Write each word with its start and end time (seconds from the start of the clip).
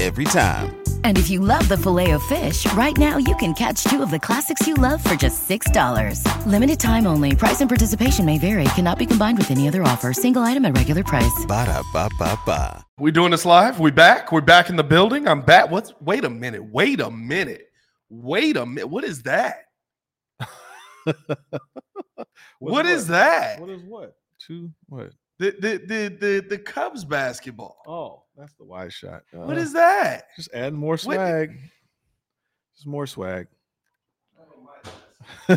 Every 0.00 0.24
time. 0.24 0.82
And 1.04 1.18
if 1.18 1.28
you 1.28 1.40
love 1.40 1.68
the 1.68 1.76
filet 1.76 2.12
of 2.12 2.22
fish, 2.22 2.64
right 2.72 2.96
now 2.96 3.18
you 3.18 3.36
can 3.36 3.52
catch 3.52 3.84
two 3.84 4.02
of 4.02 4.10
the 4.10 4.18
classics 4.18 4.66
you 4.66 4.72
love 4.72 5.04
for 5.04 5.14
just 5.14 5.46
$6. 5.46 6.24
Limited 6.46 6.80
time 6.80 7.06
only. 7.06 7.36
Price 7.36 7.60
and 7.60 7.68
participation 7.68 8.24
may 8.24 8.38
vary. 8.38 8.64
Cannot 8.76 8.98
be 8.98 9.04
combined 9.04 9.36
with 9.36 9.50
any 9.50 9.68
other 9.68 9.82
offer. 9.82 10.14
Single 10.14 10.40
item 10.40 10.64
at 10.64 10.74
regular 10.74 11.04
price. 11.04 11.44
Ba 11.46 11.66
da 11.66 11.82
ba 11.92 12.08
ba 12.18 12.38
ba. 12.46 12.82
We 12.98 13.10
doing 13.10 13.30
this 13.30 13.44
live? 13.44 13.78
We 13.78 13.90
back? 13.90 14.32
We're 14.32 14.40
back 14.40 14.70
in 14.70 14.76
the 14.76 14.82
building. 14.82 15.28
I'm 15.28 15.42
back. 15.42 15.70
What's 15.70 15.92
wait 16.00 16.24
a 16.24 16.30
minute. 16.30 16.64
Wait 16.64 16.98
a 17.00 17.10
minute. 17.10 17.68
Wait 18.08 18.56
a 18.56 18.64
minute. 18.64 18.88
What 18.88 19.04
is 19.04 19.24
that? 19.24 19.64
what 22.58 22.86
is 22.86 23.08
that? 23.08 23.60
What 23.60 23.68
is 23.68 23.82
what? 23.82 24.16
Two 24.38 24.70
what? 24.88 25.12
The 25.40 25.50
the 25.58 25.78
the 25.86 26.16
the, 26.20 26.46
the 26.50 26.58
Cubs 26.58 27.04
basketball. 27.04 27.78
Oh, 27.86 28.22
that's 28.36 28.52
the 28.54 28.64
wide 28.64 28.92
shot. 28.92 29.22
What 29.32 29.56
Uh, 29.56 29.60
is 29.60 29.72
that? 29.72 30.24
Just 30.36 30.50
add 30.52 30.74
more 30.74 30.92
What- 30.92 31.00
swag. 31.00 31.58
Just 32.74 32.86
more 32.86 33.06
swag. 33.06 33.46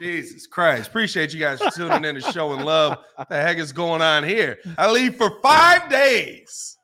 Jesus 0.00 0.46
Christ. 0.46 0.88
Appreciate 0.88 1.32
you 1.32 1.40
guys 1.40 1.60
for 1.60 1.70
tuning 1.70 2.04
in 2.04 2.16
and 2.16 2.24
showing 2.26 2.60
love. 2.64 2.98
What 3.16 3.28
the 3.28 3.36
heck 3.40 3.58
is 3.58 3.72
going 3.72 4.02
on 4.02 4.24
here? 4.24 4.58
I 4.78 4.90
leave 4.90 5.16
for 5.16 5.40
five 5.42 5.88
days. 5.90 6.76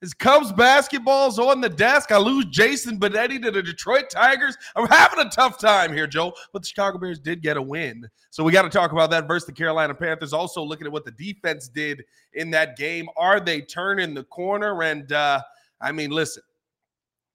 His 0.00 0.14
Cubs 0.14 0.50
basketball's 0.52 1.38
on 1.38 1.60
the 1.60 1.68
desk. 1.68 2.10
I 2.10 2.16
lose 2.16 2.46
Jason 2.46 2.98
Benetti 2.98 3.40
to 3.42 3.50
the 3.50 3.62
Detroit 3.62 4.08
Tigers. 4.08 4.56
I'm 4.74 4.86
having 4.88 5.26
a 5.26 5.28
tough 5.28 5.58
time 5.58 5.92
here, 5.92 6.06
Joe. 6.06 6.32
But 6.52 6.62
the 6.62 6.68
Chicago 6.68 6.96
Bears 6.96 7.18
did 7.18 7.42
get 7.42 7.58
a 7.58 7.62
win. 7.62 8.08
So 8.30 8.42
we 8.42 8.50
got 8.50 8.62
to 8.62 8.70
talk 8.70 8.92
about 8.92 9.10
that 9.10 9.28
versus 9.28 9.46
the 9.46 9.52
Carolina 9.52 9.94
Panthers. 9.94 10.32
Also 10.32 10.62
looking 10.62 10.86
at 10.86 10.92
what 10.92 11.04
the 11.04 11.10
defense 11.10 11.68
did 11.68 12.02
in 12.32 12.50
that 12.52 12.78
game. 12.78 13.08
Are 13.16 13.40
they 13.40 13.60
turning 13.60 14.14
the 14.14 14.24
corner? 14.24 14.82
And 14.82 15.12
uh, 15.12 15.42
I 15.82 15.92
mean, 15.92 16.10
listen, 16.10 16.42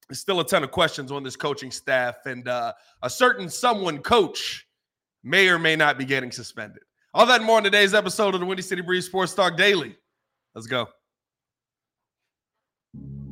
there's 0.09 0.19
still 0.19 0.39
a 0.39 0.47
ton 0.47 0.63
of 0.63 0.71
questions 0.71 1.11
on 1.11 1.21
this 1.21 1.35
coaching 1.35 1.69
staff. 1.69 2.15
And 2.25 2.47
uh, 2.47 2.73
a 3.03 3.09
certain 3.11 3.47
someone 3.47 3.99
coach 3.99 4.67
may 5.23 5.49
or 5.49 5.59
may 5.59 5.75
not 5.75 5.99
be 5.99 6.05
getting 6.05 6.31
suspended. 6.31 6.81
All 7.13 7.27
that 7.27 7.37
and 7.37 7.45
more 7.45 7.59
in 7.59 7.63
today's 7.63 7.93
episode 7.93 8.33
of 8.33 8.39
the 8.39 8.45
Windy 8.45 8.63
City 8.63 8.81
Breeze 8.81 9.05
Sports 9.05 9.35
Talk 9.35 9.55
Daily. 9.55 9.95
Let's 10.55 10.67
go. 10.67 10.87
Thank 12.97 13.09
you. 13.19 13.24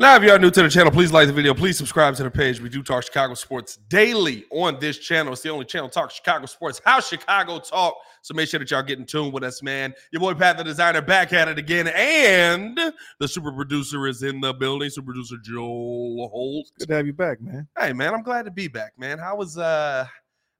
Now, 0.00 0.14
if 0.14 0.22
you 0.22 0.30
are 0.30 0.38
new 0.38 0.52
to 0.52 0.62
the 0.62 0.68
channel, 0.68 0.92
please 0.92 1.10
like 1.10 1.26
the 1.26 1.32
video. 1.32 1.54
Please 1.54 1.76
subscribe 1.76 2.14
to 2.14 2.22
the 2.22 2.30
page. 2.30 2.60
We 2.60 2.68
do 2.68 2.84
talk 2.84 3.02
Chicago 3.02 3.34
sports 3.34 3.78
daily 3.88 4.44
on 4.52 4.78
this 4.78 4.96
channel. 4.96 5.32
It's 5.32 5.42
the 5.42 5.48
only 5.48 5.64
channel 5.64 5.88
talk 5.88 6.12
Chicago 6.12 6.46
sports, 6.46 6.80
how 6.84 7.00
Chicago 7.00 7.58
talk. 7.58 7.96
So 8.22 8.32
make 8.32 8.48
sure 8.48 8.60
that 8.60 8.70
y'all 8.70 8.84
get 8.84 9.00
in 9.00 9.06
tune 9.06 9.32
with 9.32 9.42
us, 9.42 9.60
man. 9.60 9.92
Your 10.12 10.20
boy 10.20 10.34
Pat 10.34 10.56
the 10.56 10.62
Designer 10.62 11.02
back 11.02 11.32
at 11.32 11.48
it 11.48 11.58
again. 11.58 11.88
And 11.88 12.78
the 13.18 13.26
super 13.26 13.50
producer 13.50 14.06
is 14.06 14.22
in 14.22 14.40
the 14.40 14.54
building. 14.54 14.88
Super 14.88 15.06
producer 15.06 15.34
Joel 15.42 16.28
Holt. 16.28 16.70
Good 16.78 16.86
to 16.86 16.94
have 16.94 17.06
you 17.06 17.12
back, 17.12 17.40
man. 17.40 17.66
Hey 17.76 17.92
man, 17.92 18.14
I'm 18.14 18.22
glad 18.22 18.44
to 18.44 18.52
be 18.52 18.68
back, 18.68 18.92
man. 18.98 19.18
How 19.18 19.34
was 19.34 19.58
uh 19.58 20.06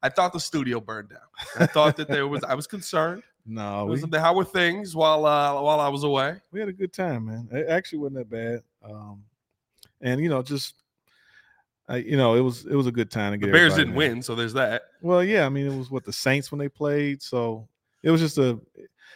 I 0.03 0.09
thought 0.09 0.32
the 0.32 0.41
studio 0.41 0.81
burned 0.81 1.10
down. 1.10 1.19
I 1.60 1.66
thought 1.66 1.97
that 1.98 2.09
there 2.09 2.27
was 2.27 2.43
I 2.43 2.54
was 2.54 2.66
concerned. 2.66 3.22
No, 3.50 3.87
Was 3.87 4.04
we, 4.04 4.19
how 4.19 4.34
were 4.34 4.44
things 4.44 4.94
while 4.94 5.25
uh 5.25 5.62
while 5.62 5.81
I 5.81 5.88
was 5.88 6.04
away? 6.04 6.37
we 6.53 6.60
had 6.60 6.69
a 6.69 6.72
good 6.72 6.93
time, 6.93 7.25
man. 7.25 7.48
It 7.50 7.66
actually 7.71 8.00
wasn't 8.00 8.16
that 8.16 8.28
bad. 8.31 8.62
Um, 8.84 9.22
and 10.00 10.20
you 10.20 10.28
know, 10.28 10.42
just 10.42 10.75
I, 11.88 11.97
you 11.97 12.16
know, 12.16 12.34
it 12.34 12.41
was 12.41 12.66
it 12.66 12.75
was 12.75 12.86
a 12.86 12.92
good 12.92 13.10
time 13.10 13.32
to 13.32 13.38
get. 13.38 13.47
The 13.47 13.53
Bears 13.53 13.75
didn't 13.75 13.91
there. 13.94 14.10
win, 14.10 14.22
so 14.22 14.34
there's 14.34 14.53
that. 14.54 14.82
Well, 15.00 15.25
yeah, 15.25 15.47
I 15.47 15.48
mean, 15.48 15.66
it 15.66 15.76
was 15.76 15.91
what 15.91 16.04
the 16.04 16.12
Saints 16.12 16.53
when 16.53 16.59
they 16.59 16.69
played, 16.69 17.22
so 17.22 17.66
it 18.03 18.10
was 18.10 18.20
just 18.20 18.38
a, 18.38 18.60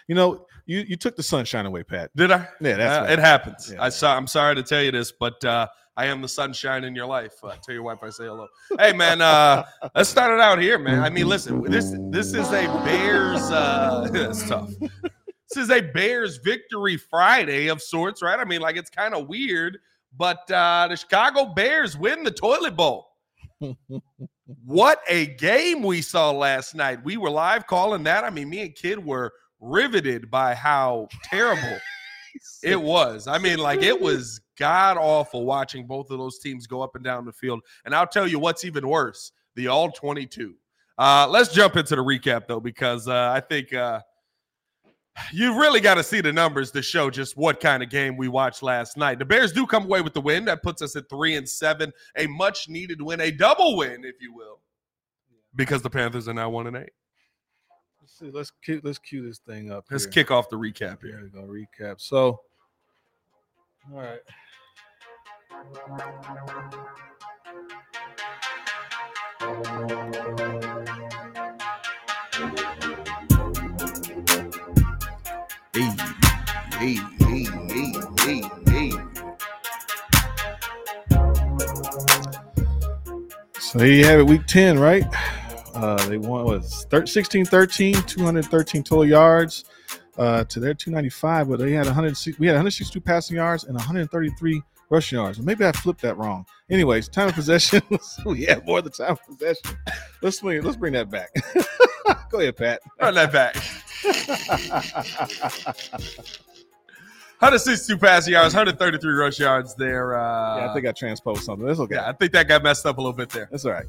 you 0.08 0.14
know, 0.14 0.46
you 0.66 0.80
you 0.80 0.96
took 0.96 1.16
the 1.16 1.22
sunshine 1.22 1.66
away, 1.66 1.82
Pat. 1.82 2.10
Did 2.16 2.30
I? 2.32 2.48
Yeah, 2.60 2.76
that's 2.76 3.10
Uh, 3.10 3.12
it 3.12 3.18
happens. 3.18 3.72
Yeah. 3.72 3.82
I 3.82 3.88
saw. 3.90 4.16
I'm 4.16 4.26
sorry 4.26 4.54
to 4.54 4.62
tell 4.62 4.82
you 4.82 4.90
this, 4.90 5.12
but 5.12 5.44
uh, 5.44 5.66
I 5.96 6.06
am 6.06 6.22
the 6.22 6.28
sunshine 6.28 6.84
in 6.84 6.94
your 6.94 7.06
life. 7.06 7.34
Uh, 7.42 7.54
tell 7.62 7.74
your 7.74 7.82
wife 7.82 7.98
I 8.02 8.08
say 8.08 8.24
hello. 8.24 8.46
Hey, 8.78 8.92
man. 8.94 9.20
Uh, 9.20 9.64
let's 9.94 10.08
start 10.08 10.32
it 10.32 10.40
out 10.40 10.58
here, 10.58 10.78
man. 10.78 11.00
I 11.00 11.10
mean, 11.10 11.28
listen. 11.28 11.62
This 11.62 11.94
this 12.10 12.28
is 12.28 12.48
a 12.48 12.66
Bears. 12.84 13.42
Uh, 13.42 14.08
tough. 14.48 14.70
This 14.80 15.64
is 15.64 15.70
a 15.70 15.82
Bears 15.82 16.38
victory 16.38 16.96
Friday 16.96 17.68
of 17.68 17.82
sorts, 17.82 18.22
right? 18.22 18.38
I 18.38 18.44
mean, 18.46 18.62
like 18.62 18.76
it's 18.76 18.88
kind 18.88 19.14
of 19.14 19.28
weird, 19.28 19.78
but 20.16 20.50
uh, 20.50 20.88
the 20.88 20.96
Chicago 20.96 21.46
Bears 21.46 21.96
win 21.96 22.22
the 22.22 22.30
toilet 22.30 22.76
bowl. 22.76 23.08
What 24.64 25.00
a 25.08 25.26
game 25.26 25.82
we 25.82 26.02
saw 26.02 26.30
last 26.30 26.74
night. 26.74 27.02
We 27.04 27.16
were 27.16 27.30
live 27.30 27.66
calling 27.66 28.02
that. 28.04 28.24
I 28.24 28.30
mean, 28.30 28.50
me 28.50 28.62
and 28.62 28.74
Kid 28.74 29.04
were 29.04 29.32
riveted 29.60 30.30
by 30.30 30.54
how 30.54 31.08
terrible 31.24 31.78
it 32.62 32.80
was. 32.80 33.28
I 33.28 33.38
mean, 33.38 33.58
like 33.58 33.82
it 33.82 33.98
was 33.98 34.40
god 34.58 34.96
awful 34.96 35.44
watching 35.44 35.86
both 35.86 36.10
of 36.10 36.18
those 36.18 36.38
teams 36.38 36.66
go 36.66 36.82
up 36.82 36.94
and 36.94 37.04
down 37.04 37.24
the 37.24 37.32
field. 37.32 37.60
And 37.84 37.94
I'll 37.94 38.06
tell 38.06 38.26
you 38.26 38.38
what's 38.38 38.64
even 38.64 38.86
worse 38.86 39.32
the 39.54 39.68
all 39.68 39.90
22. 39.90 40.54
Uh, 40.98 41.26
let's 41.28 41.52
jump 41.52 41.76
into 41.76 41.96
the 41.96 42.02
recap 42.02 42.46
though, 42.46 42.60
because 42.60 43.08
uh, 43.08 43.32
I 43.34 43.40
think 43.40 43.72
uh, 43.72 44.00
you 45.32 45.58
really 45.60 45.80
got 45.80 45.94
to 45.94 46.02
see 46.02 46.20
the 46.20 46.32
numbers 46.32 46.70
to 46.72 46.82
show 46.82 47.10
just 47.10 47.36
what 47.36 47.60
kind 47.60 47.82
of 47.82 47.90
game 47.90 48.16
we 48.16 48.28
watched 48.28 48.62
last 48.62 48.96
night. 48.96 49.18
The 49.18 49.24
Bears 49.24 49.52
do 49.52 49.66
come 49.66 49.84
away 49.84 50.00
with 50.00 50.14
the 50.14 50.20
win. 50.20 50.44
That 50.46 50.62
puts 50.62 50.82
us 50.82 50.96
at 50.96 51.08
three 51.08 51.36
and 51.36 51.48
seven, 51.48 51.92
a 52.16 52.26
much 52.26 52.68
needed 52.68 53.00
win, 53.00 53.20
a 53.20 53.30
double 53.30 53.76
win, 53.76 54.04
if 54.04 54.16
you 54.20 54.34
will, 54.34 54.60
because 55.54 55.82
the 55.82 55.90
Panthers 55.90 56.28
are 56.28 56.34
now 56.34 56.50
one 56.50 56.66
and 56.66 56.76
eight. 56.76 56.92
Let's 58.00 58.18
see. 58.18 58.30
Let's 58.30 58.50
cue, 58.64 58.80
let's 58.82 58.98
cue 58.98 59.26
this 59.26 59.38
thing 59.38 59.70
up. 59.70 59.84
Let's 59.90 60.04
here. 60.04 60.12
kick 60.12 60.30
off 60.30 60.48
the 60.48 60.56
recap 60.56 61.02
Here 61.02 61.20
we 61.22 61.28
go. 61.28 61.46
Recap. 61.46 62.00
So, 62.00 62.40
all 63.92 64.00
right. 64.00 64.20
Hey, 69.40 70.68
hey, 76.82 76.98
hey, 77.20 77.44
hey. 77.68 77.92
hey, 78.18 78.42
hey. 78.66 78.90
So 83.60 83.78
there 83.78 83.88
you 83.88 84.04
have 84.04 84.18
it, 84.18 84.26
week 84.26 84.46
10, 84.46 84.80
right? 84.80 85.04
Uh, 85.74 86.04
they 86.08 86.18
won 86.18 86.44
was 86.44 86.86
16 86.90 87.44
13, 87.44 87.94
213 87.94 88.82
total 88.82 89.06
yards 89.06 89.64
uh, 90.18 90.44
to 90.44 90.60
their 90.60 90.74
295, 90.74 91.48
but 91.48 91.60
they 91.60 91.72
had 91.72 91.86
100. 91.86 92.16
We 92.38 92.46
had 92.48 92.54
162 92.54 93.00
passing 93.00 93.36
yards 93.36 93.64
and 93.64 93.74
133 93.74 94.62
rushing 94.90 95.18
yards. 95.18 95.40
Maybe 95.40 95.64
I 95.64 95.72
flipped 95.72 96.02
that 96.02 96.18
wrong. 96.18 96.44
Anyways, 96.68 97.08
time 97.08 97.28
of 97.28 97.34
possession. 97.34 97.80
we 98.26 98.44
had 98.44 98.66
more 98.66 98.82
than 98.82 98.92
time 98.92 99.12
of 99.12 99.24
possession. 99.24 99.78
Let's 100.20 100.40
bring, 100.40 100.62
let's 100.62 100.76
bring 100.76 100.94
that 100.94 101.10
back. 101.10 101.30
Go 102.30 102.40
ahead, 102.40 102.56
Pat. 102.56 102.80
Run 103.00 103.14
that 103.14 103.32
back. 103.32 103.56
162 107.42 107.98
passing 107.98 108.34
yards, 108.34 108.54
133 108.54 109.12
rush 109.14 109.40
yards 109.40 109.74
there. 109.74 110.16
Uh, 110.16 110.58
yeah, 110.58 110.70
I 110.70 110.74
think 110.74 110.86
I 110.86 110.92
transposed 110.92 111.42
something. 111.42 111.66
That's 111.66 111.80
okay. 111.80 111.96
Yeah, 111.96 112.08
I 112.08 112.12
think 112.12 112.30
that 112.34 112.46
got 112.46 112.62
messed 112.62 112.86
up 112.86 112.98
a 112.98 113.00
little 113.00 113.12
bit 113.12 113.30
there. 113.30 113.48
That's 113.50 113.64
all 113.64 113.72
right. 113.72 113.86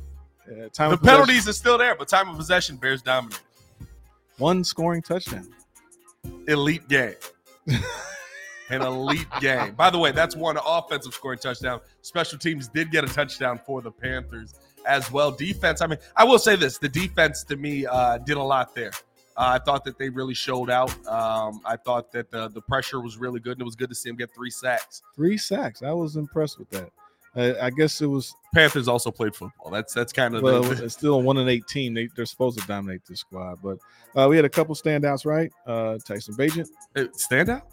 Yeah, 0.51 0.69
time 0.69 0.89
the 0.89 0.97
penalties 0.97 1.47
are 1.47 1.53
still 1.53 1.77
there, 1.77 1.93
but 1.93 2.07
time 2.07 2.29
of 2.29 2.35
possession, 2.35 2.77
Bears 2.77 3.03
dominate. 3.03 3.39
One 4.39 4.63
scoring 4.63 5.03
touchdown. 5.03 5.47
Elite 6.47 6.87
game. 6.89 7.13
An 8.71 8.81
elite 8.81 9.27
game. 9.39 9.75
By 9.75 9.91
the 9.91 9.99
way, 9.99 10.11
that's 10.11 10.35
one 10.35 10.57
offensive 10.65 11.13
scoring 11.13 11.37
touchdown. 11.37 11.79
Special 12.01 12.39
teams 12.39 12.67
did 12.67 12.89
get 12.89 13.03
a 13.03 13.07
touchdown 13.07 13.59
for 13.63 13.83
the 13.83 13.91
Panthers 13.91 14.55
as 14.87 15.11
well. 15.11 15.29
Defense, 15.29 15.79
I 15.79 15.85
mean, 15.85 15.99
I 16.15 16.23
will 16.23 16.39
say 16.39 16.55
this: 16.55 16.79
the 16.79 16.89
defense 16.89 17.43
to 17.43 17.55
me 17.55 17.85
uh, 17.85 18.17
did 18.17 18.37
a 18.37 18.43
lot 18.43 18.73
there. 18.73 18.93
Uh, 19.35 19.57
I 19.59 19.63
thought 19.63 19.83
that 19.85 19.97
they 19.97 20.09
really 20.09 20.33
showed 20.33 20.69
out. 20.69 20.91
Um, 21.07 21.61
I 21.65 21.75
thought 21.75 22.11
that 22.11 22.29
the 22.29 22.49
the 22.49 22.61
pressure 22.61 22.99
was 23.01 23.17
really 23.17 23.39
good, 23.39 23.53
and 23.53 23.61
it 23.61 23.65
was 23.65 23.75
good 23.75 23.89
to 23.89 23.95
see 23.95 24.09
them 24.09 24.17
get 24.17 24.33
three 24.35 24.51
sacks. 24.51 25.01
Three 25.15 25.37
sacks. 25.37 25.81
I 25.81 25.91
was 25.91 26.15
impressed 26.15 26.59
with 26.59 26.69
that. 26.71 26.91
I 27.35 27.71
guess 27.71 27.99
it 28.01 28.05
was 28.05 28.35
Panthers 28.53 28.87
also 28.87 29.09
played 29.09 29.35
football. 29.35 29.71
That's 29.71 29.91
that's 29.91 30.13
kind 30.13 30.35
of 30.35 30.43
well, 30.43 30.61
the, 30.61 30.85
it's 30.85 30.93
still 30.93 31.21
one 31.23 31.37
and 31.37 31.49
eighteen. 31.49 31.95
They 31.95 32.07
they're 32.15 32.27
supposed 32.27 32.59
to 32.59 32.67
dominate 32.67 33.01
this 33.07 33.21
squad, 33.21 33.57
but 33.63 33.79
uh, 34.15 34.27
we 34.29 34.35
had 34.35 34.45
a 34.45 34.49
couple 34.49 34.75
standouts, 34.75 35.25
right? 35.25 35.51
Uh, 35.65 35.97
Tyson 36.05 36.35
Bagent, 36.35 36.69
standout. 36.95 37.63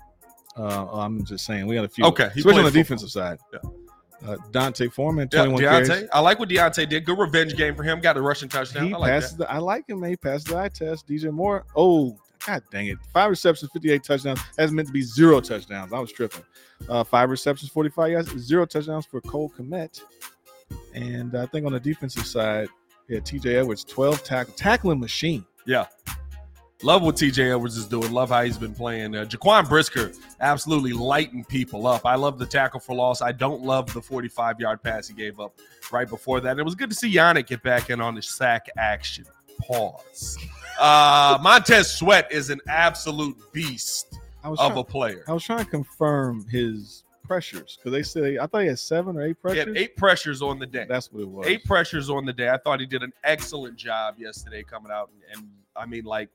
Uh, 0.57 0.87
I'm 0.93 1.25
just 1.27 1.45
saying 1.45 1.67
we 1.67 1.77
had 1.77 1.85
a 1.85 1.89
few. 1.89 2.07
Okay, 2.07 2.25
especially 2.25 2.53
on 2.53 2.57
the 2.57 2.63
football. 2.63 2.71
defensive 2.71 3.11
side. 3.11 3.39
Yeah. 3.53 3.59
Uh, 4.27 4.37
D'Onta 4.51 4.93
Foreman, 4.93 5.29
21 5.29 5.63
yeah, 5.63 5.71
D'Onta. 5.71 5.87
Carries. 5.87 6.09
I 6.13 6.21
like 6.21 6.39
what 6.39 6.49
D'Onta 6.49 6.89
did. 6.89 7.05
Good 7.05 7.19
revenge 7.19 7.57
game 7.57 7.75
for 7.75 7.83
him. 7.83 8.01
Got 8.01 8.15
the 8.15 8.23
rushing 8.23 8.49
touchdown. 8.49 8.87
He 8.89 8.95
I 8.95 8.99
like 8.99 9.11
passes 9.11 9.37
the, 9.37 9.51
I 9.51 9.59
like 9.59 9.89
him. 9.89 10.01
Man. 10.01 10.11
He 10.11 10.17
passed 10.17 10.49
the 10.49 10.59
eye 10.59 10.69
test. 10.69 11.07
DJ 11.07 11.33
Moore. 11.33 11.65
Oh, 11.75 12.19
God 12.47 12.63
dang 12.71 12.89
it. 12.89 12.99
Five 13.13 13.31
receptions, 13.31 13.71
58 13.73 14.03
touchdowns. 14.03 14.41
That's 14.57 14.73
meant 14.73 14.89
to 14.89 14.93
be 14.93 15.03
zero 15.03 15.41
touchdowns. 15.41 15.93
I 15.93 15.99
was 15.99 16.13
tripping. 16.13 16.45
Uh, 16.89 17.05
five 17.05 17.31
receptions, 17.31 17.71
45 17.71 18.11
yards, 18.11 18.37
zero 18.39 18.67
touchdowns 18.67 19.07
for 19.07 19.21
Cole 19.21 19.53
Kmet. 19.59 20.03
And 20.95 21.37
I 21.37 21.47
think 21.47 21.67
on 21.67 21.73
the 21.73 21.81
defensive 21.81 22.27
side, 22.27 22.69
yeah, 23.09 23.21
TJ 23.21 23.61
Edwards, 23.61 23.85
12 23.85 24.23
tackle, 24.23 24.55
tackling 24.55 25.01
machine. 25.01 25.45
Yeah. 25.67 25.87
Love 26.83 27.03
what 27.03 27.15
TJ 27.15 27.51
Edwards 27.51 27.77
is 27.77 27.87
doing. 27.87 28.11
Love 28.11 28.31
how 28.31 28.43
he's 28.43 28.57
been 28.57 28.75
playing. 28.75 29.15
Uh, 29.15 29.27
Jaquan 29.27 29.69
Brisker 29.69 30.13
absolutely 30.41 30.93
lighting 30.93 31.45
people 31.45 31.87
up. 31.87 32.07
I 32.07 32.15
love 32.15 32.39
the 32.39 32.47
tackle 32.47 32.81
for 32.81 32.97
loss. 32.97 33.21
I 33.21 33.33
don't 33.33 33.63
love 33.63 33.93
the 33.93 34.01
45 34.01 34.61
yard 34.61 34.83
pass 34.83 35.07
he 35.07 35.15
gave 35.15 35.41
up 35.41 35.53
right 35.93 36.09
before 36.09 36.41
that. 36.41 36.59
It 36.59 36.63
was 36.63 36.75
good 36.75 36.89
to 36.89 36.97
see 36.97 37.13
Yannick 37.13 37.49
get 37.49 37.63
back 37.63 37.91
in 37.91 38.01
on 38.01 38.15
the 38.15 38.23
sack 38.23 38.69
action. 38.79 39.27
Pause. 39.61 40.39
Uh, 40.79 41.39
Montez 41.43 41.93
Sweat 41.93 42.33
is 42.33 42.49
an 42.49 42.61
absolute 42.67 43.37
beast 43.53 44.19
of 44.43 44.57
trying, 44.57 44.79
a 44.79 44.83
player. 44.83 45.25
I 45.29 45.33
was 45.35 45.45
trying 45.45 45.65
to 45.65 45.71
confirm 45.71 46.47
his 46.49 47.05
pressures 47.25 47.77
because 47.77 47.93
they 47.93 48.03
said 48.03 48.39
I 48.39 48.47
thought 48.47 48.63
he 48.63 48.69
had 48.69 48.79
seven 48.79 49.19
or 49.19 49.23
eight 49.23 49.39
pressures. 49.39 49.65
He 49.65 49.69
had 49.69 49.77
eight 49.77 49.97
pressures 49.97 50.41
on 50.41 50.59
the 50.59 50.67
day. 50.67 50.87
That's 50.89 51.13
what 51.13 51.21
it 51.21 51.29
was. 51.29 51.47
Eight 51.47 51.63
pressures 51.65 52.09
on 52.09 52.25
the 52.25 52.33
day. 52.33 52.49
I 52.49 52.57
thought 52.57 52.81
he 52.81 52.87
did 52.87 53.03
an 53.03 53.13
excellent 53.23 53.77
job 53.77 54.15
yesterday 54.19 54.63
coming 54.63 54.91
out, 54.91 55.11
and, 55.13 55.39
and 55.43 55.51
I 55.77 55.85
mean, 55.85 56.05
like 56.05 56.31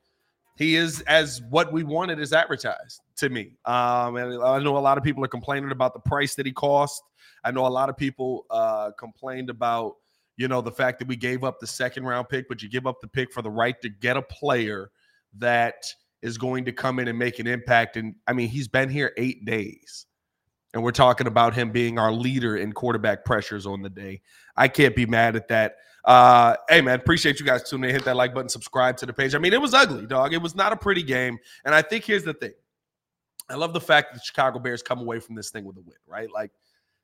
he 0.56 0.76
is 0.76 1.02
as 1.02 1.42
what 1.50 1.74
we 1.74 1.84
wanted 1.84 2.20
is 2.20 2.32
advertised 2.34 3.02
to 3.18 3.30
me. 3.30 3.58
Um, 3.66 4.16
and 4.16 4.42
I 4.42 4.60
know 4.60 4.78
a 4.78 4.80
lot 4.80 4.98
of 4.98 5.04
people 5.04 5.24
are 5.24 5.30
complaining 5.30 5.72
about 5.72 5.94
the 5.94 6.00
price 6.00 6.36
that 6.36 6.46
he 6.46 6.54
cost. 6.54 7.04
I 7.44 7.52
know 7.52 7.66
a 7.66 7.70
lot 7.70 7.90
of 7.90 7.98
people 7.98 8.46
uh, 8.50 8.92
complained 8.98 9.50
about, 9.50 9.96
you 10.38 10.48
know, 10.48 10.62
the 10.62 10.72
fact 10.72 11.00
that 11.00 11.08
we 11.08 11.16
gave 11.16 11.44
up 11.44 11.60
the 11.60 11.68
second 11.68 12.06
round 12.06 12.30
pick, 12.30 12.48
but 12.48 12.62
you 12.64 12.70
give 12.70 12.88
up 12.88 13.02
the 13.02 13.08
pick 13.08 13.32
for 13.34 13.42
the 13.42 13.50
right 13.50 13.80
to 13.82 13.90
get 13.90 14.18
a 14.18 14.22
player 14.22 14.92
that 15.38 15.86
is 16.22 16.38
going 16.38 16.66
to 16.66 16.72
come 16.72 17.00
in 17.00 17.08
and 17.08 17.20
make 17.20 17.40
an 17.40 17.48
impact. 17.48 17.98
And 17.98 18.16
I 18.26 18.34
mean, 18.34 18.48
he's 18.48 18.68
been 18.68 18.90
here 18.90 19.14
eight 19.18 19.46
days. 19.46 20.08
And 20.74 20.84
we're 20.84 20.92
talking 20.92 21.28
about 21.28 21.54
him 21.54 21.72
being 21.72 22.00
our 22.00 22.12
leader 22.12 22.58
in 22.58 22.74
quarterback 22.74 23.24
pressures 23.24 23.66
on 23.66 23.82
the 23.82 23.90
day. 23.90 24.22
I 24.58 24.68
can't 24.68 24.96
be 24.96 25.06
mad 25.06 25.36
at 25.36 25.48
that. 25.50 25.76
Uh, 26.06 26.56
hey 26.70 26.82
man, 26.82 27.00
appreciate 27.00 27.40
you 27.40 27.46
guys 27.46 27.68
tuning 27.68 27.90
in. 27.90 27.96
Hit 27.96 28.06
that 28.06 28.16
like 28.16 28.34
button, 28.34 28.48
subscribe 28.48 28.96
to 28.98 29.06
the 29.06 29.14
page. 29.14 29.34
I 29.34 29.40
mean, 29.40 29.54
it 29.54 29.62
was 29.62 29.74
ugly, 29.74 30.06
dog. 30.06 30.34
It 30.34 30.42
was 30.42 30.56
not 30.56 30.72
a 30.72 30.76
pretty 30.76 31.02
game. 31.02 31.38
And 31.66 31.74
I 31.74 31.82
think 31.82 32.06
here's 32.06 32.24
the 32.24 32.34
thing. 32.34 32.54
I 33.50 33.56
love 33.56 33.74
the 33.74 33.82
fact 33.82 34.14
that 34.14 34.20
the 34.20 34.24
Chicago 34.24 34.60
Bears 34.60 34.82
come 34.82 35.00
away 35.00 35.20
from 35.20 35.36
this 35.36 35.50
thing 35.50 35.66
with 35.66 35.78
a 35.78 35.82
win, 35.82 35.98
right? 36.08 36.32
Like 36.32 36.52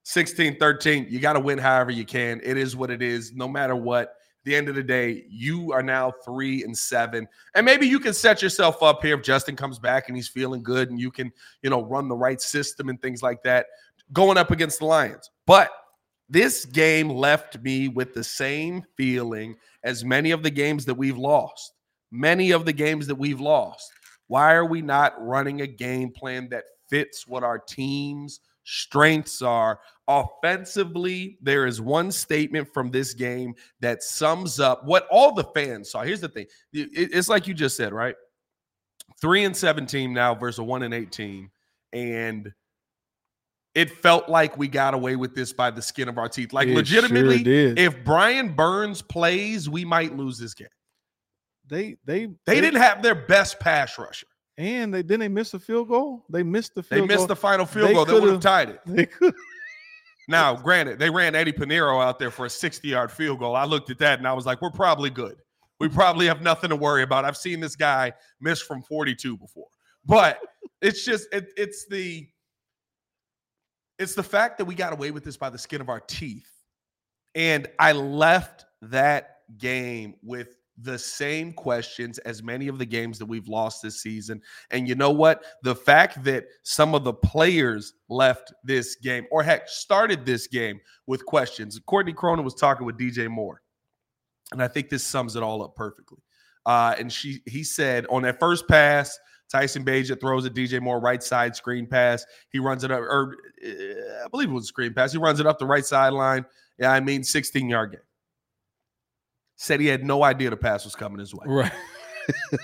16 0.03 0.57
13, 0.57 1.07
you 1.09 1.19
got 1.19 1.33
to 1.33 1.39
win 1.39 1.57
however 1.57 1.91
you 1.91 2.05
can. 2.05 2.41
It 2.43 2.57
is 2.57 2.75
what 2.75 2.91
it 2.91 3.01
is, 3.01 3.33
no 3.33 3.47
matter 3.47 3.75
what. 3.75 4.03
At 4.41 4.45
the 4.45 4.55
end 4.55 4.69
of 4.69 4.75
the 4.75 4.83
day, 4.83 5.25
you 5.29 5.71
are 5.71 5.83
now 5.83 6.11
three 6.25 6.63
and 6.63 6.75
seven. 6.75 7.27
And 7.53 7.63
maybe 7.63 7.85
you 7.85 7.99
can 7.99 8.13
set 8.13 8.41
yourself 8.41 8.81
up 8.81 9.03
here 9.03 9.15
if 9.15 9.23
Justin 9.23 9.55
comes 9.55 9.77
back 9.77 10.07
and 10.07 10.15
he's 10.15 10.27
feeling 10.27 10.63
good 10.63 10.89
and 10.89 10.99
you 10.99 11.11
can, 11.11 11.31
you 11.61 11.69
know, 11.69 11.83
run 11.83 12.07
the 12.07 12.15
right 12.15 12.41
system 12.41 12.89
and 12.89 12.99
things 12.99 13.21
like 13.21 13.43
that 13.43 13.67
going 14.13 14.37
up 14.39 14.49
against 14.49 14.79
the 14.79 14.85
Lions. 14.85 15.29
But 15.45 15.69
this 16.31 16.63
game 16.63 17.09
left 17.09 17.61
me 17.61 17.89
with 17.89 18.13
the 18.13 18.23
same 18.23 18.83
feeling 18.95 19.57
as 19.83 20.05
many 20.05 20.31
of 20.31 20.43
the 20.43 20.49
games 20.49 20.85
that 20.85 20.95
we've 20.95 21.17
lost. 21.17 21.73
Many 22.09 22.51
of 22.51 22.63
the 22.63 22.71
games 22.71 23.05
that 23.07 23.15
we've 23.15 23.41
lost. 23.41 23.91
Why 24.27 24.53
are 24.53 24.65
we 24.65 24.81
not 24.81 25.13
running 25.19 25.59
a 25.59 25.67
game 25.67 26.09
plan 26.09 26.47
that 26.51 26.63
fits 26.89 27.27
what 27.27 27.43
our 27.43 27.59
team's 27.59 28.39
strengths 28.63 29.41
are? 29.41 29.81
Offensively, 30.07 31.37
there 31.41 31.67
is 31.67 31.81
one 31.81 32.13
statement 32.13 32.73
from 32.73 32.91
this 32.91 33.13
game 33.13 33.53
that 33.81 34.01
sums 34.01 34.57
up 34.61 34.85
what 34.85 35.07
all 35.11 35.33
the 35.33 35.43
fans 35.53 35.91
saw. 35.91 36.01
Here's 36.01 36.21
the 36.21 36.29
thing 36.29 36.45
it's 36.71 37.27
like 37.27 37.45
you 37.45 37.53
just 37.53 37.75
said, 37.75 37.91
right? 37.91 38.15
Three 39.19 39.43
and 39.43 39.55
17 39.55 40.13
now 40.13 40.33
versus 40.33 40.61
one 40.61 40.83
and 40.83 40.93
18. 40.93 41.49
And 41.91 42.53
it 43.73 43.89
felt 43.89 44.27
like 44.27 44.57
we 44.57 44.67
got 44.67 44.93
away 44.93 45.15
with 45.15 45.33
this 45.35 45.53
by 45.53 45.71
the 45.71 45.81
skin 45.81 46.09
of 46.09 46.17
our 46.17 46.27
teeth. 46.27 46.51
Like 46.53 46.67
It 46.67 46.75
legitimately, 46.75 47.43
sure 47.43 47.73
if 47.77 48.03
Brian 48.03 48.53
Burns 48.53 49.01
plays, 49.01 49.69
we 49.69 49.85
might 49.85 50.15
lose 50.15 50.37
this 50.37 50.53
game. 50.53 50.67
They 51.67 51.95
they 52.05 52.27
They 52.45 52.59
didn't 52.61 52.81
have 52.81 53.01
their 53.01 53.15
best 53.15 53.59
pass 53.59 53.97
rusher. 53.97 54.27
and 54.57 54.93
they 54.93 55.01
didn't 55.03 55.21
they 55.21 55.27
miss 55.29 55.53
a 55.53 55.59
field 55.59 55.87
goal. 55.87 56.25
They 56.29 56.43
missed 56.43 56.75
the 56.75 56.81
They 56.81 56.97
field 56.97 57.07
missed 57.07 57.17
goal. 57.19 57.27
the 57.27 57.35
final 57.35 57.65
field 57.65 57.89
They 57.89 57.93
goal 57.93 58.05
that 58.05 58.21
would 58.21 58.29
have 58.31 58.41
tied 58.41 58.69
it. 58.69 58.81
They 58.85 59.05
could. 59.05 59.33
Now, 60.27 60.55
granted, 60.55 60.99
they 60.99 61.09
ran 61.09 61.35
Eddy 61.35 61.51
Piñeiro 61.51 62.01
out 62.01 62.19
there 62.19 62.31
for 62.31 62.45
a 62.45 62.49
60-yard 62.49 63.11
field 63.11 63.39
goal. 63.39 63.55
I 63.55 63.65
looked 63.65 63.89
at 63.89 63.97
that 63.99 64.19
and 64.19 64.27
I 64.27 64.33
was 64.33 64.45
like, 64.45 64.61
we're 64.61 64.69
probably 64.71 65.09
good. 65.09 65.35
We 65.79 65.89
probably 65.89 66.27
have 66.27 66.41
nothing 66.41 66.69
to 66.69 66.75
worry 66.75 67.01
about. 67.03 67.25
I've 67.25 67.35
seen 67.37 67.59
this 67.59 67.75
guy 67.75 68.13
miss 68.39 68.61
from 68.61 68.81
42 68.83 69.35
before. 69.37 69.67
But 70.05 70.39
it's 70.81 71.03
just 71.05 71.27
it, 71.33 71.47
it's 71.57 71.85
the 71.87 72.27
it's 74.01 74.15
the 74.15 74.23
fact 74.23 74.57
that 74.57 74.65
we 74.65 74.73
got 74.73 74.93
away 74.93 75.11
with 75.11 75.23
this 75.23 75.37
by 75.37 75.49
the 75.49 75.59
skin 75.59 75.79
of 75.79 75.87
our 75.87 75.99
teeth. 75.99 76.49
And 77.35 77.67
I 77.77 77.91
left 77.91 78.65
that 78.81 79.37
game 79.59 80.15
with 80.23 80.57
the 80.81 80.97
same 80.97 81.53
questions 81.53 82.17
as 82.19 82.41
many 82.41 82.67
of 82.67 82.79
the 82.79 82.85
games 82.85 83.19
that 83.19 83.27
we've 83.27 83.47
lost 83.47 83.83
this 83.83 84.01
season. 84.01 84.41
And 84.71 84.87
you 84.87 84.95
know 84.95 85.11
what? 85.11 85.43
The 85.61 85.75
fact 85.75 86.23
that 86.23 86.45
some 86.63 86.95
of 86.95 87.03
the 87.03 87.13
players 87.13 87.93
left 88.09 88.51
this 88.63 88.95
game, 88.95 89.27
or 89.29 89.43
heck, 89.43 89.69
started 89.69 90.25
this 90.25 90.47
game 90.47 90.79
with 91.05 91.23
questions. 91.25 91.79
Courtney 91.85 92.13
Cronin 92.13 92.43
was 92.43 92.55
talking 92.55 92.87
with 92.87 92.97
DJ 92.97 93.29
Moore, 93.29 93.61
and 94.51 94.63
I 94.63 94.67
think 94.67 94.89
this 94.89 95.03
sums 95.03 95.35
it 95.35 95.43
all 95.43 95.63
up 95.63 95.75
perfectly. 95.75 96.23
Uh, 96.65 96.95
and 96.97 97.11
she 97.11 97.41
he 97.45 97.63
said 97.63 98.07
on 98.09 98.23
that 98.23 98.39
first 98.39 98.67
pass, 98.67 99.17
Tyson 99.51 99.83
Bagent 99.83 100.21
throws 100.21 100.45
a 100.45 100.49
DJ 100.49 100.81
Moore 100.81 100.99
right 100.99 101.21
side 101.21 101.55
screen 101.55 101.85
pass. 101.85 102.25
He 102.49 102.59
runs 102.59 102.83
it 102.83 102.91
up, 102.91 103.01
or 103.01 103.35
uh, 103.65 104.25
I 104.25 104.27
believe 104.29 104.49
it 104.49 104.53
was 104.53 104.63
a 104.63 104.67
screen 104.67 104.93
pass. 104.93 105.11
He 105.11 105.17
runs 105.17 105.39
it 105.39 105.45
up 105.45 105.59
the 105.59 105.65
right 105.65 105.85
sideline. 105.85 106.45
Yeah, 106.79 106.91
I 106.91 106.99
mean, 107.01 107.23
16 107.23 107.67
yard 107.69 107.91
game. 107.91 108.01
Said 109.57 109.79
he 109.79 109.87
had 109.87 110.03
no 110.03 110.23
idea 110.23 110.49
the 110.49 110.57
pass 110.57 110.85
was 110.85 110.95
coming 110.95 111.19
his 111.19 111.35
way. 111.35 111.45
Right. 111.45 111.71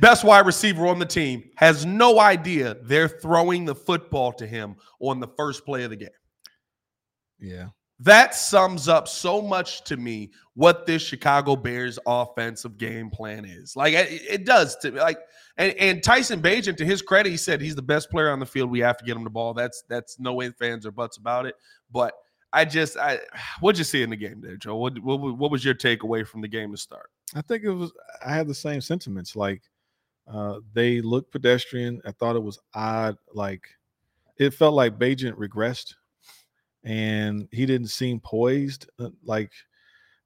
Best 0.00 0.24
wide 0.24 0.44
receiver 0.44 0.86
on 0.88 0.98
the 0.98 1.06
team 1.06 1.44
has 1.56 1.86
no 1.86 2.20
idea 2.20 2.76
they're 2.82 3.08
throwing 3.08 3.64
the 3.64 3.74
football 3.74 4.32
to 4.34 4.46
him 4.46 4.76
on 5.00 5.20
the 5.20 5.28
first 5.38 5.64
play 5.64 5.84
of 5.84 5.90
the 5.90 5.96
game. 5.96 6.08
Yeah. 7.38 7.68
That 8.00 8.34
sums 8.34 8.88
up 8.88 9.08
so 9.08 9.40
much 9.40 9.82
to 9.84 9.96
me 9.96 10.30
what 10.54 10.86
this 10.86 11.02
Chicago 11.02 11.56
Bears 11.56 11.98
offensive 12.06 12.76
game 12.76 13.10
plan 13.10 13.44
is. 13.44 13.74
Like 13.74 13.94
it, 13.94 14.22
it 14.28 14.44
does 14.44 14.76
to 14.76 14.92
me. 14.92 15.00
like 15.00 15.18
and, 15.56 15.72
and 15.78 16.02
Tyson 16.02 16.42
Bagent, 16.42 16.76
to 16.76 16.84
his 16.84 17.00
credit, 17.00 17.30
he 17.30 17.38
said 17.38 17.60
he's 17.60 17.74
the 17.74 17.82
best 17.82 18.10
player 18.10 18.30
on 18.30 18.38
the 18.38 18.46
field. 18.46 18.70
We 18.70 18.80
have 18.80 18.98
to 18.98 19.04
get 19.04 19.16
him 19.16 19.24
the 19.24 19.30
ball. 19.30 19.54
That's 19.54 19.82
that's 19.88 20.18
no 20.18 20.34
way 20.34 20.50
fans 20.50 20.84
or 20.84 20.92
buts 20.92 21.16
about 21.16 21.46
it. 21.46 21.54
But 21.90 22.14
I 22.52 22.64
just 22.66 22.98
I 22.98 23.20
what'd 23.60 23.78
you 23.78 23.84
see 23.84 24.02
in 24.02 24.10
the 24.10 24.16
game 24.16 24.40
there, 24.42 24.56
Joe? 24.56 24.76
What 24.76 24.98
what, 24.98 25.38
what 25.38 25.50
was 25.50 25.64
your 25.64 25.74
takeaway 25.74 26.26
from 26.26 26.42
the 26.42 26.48
game 26.48 26.72
to 26.72 26.78
start? 26.78 27.10
I 27.34 27.40
think 27.40 27.64
it 27.64 27.70
was 27.70 27.92
I 28.24 28.34
had 28.34 28.46
the 28.46 28.54
same 28.54 28.82
sentiments. 28.82 29.36
Like 29.36 29.62
uh 30.30 30.60
they 30.74 31.00
looked 31.00 31.32
pedestrian. 31.32 32.02
I 32.04 32.12
thought 32.12 32.36
it 32.36 32.42
was 32.42 32.58
odd. 32.74 33.16
Like 33.32 33.66
it 34.36 34.52
felt 34.52 34.74
like 34.74 34.98
Bagent 34.98 35.34
regressed 35.34 35.94
and 36.86 37.48
he 37.50 37.66
didn't 37.66 37.88
seem 37.88 38.20
poised. 38.20 38.88
uh, 38.98 39.10
Like 39.24 39.52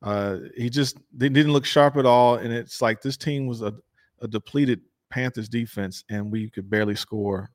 uh 0.03 0.39
he 0.57 0.71
just 0.71 0.99
didn't 1.19 1.53
look 1.53 1.65
sharp 1.65 1.97
at 1.97 2.07
all. 2.07 2.37
And 2.37 2.53
it's 2.53 2.81
like 2.81 3.03
this 3.03 3.17
team 3.17 3.47
was 3.47 3.63
a, 3.63 3.75
a 4.21 4.29
depleted 4.29 4.81
Panthers 5.11 5.49
defense, 5.49 6.05
and 6.09 6.31
we 6.31 6.49
could 6.51 6.71
barely 6.71 6.95
score. 6.95 7.51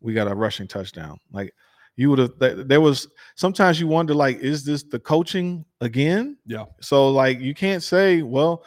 We 0.00 0.14
got 0.14 0.30
a 0.30 0.34
rushing 0.34 0.68
touchdown. 0.68 1.18
Like 1.32 1.52
you 1.96 2.10
would 2.10 2.18
have 2.18 2.68
there 2.68 2.80
was 2.80 3.08
sometimes 3.36 3.78
you 3.80 3.86
wonder 3.86 4.14
like 4.14 4.38
is 4.38 4.64
this 4.64 4.82
the 4.84 4.98
coaching 4.98 5.64
again? 5.80 6.38
Yeah. 6.46 6.64
So 6.80 7.10
like 7.10 7.40
you 7.40 7.54
can't 7.54 7.82
say, 7.82 8.22
well, 8.22 8.64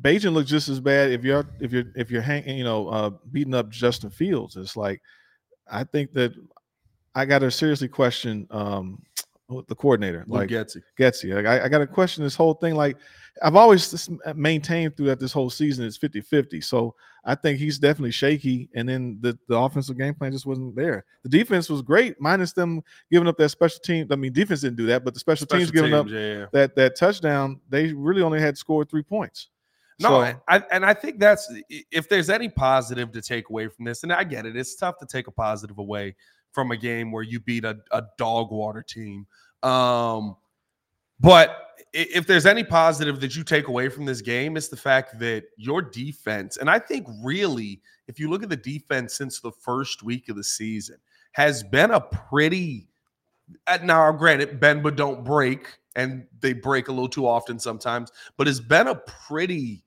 Bagent 0.00 0.32
looks 0.34 0.50
just 0.50 0.68
as 0.68 0.80
bad 0.80 1.10
if 1.10 1.24
you're 1.24 1.46
if 1.60 1.72
you're 1.72 1.92
if 1.96 2.10
you're 2.10 2.22
hanging, 2.22 2.58
you 2.58 2.64
know, 2.64 2.88
uh 2.88 3.10
beating 3.32 3.54
up 3.54 3.70
Justin 3.70 4.10
Fields. 4.10 4.56
It's 4.56 4.76
like 4.76 5.00
I 5.70 5.84
think 5.84 6.12
that 6.12 6.32
I 7.14 7.24
gotta 7.24 7.50
seriously 7.50 7.88
question 7.88 8.46
um 8.50 9.02
the 9.68 9.74
coordinator, 9.74 10.24
Luke 10.28 10.38
like 10.42 10.48
Getsy. 10.48 10.80
Getsy. 10.96 11.34
Like 11.34 11.44
I, 11.46 11.64
I 11.64 11.68
got 11.68 11.78
to 11.78 11.86
question 11.88 12.22
this 12.22 12.36
whole 12.36 12.54
thing. 12.54 12.76
Like 12.76 12.96
I've 13.42 13.56
always 13.56 13.92
s- 13.92 14.08
maintained 14.36 14.96
throughout 14.96 15.18
this 15.18 15.32
whole 15.32 15.50
season 15.50 15.84
it's 15.84 15.98
50-50. 15.98 16.62
So 16.62 16.94
I 17.24 17.34
think 17.34 17.58
he's 17.58 17.76
definitely 17.76 18.12
shaky. 18.12 18.68
And 18.76 18.88
then 18.88 19.18
the, 19.20 19.36
the 19.48 19.56
offensive 19.58 19.98
game 19.98 20.14
plan 20.14 20.30
just 20.30 20.46
wasn't 20.46 20.76
there. 20.76 21.04
The 21.24 21.28
defense 21.30 21.68
was 21.68 21.82
great, 21.82 22.20
minus 22.20 22.52
them 22.52 22.80
giving 23.10 23.26
up 23.26 23.36
that 23.38 23.48
special 23.48 23.80
team. 23.80 24.06
I 24.12 24.14
mean, 24.14 24.32
defense 24.32 24.60
didn't 24.60 24.76
do 24.76 24.86
that, 24.86 25.04
but 25.04 25.14
the 25.14 25.20
special, 25.20 25.48
teams 25.48 25.72
giving 25.72 25.94
up 25.94 26.06
teams, 26.06 26.14
yeah, 26.14 26.36
yeah. 26.38 26.46
that 26.52 26.76
that 26.76 26.94
touchdown, 26.96 27.60
they 27.68 27.92
really 27.92 28.22
only 28.22 28.40
had 28.40 28.56
scored 28.56 28.88
three 28.88 29.02
points. 29.02 29.48
No, 29.98 30.08
So- 30.24 30.40
I- 30.46 30.62
and 30.70 30.86
I 30.86 30.94
think 30.94 31.18
that's 31.18 31.52
if 31.90 32.08
there's 32.08 32.30
any 32.30 32.48
positive 32.48 33.10
to 33.10 33.20
take 33.20 33.50
away 33.50 33.66
from 33.66 33.84
this, 33.84 34.04
and 34.04 34.12
I 34.12 34.22
get 34.22 34.46
it, 34.46 34.56
it's 34.56 34.76
tough 34.76 34.98
to 35.00 35.06
take 35.06 35.26
a 35.26 35.32
positive 35.32 35.78
away 35.78 36.14
from 36.52 36.70
a 36.70 36.76
game 36.76 37.12
where 37.12 37.22
you 37.22 37.40
beat 37.40 37.64
a, 37.64 37.78
a 37.90 38.02
dog 38.18 38.50
water 38.50 38.82
team. 38.82 39.26
Um, 39.62 40.36
but 41.18 41.56
if 41.92 42.26
there's 42.26 42.46
any 42.46 42.64
positive 42.64 43.20
that 43.20 43.36
you 43.36 43.44
take 43.44 43.68
away 43.68 43.88
from 43.88 44.04
this 44.04 44.20
game, 44.20 44.56
it's 44.56 44.68
the 44.68 44.76
fact 44.76 45.18
that 45.18 45.44
your 45.56 45.82
defense, 45.82 46.56
and 46.56 46.70
I 46.70 46.78
think 46.78 47.06
really, 47.22 47.80
if 48.08 48.18
you 48.18 48.30
look 48.30 48.42
at 48.42 48.48
the 48.48 48.56
defense 48.56 49.14
since 49.14 49.40
the 49.40 49.52
first 49.52 50.02
week 50.02 50.28
of 50.28 50.36
the 50.36 50.44
season, 50.44 50.96
has 51.32 51.62
been 51.62 51.90
a 51.90 52.00
pretty 52.00 52.88
uh, 53.66 53.78
now 53.82 54.10
granted 54.12 54.60
bend 54.60 54.82
but 54.82 54.96
don't 54.96 55.24
break 55.24 55.78
and 55.96 56.26
they 56.40 56.52
break 56.52 56.88
a 56.88 56.92
little 56.92 57.08
too 57.08 57.26
often 57.26 57.58
sometimes 57.58 58.12
but 58.36 58.46
it's 58.46 58.60
been 58.60 58.88
a 58.88 58.94
pretty 58.94 59.84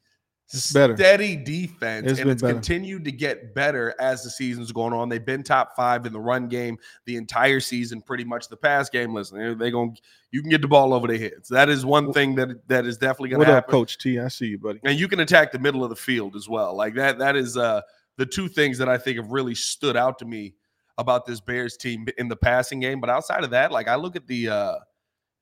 It's 0.51 0.71
better. 0.73 0.95
steady 0.95 1.35
defense 1.35 2.11
It's 2.11 2.19
and 2.19 2.29
it's 2.29 2.41
better. 2.41 2.53
continued 2.55 3.05
to 3.05 3.11
get 3.11 3.55
better 3.55 3.95
as 3.99 4.23
the 4.23 4.29
season's 4.29 4.71
going 4.71 4.93
on 4.93 5.09
they've 5.09 5.25
been 5.25 5.41
top 5.43 5.75
five 5.75 6.05
in 6.05 6.13
the 6.13 6.19
run 6.19 6.47
game 6.47 6.77
the 7.05 7.15
entire 7.15 7.59
season 7.59 8.01
pretty 8.01 8.23
much 8.23 8.49
the 8.49 8.57
pass 8.57 8.89
game 8.89 9.13
listen 9.13 9.37
they're, 9.37 9.55
they 9.55 9.71
going 9.71 9.97
you 10.31 10.41
can 10.41 10.49
get 10.51 10.61
the 10.61 10.67
ball 10.67 10.93
over 10.93 11.07
their 11.07 11.17
heads 11.17 11.47
that 11.49 11.69
is 11.69 11.85
one 11.85 12.11
thing 12.13 12.35
that 12.35 12.67
that 12.67 12.85
is 12.85 12.97
definitely 12.97 13.29
going 13.29 13.39
What 13.39 13.45
to 13.45 13.51
up, 13.51 13.55
happen 13.63 13.71
Coach 13.71 13.97
T? 13.97 14.19
I 14.19 14.27
see 14.27 14.47
you, 14.47 14.57
buddy. 14.59 14.79
and 14.83 14.99
you 14.99 15.07
can 15.07 15.21
attack 15.21 15.51
the 15.51 15.59
middle 15.59 15.83
of 15.83 15.89
the 15.89 15.95
field 15.95 16.35
as 16.35 16.47
well. 16.49 16.75
Like 16.75 16.93
that, 16.95 17.17
that 17.19 17.35
is 17.35 17.55
uh 17.57 17.81
the 18.17 18.25
two 18.25 18.47
things 18.47 18.77
that 18.77 18.89
I 18.89 18.97
think 18.97 19.17
have 19.17 19.31
really 19.31 19.55
stood 19.55 19.95
out 19.97 20.19
to 20.19 20.25
me 20.25 20.53
about 20.99 21.25
this 21.25 21.39
Bears 21.39 21.77
team 21.77 22.05
in 22.19 22.27
the 22.27 22.35
passing 22.35 22.79
game. 22.79 22.99
But 23.01 23.09
outside 23.09 23.43
of 23.43 23.49
that, 23.49 23.71
like 23.71 23.87
I 23.87 23.95
look 23.95 24.15
at 24.15 24.27
the 24.27 24.49
uh 24.49 24.75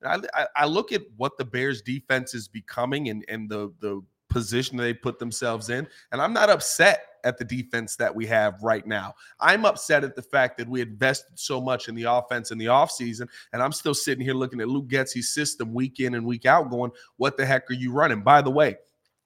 I- 0.06 0.48
I 0.56 0.66
look 0.66 0.92
at 0.94 1.02
what 1.18 1.38
the 1.38 1.46
Bears 1.46 1.82
defense 1.82 2.34
is 2.34 2.48
becoming 2.48 3.10
and 3.10 3.26
and 3.28 3.50
the 3.50 3.74
the 3.82 4.02
position 4.32 4.78
they 4.78 4.94
put 4.94 5.20
themselves 5.20 5.70
in, 5.70 5.88
and 6.12 6.22
I'm 6.22 6.34
not 6.34 6.50
upset 6.50 7.06
at 7.24 7.38
the 7.38 7.46
defense 7.46 7.96
that 7.98 8.14
we 8.14 8.26
have 8.26 8.62
right 8.64 8.86
now. 8.88 9.14
I'm 9.40 9.66
upset 9.66 10.04
at 10.04 10.16
the 10.16 10.22
fact 10.22 10.58
that 10.58 10.68
we 10.68 10.82
invested 10.82 11.38
so 11.38 11.62
much 11.62 11.88
in 11.88 11.96
the 11.96 12.04
offense 12.04 12.52
in 12.52 12.58
the 12.58 12.66
offseason, 12.66 13.28
and 13.54 13.62
I'm 13.62 13.72
still 13.72 13.94
sitting 13.94 14.24
here 14.24 14.34
looking 14.34 14.62
at 14.62 14.68
Luke 14.68 14.88
Getsy's 14.88 15.30
system 15.30 15.74
week 15.74 16.00
in 16.00 16.16
and 16.16 16.26
week 16.26 16.46
out, 16.46 16.72
going, 16.72 16.92
what 17.18 17.38
the 17.38 17.46
heck 17.46 17.70
are 17.70 17.76
you 17.76 17.92
running? 17.92 18.22
By 18.22 18.42
the 18.42 18.52
way, 18.52 18.78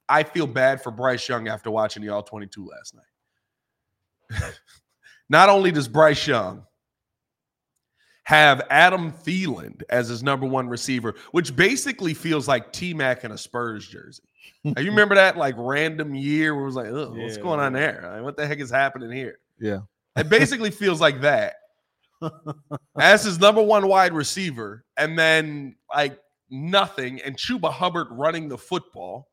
I 0.10 0.24
feel 0.24 0.48
bad 0.48 0.82
for 0.82 0.92
Bryce 0.92 1.28
Young 1.28 1.48
after 1.48 1.72
watching 1.72 2.04
the 2.04 2.10
All 2.10 2.24
22 2.24 2.68
last 2.68 2.96
night. 2.96 4.54
Not 5.30 5.50
only 5.50 5.72
does 5.72 5.88
Bryce 5.88 6.28
Young 6.28 6.66
have 8.24 8.66
Adam 8.72 9.12
Thielen 9.12 9.82
as 9.90 10.10
his 10.10 10.24
number 10.24 10.48
one 10.48 10.68
receiver, 10.68 11.16
which 11.32 11.56
basically 11.56 12.14
feels 12.14 12.48
like 12.48 12.74
T 12.74 12.94
Mac 12.94 13.24
in 13.24 13.32
a 13.32 13.38
Spurs 13.38 13.88
jersey. 13.88 14.24
You 14.64 14.74
remember 14.90 15.16
that 15.16 15.38
like 15.38 15.56
random 15.58 16.16
year 16.16 16.56
where 16.56 16.64
it 16.64 16.68
was 16.68 16.76
like, 16.76 16.88
Ugh, 16.88 17.16
what's 17.18 17.38
going 17.38 17.60
on 17.60 17.74
there? 17.74 18.10
Like, 18.14 18.24
what 18.24 18.38
the 18.38 18.48
heck 18.48 18.60
is 18.60 18.72
happening 18.72 19.12
here? 19.12 19.40
Yeah. 19.60 19.80
It 20.16 20.30
basically 20.30 20.72
feels 20.72 21.02
like 21.02 21.22
that 21.22 21.56
as 23.00 23.24
his 23.24 23.40
number 23.40 23.62
one 23.62 23.88
wide 23.88 24.14
receiver, 24.14 24.86
and 24.98 25.18
then 25.18 25.76
like 25.94 26.20
nothing, 26.50 27.22
and 27.22 27.38
Chuba 27.38 27.72
Hubbard 27.72 28.08
running 28.12 28.48
the 28.50 28.58
football. 28.58 29.30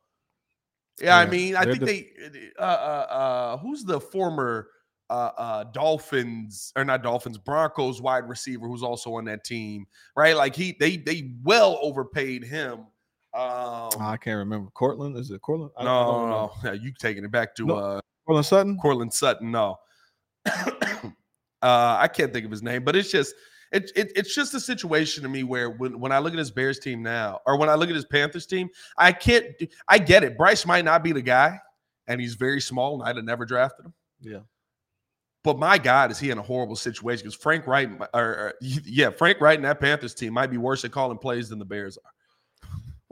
Yeah, 1.01 1.17
I 1.17 1.27
mean, 1.27 1.57
I 1.57 1.65
think 1.65 1.81
they. 1.81 2.11
Uh, 2.59 2.63
uh, 2.63 3.07
uh, 3.11 3.57
who's 3.59 3.85
the 3.85 4.01
former 4.01 4.69
uh, 5.11 5.31
uh, 5.37 5.65
Dolphins 5.65 6.73
or 6.77 6.85
not 6.85 7.03
Dolphins 7.03 7.39
Broncos 7.39 8.01
wide 8.03 8.29
receiver 8.29 8.67
who's 8.67 8.83
also 8.83 9.15
on 9.15 9.25
that 9.27 9.45
team? 9.45 9.87
Right, 10.17 10.37
like 10.37 10.55
he 10.55 10.77
they 10.79 10.97
they 10.97 11.35
well 11.43 11.79
overpaid 11.83 12.45
him. 12.45 12.87
Um, 13.35 13.91
I 14.01 14.19
can't 14.21 14.37
remember. 14.39 14.71
Courtland 14.73 15.17
is 15.17 15.31
it 15.31 15.41
Courtland? 15.41 15.73
I- 15.79 15.85
no, 15.85 16.29
no, 16.29 16.53
no, 16.65 16.73
you 16.73 16.93
taking 16.99 17.25
it 17.25 17.31
back 17.31 17.55
to 17.57 17.67
No. 17.67 17.75
uh, 17.77 18.01
Courtland 18.27 18.47
Sutton. 18.47 18.79
Courtland 18.79 19.13
Sutton. 19.13 19.51
No, 19.51 19.79
uh, 20.47 21.01
I 21.63 22.09
can't 22.09 22.33
think 22.33 22.45
of 22.45 22.51
his 22.51 22.63
name, 22.63 22.85
but 22.85 22.95
it's 22.95 23.11
just 23.11 23.35
it, 23.73 23.91
it, 23.97 24.13
it's 24.15 24.35
just 24.35 24.53
a 24.55 24.61
situation 24.61 25.23
to 25.23 25.29
me 25.31 25.45
where 25.45 25.71
when, 25.71 25.99
when 25.99 26.13
I 26.13 26.19
look 26.19 26.35
at 26.35 26.39
his 26.39 26.51
Bears 26.51 26.79
team 26.79 27.03
now, 27.03 27.41
or 27.47 27.57
when 27.57 27.71
I 27.71 27.75
look 27.75 27.89
at 27.89 27.95
his 27.95 28.05
Panthers 28.05 28.47
team, 28.47 28.69
I 28.99 29.13
can't. 29.13 29.47
I 29.89 29.99
get 29.99 30.25
it. 30.25 30.37
Bryce 30.37 30.67
might 30.67 30.85
not 30.85 31.03
be 31.03 31.13
the 31.13 31.23
guy, 31.23 31.59
and 32.07 32.21
he's 32.21 32.35
very 32.35 32.61
small, 32.61 33.01
and 33.01 33.09
I'd 33.09 33.17
have 33.17 33.25
never 33.25 33.47
drafted 33.47 33.87
him. 33.87 33.95
Yeah. 34.21 34.41
But 35.43 35.59
my 35.59 35.79
God, 35.79 36.11
is 36.11 36.21
he 36.21 36.31
in 36.31 36.39
a 36.39 36.43
horrible 36.43 36.77
situation? 36.77 37.25
Because 37.25 37.35
Frank 37.35 37.67
Reich, 37.67 37.89
or, 38.15 38.23
or 38.23 38.55
yeah, 38.61 39.11
Frank 39.11 39.41
Reich 39.41 39.57
and 39.57 39.65
that 39.65 39.81
Panthers 39.81 40.15
team 40.15 40.35
might 40.35 40.51
be 40.51 40.59
worse 40.59 40.85
at 40.85 40.93
calling 40.93 41.19
plays 41.19 41.49
than 41.49 41.59
the 41.59 41.65
Bears 41.65 41.97
are. 41.97 42.13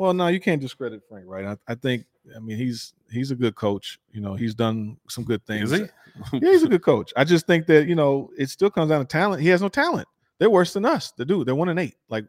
Well, 0.00 0.14
no, 0.14 0.28
you 0.28 0.40
can't 0.40 0.62
discredit 0.62 1.02
Frank, 1.06 1.26
right? 1.28 1.44
I, 1.44 1.56
I 1.68 1.74
think, 1.74 2.06
I 2.34 2.38
mean, 2.38 2.56
he's 2.56 2.94
he's 3.10 3.32
a 3.32 3.34
good 3.34 3.54
coach. 3.54 4.00
You 4.10 4.22
know, 4.22 4.34
he's 4.34 4.54
done 4.54 4.96
some 5.10 5.24
good 5.24 5.44
things. 5.44 5.72
Is 5.72 5.80
he? 5.80 5.86
Yeah, 6.40 6.52
he's 6.52 6.62
a 6.62 6.68
good 6.68 6.82
coach. 6.82 7.12
I 7.16 7.24
just 7.24 7.46
think 7.46 7.66
that 7.66 7.86
you 7.86 7.94
know 7.94 8.30
it 8.38 8.48
still 8.48 8.70
comes 8.70 8.88
down 8.88 9.00
to 9.00 9.04
talent. 9.04 9.42
He 9.42 9.48
has 9.48 9.60
no 9.60 9.68
talent. 9.68 10.08
They're 10.38 10.48
worse 10.48 10.72
than 10.72 10.86
us. 10.86 11.12
The 11.12 11.26
dude, 11.26 11.46
they're 11.46 11.54
one 11.54 11.68
and 11.68 11.78
eight. 11.78 11.96
Like 12.08 12.24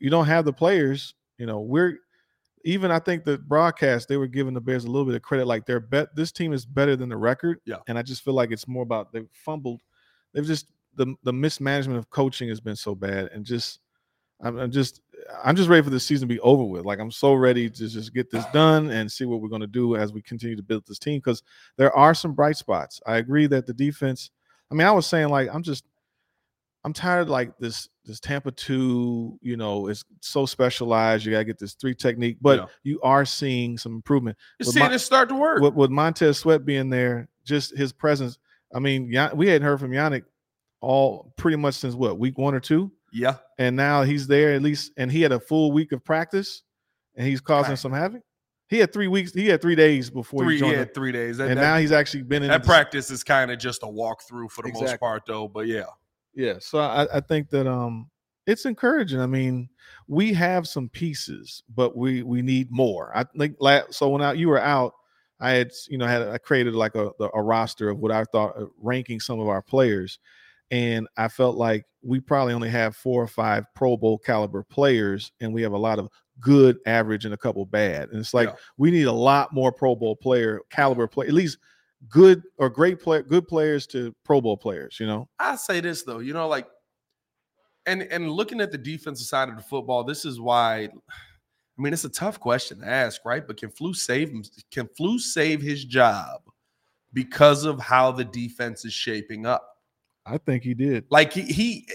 you 0.00 0.08
don't 0.08 0.24
have 0.24 0.46
the 0.46 0.54
players. 0.54 1.14
You 1.36 1.44
know, 1.44 1.60
we're 1.60 1.98
even. 2.64 2.90
I 2.90 2.98
think 2.98 3.24
the 3.24 3.36
broadcast 3.36 4.08
they 4.08 4.16
were 4.16 4.26
giving 4.26 4.54
the 4.54 4.60
Bears 4.62 4.86
a 4.86 4.90
little 4.90 5.04
bit 5.04 5.16
of 5.16 5.20
credit. 5.22 5.46
Like 5.46 5.66
they're 5.66 5.80
bet. 5.80 6.16
This 6.16 6.32
team 6.32 6.54
is 6.54 6.64
better 6.64 6.96
than 6.96 7.10
the 7.10 7.16
record. 7.18 7.60
Yeah. 7.66 7.76
and 7.88 7.98
I 7.98 8.02
just 8.02 8.24
feel 8.24 8.34
like 8.34 8.52
it's 8.52 8.66
more 8.66 8.82
about 8.82 9.12
they've 9.12 9.28
fumbled. 9.34 9.82
They've 10.32 10.46
just 10.46 10.68
the 10.94 11.14
the 11.24 11.32
mismanagement 11.32 11.98
of 11.98 12.08
coaching 12.08 12.48
has 12.48 12.60
been 12.60 12.76
so 12.76 12.94
bad, 12.94 13.28
and 13.34 13.44
just 13.44 13.80
I'm, 14.40 14.58
I'm 14.58 14.70
just 14.70 15.00
I'm 15.42 15.56
just 15.56 15.68
ready 15.68 15.82
for 15.82 15.90
this 15.90 16.04
season 16.06 16.28
to 16.28 16.34
be 16.34 16.40
over 16.40 16.62
with. 16.64 16.84
Like 16.84 16.98
I'm 16.98 17.10
so 17.10 17.34
ready 17.34 17.70
to 17.70 17.88
just 17.88 18.12
get 18.12 18.30
this 18.30 18.44
done 18.52 18.90
and 18.90 19.10
see 19.10 19.24
what 19.24 19.40
we're 19.40 19.48
going 19.48 19.62
to 19.62 19.66
do 19.66 19.96
as 19.96 20.12
we 20.12 20.20
continue 20.22 20.56
to 20.56 20.62
build 20.62 20.84
this 20.86 20.98
team 20.98 21.18
because 21.18 21.42
there 21.78 21.94
are 21.96 22.14
some 22.14 22.32
bright 22.34 22.56
spots. 22.56 23.00
I 23.06 23.16
agree 23.16 23.46
that 23.48 23.66
the 23.66 23.72
defense. 23.74 24.30
I 24.70 24.74
mean, 24.74 24.86
I 24.86 24.90
was 24.92 25.06
saying 25.06 25.28
like 25.28 25.48
I'm 25.52 25.62
just 25.62 25.84
I'm 26.84 26.92
tired 26.92 27.22
of 27.22 27.28
like 27.30 27.56
this 27.58 27.88
this 28.04 28.20
Tampa 28.20 28.50
two. 28.52 29.38
You 29.40 29.56
know, 29.56 29.88
it's 29.88 30.04
so 30.20 30.44
specialized. 30.46 31.24
You 31.24 31.32
got 31.32 31.38
to 31.38 31.44
get 31.44 31.58
this 31.58 31.74
three 31.74 31.94
technique, 31.94 32.36
but 32.40 32.58
Yeah. 32.60 32.66
you 32.84 33.00
are 33.02 33.24
seeing 33.24 33.78
some 33.78 33.94
improvement 33.94 34.36
You're 34.58 34.66
With 34.66 34.74
seeing 34.74 34.86
my- 34.88 34.94
it 34.94 34.98
start 35.00 35.28
to 35.30 35.34
work. 35.34 35.62
with, 35.62 35.74
with 35.74 35.90
Montez 35.90 36.38
Sweat 36.38 36.64
being 36.64 36.90
there. 36.90 37.28
Just 37.44 37.76
his 37.76 37.92
presence. 37.92 38.38
I 38.74 38.80
mean, 38.80 39.06
we 39.34 39.48
hadn't 39.48 39.62
heard 39.66 39.80
from 39.80 39.92
Yannick 39.92 40.24
all 40.82 41.32
pretty 41.36 41.56
much 41.56 41.74
since 41.76 41.94
what 41.94 42.18
week 42.18 42.36
one 42.36 42.54
or 42.54 42.60
two 42.60 42.92
yeah, 43.12 43.36
and 43.58 43.76
now 43.76 44.02
he's 44.02 44.26
there 44.26 44.54
at 44.54 44.62
least, 44.62 44.92
and 44.96 45.10
he 45.10 45.22
had 45.22 45.32
a 45.32 45.40
full 45.40 45.72
week 45.72 45.92
of 45.92 46.04
practice, 46.04 46.62
and 47.14 47.26
he's 47.26 47.40
causing 47.40 47.70
Right. 47.72 47.78
some 47.78 47.92
havoc. 47.92 48.22
He 48.68 48.78
had 48.78 48.92
three 48.92 49.06
weeks. 49.08 49.32
He 49.32 49.46
had 49.46 49.62
three 49.62 49.76
days 49.76 50.10
before 50.10 50.42
three 50.42 50.54
he 50.54 50.60
joined, 50.60 50.72
yeah, 50.72 50.84
the- 50.84 50.90
three 50.92 51.12
days. 51.12 51.36
That, 51.38 51.48
and 51.50 51.56
that- 51.58 51.62
now 51.62 51.76
he's 51.78 51.92
actually 51.92 52.24
been 52.24 52.42
in 52.42 52.48
that 52.48 52.62
the- 52.62 52.66
practice 52.66 53.10
is 53.10 53.22
kind 53.22 53.50
of 53.50 53.58
just 53.58 53.82
a 53.82 53.86
walkthrough 53.86 54.50
for 54.50 54.62
the 54.62 54.72
most 54.72 54.98
part, 54.98 55.22
though. 55.26 55.46
But 55.48 55.66
yeah, 55.68 55.84
Yeah, 56.34 56.54
so 56.58 56.78
I, 56.80 57.06
I 57.16 57.20
think 57.20 57.48
that 57.50 57.66
um, 57.68 58.10
it's 58.46 58.64
encouraging. 58.66 59.20
I 59.20 59.26
mean, 59.26 59.68
we 60.08 60.32
have 60.34 60.66
some 60.68 60.88
pieces, 60.88 61.62
but 61.74 61.96
we 61.96 62.22
we 62.24 62.42
need 62.42 62.70
more. 62.70 63.12
I 63.16 63.24
think 63.38 63.56
Last, 63.60 63.94
so 63.94 64.08
when 64.08 64.20
I, 64.22 64.32
you 64.32 64.48
were 64.48 64.60
out, 64.60 64.92
I 65.38 65.50
had 65.52 65.70
you 65.88 65.96
know 65.98 66.06
had 66.06 66.22
I 66.28 66.38
created 66.38 66.74
like 66.74 66.94
a 66.96 67.10
a 67.34 67.42
roster 67.42 67.88
of 67.88 67.98
what 68.00 68.10
I 68.10 68.24
thought 68.24 68.56
uh, 68.60 68.66
ranking 68.80 69.20
some 69.20 69.38
of 69.38 69.46
our 69.48 69.62
players, 69.62 70.18
and 70.70 71.06
I 71.16 71.28
felt 71.28 71.56
like 71.56 71.84
we 72.02 72.20
probably 72.20 72.54
only 72.54 72.70
have 72.70 72.96
four 72.96 73.22
or 73.22 73.28
five 73.28 73.64
Pro 73.74 73.96
Bowl 73.96 74.18
caliber 74.18 74.62
players, 74.62 75.32
and 75.40 75.52
we 75.52 75.62
have 75.62 75.72
a 75.72 75.78
lot 75.78 75.98
of 75.98 76.08
good, 76.40 76.78
average, 76.86 77.24
and 77.24 77.34
a 77.34 77.38
couple 77.38 77.64
bad. 77.66 78.10
And 78.10 78.20
it's 78.20 78.34
like 78.34 78.48
yeah. 78.48 78.56
we 78.76 78.90
need 78.90 79.04
a 79.04 79.12
lot 79.12 79.52
more 79.52 79.72
Pro 79.72 79.94
Bowl 79.94 80.16
player 80.16 80.60
caliber 80.70 81.06
play, 81.06 81.26
at 81.26 81.32
least 81.32 81.58
good 82.08 82.42
or 82.58 82.68
great 82.68 83.02
good 83.02 83.48
players 83.48 83.86
to 83.88 84.14
Pro 84.24 84.40
Bowl 84.40 84.56
players. 84.56 84.98
You 85.00 85.06
know, 85.06 85.28
I 85.38 85.56
say 85.56 85.80
this 85.80 86.02
though, 86.02 86.18
you 86.18 86.32
know, 86.32 86.48
like 86.48 86.66
and 87.86 88.02
and 88.02 88.30
looking 88.30 88.60
at 88.60 88.72
the 88.72 88.78
defensive 88.78 89.26
side 89.26 89.48
of 89.48 89.56
the 89.56 89.62
football, 89.62 90.04
this 90.04 90.24
is 90.24 90.40
why. 90.40 90.88
I 91.78 91.82
mean, 91.82 91.92
it's 91.92 92.04
a 92.04 92.08
tough 92.08 92.40
question 92.40 92.80
to 92.80 92.88
ask, 92.88 93.20
right? 93.26 93.46
But 93.46 93.58
can 93.58 93.70
Flu 93.70 93.92
save 93.92 94.30
him? 94.30 94.42
Can 94.70 94.88
Flu 94.96 95.18
save 95.18 95.60
his 95.60 95.84
job 95.84 96.40
because 97.12 97.64
of 97.64 97.78
how 97.80 98.12
the 98.12 98.24
defense 98.24 98.86
is 98.86 98.94
shaping 98.94 99.44
up? 99.44 99.75
I 100.26 100.38
think 100.38 100.64
he 100.64 100.74
did. 100.74 101.04
Like 101.08 101.32
he, 101.32 101.42
he 101.42 101.88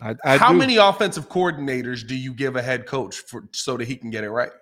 I, 0.00 0.14
I 0.24 0.36
how 0.36 0.52
do. 0.52 0.58
many 0.58 0.76
offensive 0.76 1.28
coordinators 1.28 2.06
do 2.06 2.14
you 2.14 2.32
give 2.32 2.56
a 2.56 2.62
head 2.62 2.86
coach 2.86 3.18
for 3.18 3.48
so 3.52 3.76
that 3.76 3.88
he 3.88 3.96
can 3.96 4.10
get 4.10 4.24
it 4.24 4.30
right? 4.30 4.52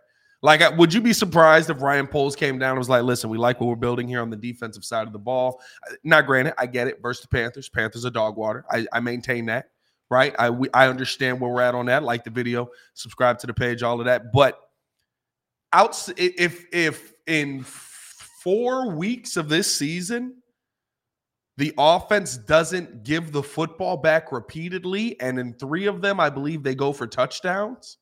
Like, 0.42 0.60
uh, 0.60 0.72
would 0.76 0.92
you 0.92 1.00
be 1.00 1.12
surprised 1.12 1.70
if 1.70 1.80
Ryan 1.80 2.06
Poles 2.06 2.36
came 2.36 2.58
down 2.58 2.70
and 2.70 2.78
was 2.78 2.88
like, 2.88 3.02
"Listen, 3.02 3.30
we 3.30 3.38
like 3.38 3.60
what 3.60 3.68
we're 3.68 3.74
building 3.74 4.06
here 4.06 4.20
on 4.20 4.30
the 4.30 4.36
defensive 4.36 4.84
side 4.84 5.06
of 5.06 5.12
the 5.12 5.18
ball." 5.18 5.60
Not 6.04 6.26
granted, 6.26 6.54
I 6.58 6.66
get 6.66 6.88
it. 6.88 7.00
Versus 7.02 7.22
the 7.22 7.28
Panthers, 7.28 7.68
Panthers 7.68 8.04
are 8.06 8.10
dog 8.10 8.36
water. 8.36 8.64
I, 8.70 8.86
I 8.92 9.00
maintain 9.00 9.46
that, 9.46 9.70
right? 10.10 10.34
I 10.38 10.50
we, 10.50 10.68
I 10.72 10.88
understand 10.88 11.40
where 11.40 11.50
we're 11.50 11.62
at 11.62 11.74
on 11.74 11.86
that. 11.86 12.02
Like 12.02 12.24
the 12.24 12.30
video, 12.30 12.68
subscribe 12.94 13.38
to 13.40 13.46
the 13.46 13.54
page, 13.54 13.82
all 13.82 13.98
of 13.98 14.06
that. 14.06 14.32
But 14.32 14.60
out 15.72 16.08
if 16.16 16.64
if 16.72 17.14
in 17.26 17.64
four 17.64 18.90
weeks 18.90 19.36
of 19.36 19.48
this 19.48 19.74
season, 19.74 20.42
the 21.56 21.72
offense 21.78 22.36
doesn't 22.36 23.04
give 23.04 23.32
the 23.32 23.42
football 23.42 23.96
back 23.96 24.30
repeatedly, 24.32 25.18
and 25.20 25.38
in 25.38 25.54
three 25.54 25.86
of 25.86 26.02
them, 26.02 26.20
I 26.20 26.30
believe 26.30 26.62
they 26.62 26.74
go 26.74 26.92
for 26.92 27.06
touchdowns 27.06 27.98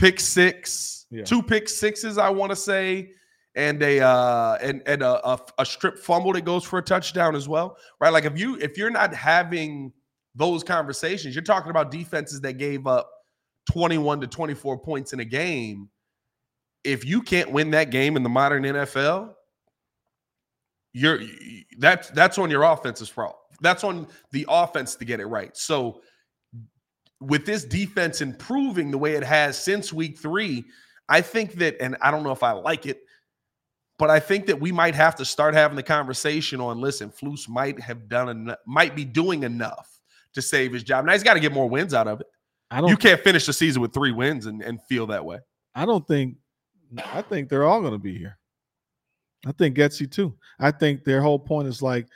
pick 0.00 0.18
six, 0.18 1.06
yeah. 1.10 1.24
two 1.24 1.42
pick 1.42 1.68
sixes, 1.68 2.18
I 2.18 2.30
want 2.30 2.50
to 2.50 2.56
say, 2.56 3.12
and 3.54 3.82
a 3.82 4.00
uh 4.00 4.56
and 4.62 4.82
and 4.86 5.02
a, 5.02 5.28
a, 5.28 5.38
a 5.58 5.66
strip 5.66 5.98
fumble 5.98 6.32
that 6.32 6.44
goes 6.44 6.64
for 6.64 6.78
a 6.78 6.82
touchdown 6.82 7.36
as 7.36 7.48
well, 7.48 7.76
right? 8.00 8.12
Like 8.12 8.24
if 8.24 8.38
you 8.38 8.56
if 8.56 8.78
you're 8.78 8.90
not 8.90 9.14
having 9.14 9.92
those 10.34 10.64
conversations, 10.64 11.34
you're 11.34 11.44
talking 11.44 11.70
about 11.70 11.90
defenses 11.90 12.40
that 12.40 12.54
gave 12.54 12.86
up 12.86 13.10
21 13.70 14.22
to 14.22 14.26
24 14.26 14.78
points 14.78 15.12
in 15.12 15.20
a 15.20 15.24
game. 15.24 15.88
If 16.82 17.04
you 17.04 17.20
can't 17.20 17.52
win 17.52 17.72
that 17.72 17.90
game 17.90 18.16
in 18.16 18.22
the 18.22 18.28
modern 18.28 18.62
NFL, 18.62 19.34
you're 20.92 21.20
that's 21.78 22.10
that's 22.10 22.38
on 22.38 22.50
your 22.50 22.64
offense's 22.64 23.08
fault. 23.08 23.38
That's 23.60 23.84
on 23.84 24.06
the 24.32 24.46
offense 24.48 24.94
to 24.96 25.04
get 25.04 25.20
it 25.20 25.26
right. 25.26 25.56
So 25.56 26.00
with 27.20 27.44
this 27.44 27.64
defense 27.64 28.20
improving 28.20 28.90
the 28.90 28.98
way 28.98 29.14
it 29.14 29.22
has 29.22 29.62
since 29.62 29.92
week 29.92 30.18
three, 30.18 30.64
I 31.08 31.20
think 31.20 31.54
that, 31.54 31.76
and 31.80 31.96
I 32.00 32.10
don't 32.10 32.22
know 32.22 32.32
if 32.32 32.42
I 32.42 32.52
like 32.52 32.86
it, 32.86 33.02
but 33.98 34.08
I 34.10 34.18
think 34.18 34.46
that 34.46 34.58
we 34.58 34.72
might 34.72 34.94
have 34.94 35.16
to 35.16 35.24
start 35.24 35.54
having 35.54 35.76
the 35.76 35.82
conversation 35.82 36.60
on 36.60 36.80
listen, 36.80 37.10
Flus 37.10 37.48
might 37.48 37.78
have 37.80 38.08
done 38.08 38.30
enough, 38.30 38.58
might 38.66 38.96
be 38.96 39.04
doing 39.04 39.42
enough 39.42 40.00
to 40.32 40.40
save 40.40 40.72
his 40.72 40.82
job. 40.82 41.04
Now 41.04 41.12
he's 41.12 41.22
got 41.22 41.34
to 41.34 41.40
get 41.40 41.52
more 41.52 41.68
wins 41.68 41.92
out 41.92 42.08
of 42.08 42.20
it. 42.20 42.26
I 42.70 42.80
don't 42.80 42.88
you 42.88 42.96
can't 42.96 43.20
finish 43.20 43.46
the 43.46 43.52
season 43.52 43.82
with 43.82 43.92
three 43.92 44.12
wins 44.12 44.46
and, 44.46 44.62
and 44.62 44.80
feel 44.84 45.06
that 45.08 45.24
way. 45.24 45.40
I 45.74 45.84
don't 45.84 46.06
think 46.06 46.36
I 47.04 47.20
think 47.22 47.48
they're 47.48 47.64
all 47.64 47.82
gonna 47.82 47.98
be 47.98 48.16
here. 48.16 48.38
I 49.46 49.52
think 49.52 49.76
Getsy 49.76 50.10
too. 50.10 50.34
I 50.58 50.70
think 50.70 51.04
their 51.04 51.20
whole 51.20 51.38
point 51.38 51.68
is 51.68 51.82
like 51.82 52.06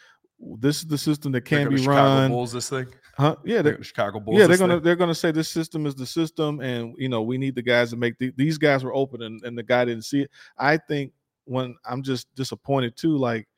this 0.59 0.79
is 0.79 0.87
the 0.87 0.99
system 0.99 1.33
that 1.33 1.43
can 1.43 1.69
be 1.69 1.85
run. 1.87 2.31
Bulls 2.31 2.53
this 2.53 2.69
thing. 2.69 2.87
Huh? 3.17 3.37
Yeah, 3.45 3.63
the 3.63 3.83
Chicago 3.83 4.21
Bulls. 4.21 4.39
Yeah, 4.39 4.47
they're 4.47 4.59
gonna 4.59 4.75
thing. 4.75 4.83
they're 4.83 4.97
gonna 4.97 5.15
say 5.15 5.31
this 5.31 5.49
system 5.49 5.87
is 5.87 5.95
the 5.95 6.07
system, 6.07 6.61
and 6.61 6.95
you 6.99 7.09
know 7.09 7.23
we 7.23 7.39
need 7.39 7.55
the 7.55 7.63
guys 7.63 7.91
to 7.91 7.97
make 7.97 8.19
the, 8.19 8.33
these 8.37 8.59
guys 8.59 8.85
were 8.85 8.95
open, 8.95 9.23
and, 9.23 9.43
and 9.45 9.57
the 9.57 9.63
guy 9.63 9.85
didn't 9.85 10.05
see 10.05 10.23
it. 10.23 10.31
I 10.59 10.77
think 10.77 11.13
when 11.45 11.77
I'm 11.85 12.03
just 12.03 12.33
disappointed 12.35 12.97
too, 12.97 13.17
like 13.17 13.49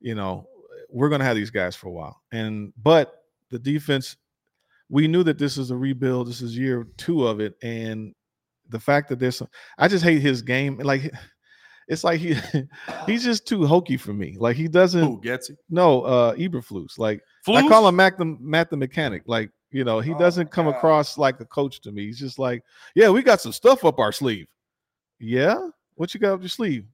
you 0.00 0.14
know 0.14 0.46
we're 0.90 1.08
gonna 1.08 1.24
have 1.24 1.36
these 1.36 1.50
guys 1.50 1.74
for 1.74 1.88
a 1.88 1.92
while, 1.92 2.20
and 2.32 2.72
but 2.82 3.24
the 3.50 3.58
defense, 3.58 4.16
we 4.90 5.08
knew 5.08 5.22
that 5.24 5.38
this 5.38 5.56
is 5.56 5.70
a 5.70 5.76
rebuild. 5.76 6.28
This 6.28 6.42
is 6.42 6.56
year 6.56 6.86
two 6.98 7.26
of 7.26 7.40
it, 7.40 7.54
and 7.62 8.14
the 8.68 8.78
fact 8.78 9.08
that 9.08 9.18
there's 9.18 9.36
some, 9.36 9.48
I 9.78 9.88
just 9.88 10.04
hate 10.04 10.20
his 10.20 10.42
game. 10.42 10.78
Like 10.78 11.12
it's 11.88 12.04
like 12.04 12.20
he 12.20 12.36
he's 13.06 13.24
just 13.24 13.46
too 13.46 13.66
hokey 13.66 13.96
for 13.96 14.12
me. 14.12 14.36
Like 14.38 14.56
he 14.56 14.68
doesn't 14.68 15.02
Who 15.02 15.20
gets 15.20 15.50
it? 15.50 15.58
No, 15.70 16.02
uh 16.02 16.34
Eberflus. 16.34 16.98
Like 16.98 17.22
Flus? 17.46 17.64
I 17.64 17.68
call 17.68 17.88
him 17.88 17.96
Matt 17.96 18.18
the 18.18 18.36
Matt 18.40 18.70
the 18.70 18.76
mechanic. 18.76 19.22
Like, 19.26 19.50
you 19.70 19.84
know, 19.84 20.00
he 20.00 20.12
oh, 20.12 20.18
doesn't 20.18 20.50
come 20.50 20.66
God. 20.66 20.76
across 20.76 21.18
like 21.18 21.40
a 21.40 21.46
coach 21.46 21.80
to 21.82 21.92
me. 21.92 22.06
He's 22.06 22.18
just 22.18 22.38
like, 22.38 22.62
yeah, 22.94 23.08
we 23.08 23.22
got 23.22 23.40
some 23.40 23.52
stuff 23.52 23.84
up 23.84 23.98
our 23.98 24.12
sleeve. 24.12 24.46
Yeah, 25.18 25.56
what 25.94 26.14
you 26.14 26.20
got 26.20 26.34
up 26.34 26.40
your 26.40 26.48
sleeve? 26.48 26.84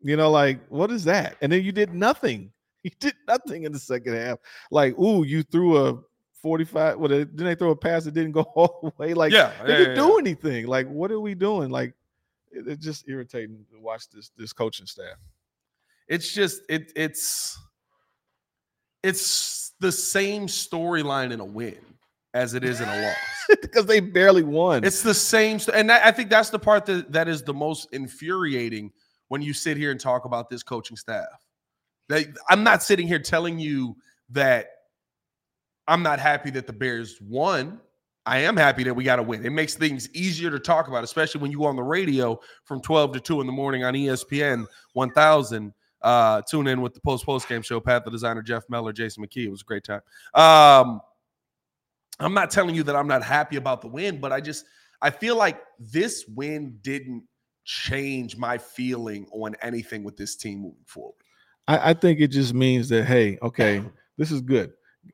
You 0.00 0.16
know, 0.16 0.30
like 0.30 0.64
what 0.68 0.90
is 0.90 1.04
that? 1.04 1.36
And 1.40 1.50
then 1.50 1.62
you 1.62 1.72
did 1.72 1.92
nothing. 1.92 2.50
You 2.84 2.90
did 3.00 3.14
nothing 3.26 3.64
in 3.64 3.72
the 3.72 3.78
second 3.78 4.12
half. 4.12 4.40
Like, 4.70 4.98
ooh, 4.98 5.24
you 5.24 5.42
threw 5.42 5.78
a 5.78 5.98
45. 6.42 6.98
Well, 6.98 7.08
didn't 7.08 7.34
they 7.34 7.54
throw 7.54 7.70
a 7.70 7.76
pass 7.76 8.04
that 8.04 8.12
didn't 8.12 8.32
go 8.32 8.42
all 8.54 8.78
the 8.82 8.92
way? 9.02 9.14
Like, 9.14 9.32
yeah, 9.32 9.52
they 9.64 9.72
yeah, 9.72 9.78
didn't 9.78 9.96
yeah, 9.96 10.06
do 10.06 10.18
anything. 10.18 10.66
Like, 10.66 10.86
what 10.90 11.10
are 11.10 11.18
we 11.18 11.34
doing? 11.34 11.70
Like, 11.70 11.94
it, 12.54 12.68
it's 12.68 12.84
just 12.84 13.08
irritating 13.08 13.64
to 13.70 13.80
watch 13.80 14.08
this 14.10 14.30
this 14.36 14.52
coaching 14.52 14.86
staff. 14.86 15.16
It's 16.08 16.32
just 16.32 16.62
it 16.68 16.92
it's 16.96 17.58
it's 19.02 19.72
the 19.80 19.92
same 19.92 20.46
storyline 20.46 21.32
in 21.32 21.40
a 21.40 21.44
win 21.44 21.78
as 22.32 22.54
it 22.54 22.64
is 22.64 22.80
in 22.80 22.88
a 22.88 23.02
loss 23.02 23.16
because 23.62 23.86
they 23.86 24.00
barely 24.00 24.42
won. 24.42 24.84
It's 24.84 25.02
the 25.02 25.14
same, 25.14 25.58
st- 25.58 25.76
and 25.76 25.88
that, 25.88 26.04
I 26.04 26.10
think 26.10 26.30
that's 26.30 26.50
the 26.50 26.58
part 26.58 26.84
that 26.86 27.12
that 27.12 27.28
is 27.28 27.42
the 27.42 27.54
most 27.54 27.88
infuriating 27.92 28.90
when 29.28 29.40
you 29.40 29.54
sit 29.54 29.76
here 29.76 29.90
and 29.90 30.00
talk 30.00 30.24
about 30.24 30.50
this 30.50 30.62
coaching 30.62 30.96
staff. 30.96 31.28
They, 32.08 32.26
I'm 32.50 32.64
not 32.64 32.82
sitting 32.82 33.06
here 33.06 33.18
telling 33.20 33.58
you 33.58 33.96
that 34.30 34.68
I'm 35.86 36.02
not 36.02 36.18
happy 36.18 36.50
that 36.50 36.66
the 36.66 36.72
Bears 36.72 37.18
won. 37.20 37.80
I 38.26 38.38
am 38.38 38.56
happy 38.56 38.84
that 38.84 38.94
we 38.94 39.04
got 39.04 39.16
to 39.16 39.22
win. 39.22 39.44
It 39.44 39.50
makes 39.50 39.74
things 39.74 40.08
easier 40.14 40.50
to 40.50 40.58
talk 40.58 40.88
about, 40.88 41.04
especially 41.04 41.42
when 41.42 41.50
you 41.50 41.64
on 41.66 41.76
the 41.76 41.82
radio 41.82 42.40
from 42.64 42.80
12 42.80 43.12
to 43.14 43.20
2 43.20 43.40
in 43.42 43.46
the 43.46 43.52
morning 43.52 43.84
on 43.84 43.94
ESPN 43.94 44.66
1000. 44.94 45.74
Uh, 46.00 46.42
tune 46.42 46.66
in 46.66 46.80
with 46.80 46.94
the 46.94 47.00
post 47.00 47.24
post 47.24 47.48
game 47.48 47.62
show. 47.62 47.80
Pat 47.80 48.04
the 48.04 48.10
designer, 48.10 48.42
Jeff 48.42 48.64
Meller, 48.68 48.92
Jason 48.92 49.24
McKee. 49.24 49.46
It 49.46 49.50
was 49.50 49.62
a 49.62 49.64
great 49.64 49.84
time. 49.84 50.00
Um, 50.34 51.00
I'm 52.20 52.34
not 52.34 52.50
telling 52.50 52.74
you 52.74 52.82
that 52.84 52.96
I'm 52.96 53.08
not 53.08 53.22
happy 53.22 53.56
about 53.56 53.80
the 53.80 53.88
win, 53.88 54.20
but 54.20 54.32
I 54.32 54.40
just 54.40 54.66
I 55.00 55.10
feel 55.10 55.36
like 55.36 55.62
this 55.78 56.26
win 56.28 56.78
didn't 56.82 57.24
change 57.64 58.36
my 58.36 58.58
feeling 58.58 59.26
on 59.32 59.54
anything 59.62 60.04
with 60.04 60.16
this 60.16 60.36
team 60.36 60.60
moving 60.60 60.84
forward. 60.86 61.14
I, 61.68 61.90
I 61.90 61.94
think 61.94 62.20
it 62.20 62.28
just 62.28 62.52
means 62.52 62.90
that 62.90 63.04
hey, 63.04 63.38
okay, 63.42 63.82
this 64.18 64.30
is 64.30 64.42
good 64.42 64.72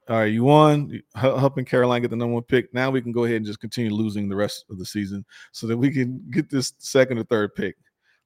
all 0.08 0.16
right, 0.18 0.32
you 0.32 0.44
won, 0.44 1.00
helping 1.14 1.64
Carolina 1.64 2.00
get 2.00 2.10
the 2.10 2.16
number 2.16 2.34
one 2.34 2.42
pick. 2.42 2.72
Now 2.74 2.90
we 2.90 3.00
can 3.00 3.12
go 3.12 3.24
ahead 3.24 3.36
and 3.36 3.46
just 3.46 3.60
continue 3.60 3.92
losing 3.92 4.28
the 4.28 4.36
rest 4.36 4.64
of 4.70 4.78
the 4.78 4.84
season 4.84 5.24
so 5.52 5.66
that 5.66 5.76
we 5.76 5.90
can 5.90 6.22
get 6.30 6.50
this 6.50 6.72
second 6.78 7.18
or 7.18 7.24
third 7.24 7.54
pick. 7.54 7.76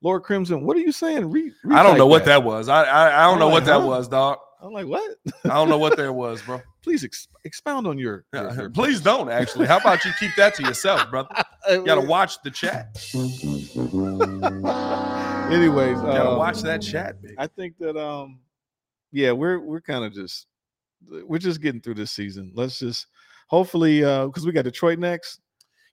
Lord 0.01 0.23
Crimson, 0.23 0.65
what 0.65 0.77
are 0.77 0.81
you 0.81 0.93
saying? 0.93 1.31
Re- 1.31 1.53
I 1.71 1.83
don't 1.83 1.97
know 1.97 2.05
that. 2.05 2.11
what 2.11 2.25
that 2.27 2.43
was. 2.43 2.69
I 2.69 2.85
I, 2.85 3.23
I 3.23 3.25
don't 3.25 3.35
I'm 3.35 3.39
know 3.41 3.47
like, 3.47 3.53
what 3.55 3.65
that 3.67 3.81
huh? 3.81 3.87
was, 3.87 4.09
dog. 4.09 4.39
I'm 4.63 4.73
like, 4.73 4.87
what? 4.87 5.17
I 5.45 5.49
don't 5.49 5.69
know 5.69 5.79
what 5.79 5.97
that 5.99 6.13
was, 6.15 6.41
bro. 6.43 6.61
Please 6.83 7.05
ex- 7.05 7.29
expound 7.45 7.87
on 7.87 7.99
your. 7.99 8.25
your, 8.33 8.53
your 8.55 8.71
Please 8.75 9.01
don't. 9.01 9.31
Actually, 9.31 9.67
how 9.67 9.77
about 9.79 10.05
you 10.05 10.13
keep 10.19 10.31
that 10.37 10.55
to 10.57 10.63
yourself, 10.63 11.11
brother? 11.11 11.29
You 11.67 11.83
gotta 11.83 12.03
watch 12.03 12.43
the 12.43 12.51
chat. 12.51 12.95
Anyways, 15.51 15.97
you 15.97 16.03
gotta 16.03 16.31
um, 16.31 16.37
watch 16.37 16.61
that 16.61 16.83
chat. 16.83 17.23
Big. 17.23 17.35
I 17.39 17.47
think 17.47 17.79
that 17.79 17.97
um, 17.97 18.41
yeah, 19.13 19.33
we're 19.33 19.59
we're 19.61 19.81
kind 19.81 20.05
of 20.05 20.13
just 20.13 20.47
we're 21.09 21.39
just 21.39 21.61
getting 21.61 21.81
through 21.81 21.95
this 21.95 22.11
season. 22.11 22.53
Let's 22.55 22.79
just 22.79 23.07
hopefully 23.49 24.05
uh 24.05 24.27
because 24.27 24.47
we 24.47 24.53
got 24.53 24.65
Detroit 24.65 24.99
next. 24.99 25.41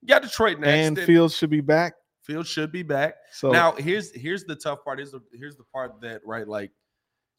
Got 0.07 0.23
Detroit 0.23 0.59
next, 0.59 0.87
and, 0.87 0.97
and 0.97 1.07
Fields 1.07 1.35
should 1.35 1.49
be 1.49 1.61
back. 1.61 1.93
Fields 2.23 2.49
should 2.49 2.71
be 2.71 2.83
back. 2.83 3.15
So 3.31 3.51
now 3.51 3.73
here's 3.73 4.11
here's 4.15 4.43
the 4.43 4.55
tough 4.55 4.83
part. 4.83 4.99
Here's 4.99 5.11
the 5.11 5.21
here's 5.33 5.57
the 5.57 5.63
part 5.65 6.01
that 6.01 6.21
right 6.25 6.47
like 6.47 6.71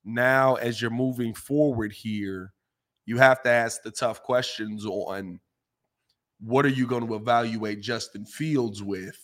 now 0.04 0.56
as 0.56 0.80
you're 0.80 0.90
moving 0.90 1.34
forward 1.34 1.92
here, 1.92 2.52
you 3.06 3.18
have 3.18 3.42
to 3.42 3.50
ask 3.50 3.82
the 3.82 3.90
tough 3.90 4.22
questions 4.22 4.84
on 4.86 5.40
what 6.40 6.64
are 6.66 6.70
you 6.70 6.86
going 6.86 7.06
to 7.06 7.14
evaluate 7.14 7.80
Justin 7.80 8.24
Fields 8.26 8.82
with 8.82 9.16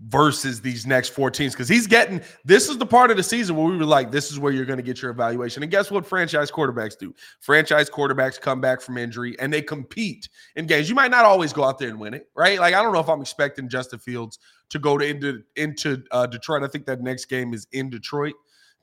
versus 0.00 0.60
these 0.60 0.86
next 0.86 1.10
four 1.10 1.30
teams 1.30 1.54
because 1.54 1.68
he's 1.68 1.86
getting 1.86 2.20
this 2.44 2.68
is 2.68 2.76
the 2.76 2.84
part 2.84 3.10
of 3.10 3.16
the 3.16 3.22
season 3.22 3.56
where 3.56 3.66
we 3.66 3.76
were 3.76 3.84
like, 3.84 4.10
this 4.10 4.30
is 4.30 4.38
where 4.38 4.52
you're 4.52 4.66
going 4.66 4.76
to 4.76 4.82
get 4.82 5.00
your 5.00 5.10
evaluation. 5.10 5.62
And 5.62 5.72
guess 5.72 5.90
what 5.90 6.04
franchise 6.04 6.50
quarterbacks 6.50 6.98
do? 6.98 7.14
Franchise 7.40 7.88
quarterbacks 7.88 8.38
come 8.38 8.60
back 8.60 8.82
from 8.82 8.98
injury 8.98 9.38
and 9.38 9.50
they 9.52 9.62
compete 9.62 10.28
in 10.54 10.66
games. 10.66 10.88
You 10.88 10.94
might 10.94 11.10
not 11.10 11.24
always 11.24 11.52
go 11.52 11.64
out 11.64 11.78
there 11.78 11.88
and 11.88 11.98
win 11.98 12.12
it, 12.12 12.28
right? 12.34 12.58
Like, 12.58 12.74
I 12.74 12.82
don't 12.82 12.92
know 12.92 13.00
if 13.00 13.08
I'm 13.08 13.22
expecting 13.22 13.68
Justin 13.68 13.98
Fields 13.98 14.38
to 14.68 14.78
go 14.78 14.98
to 14.98 15.06
into, 15.06 15.42
into 15.56 16.02
uh, 16.10 16.26
Detroit. 16.26 16.62
I 16.62 16.68
think 16.68 16.84
that 16.86 17.00
next 17.00 17.26
game 17.26 17.54
is 17.54 17.66
in 17.72 17.88
Detroit. 17.88 18.34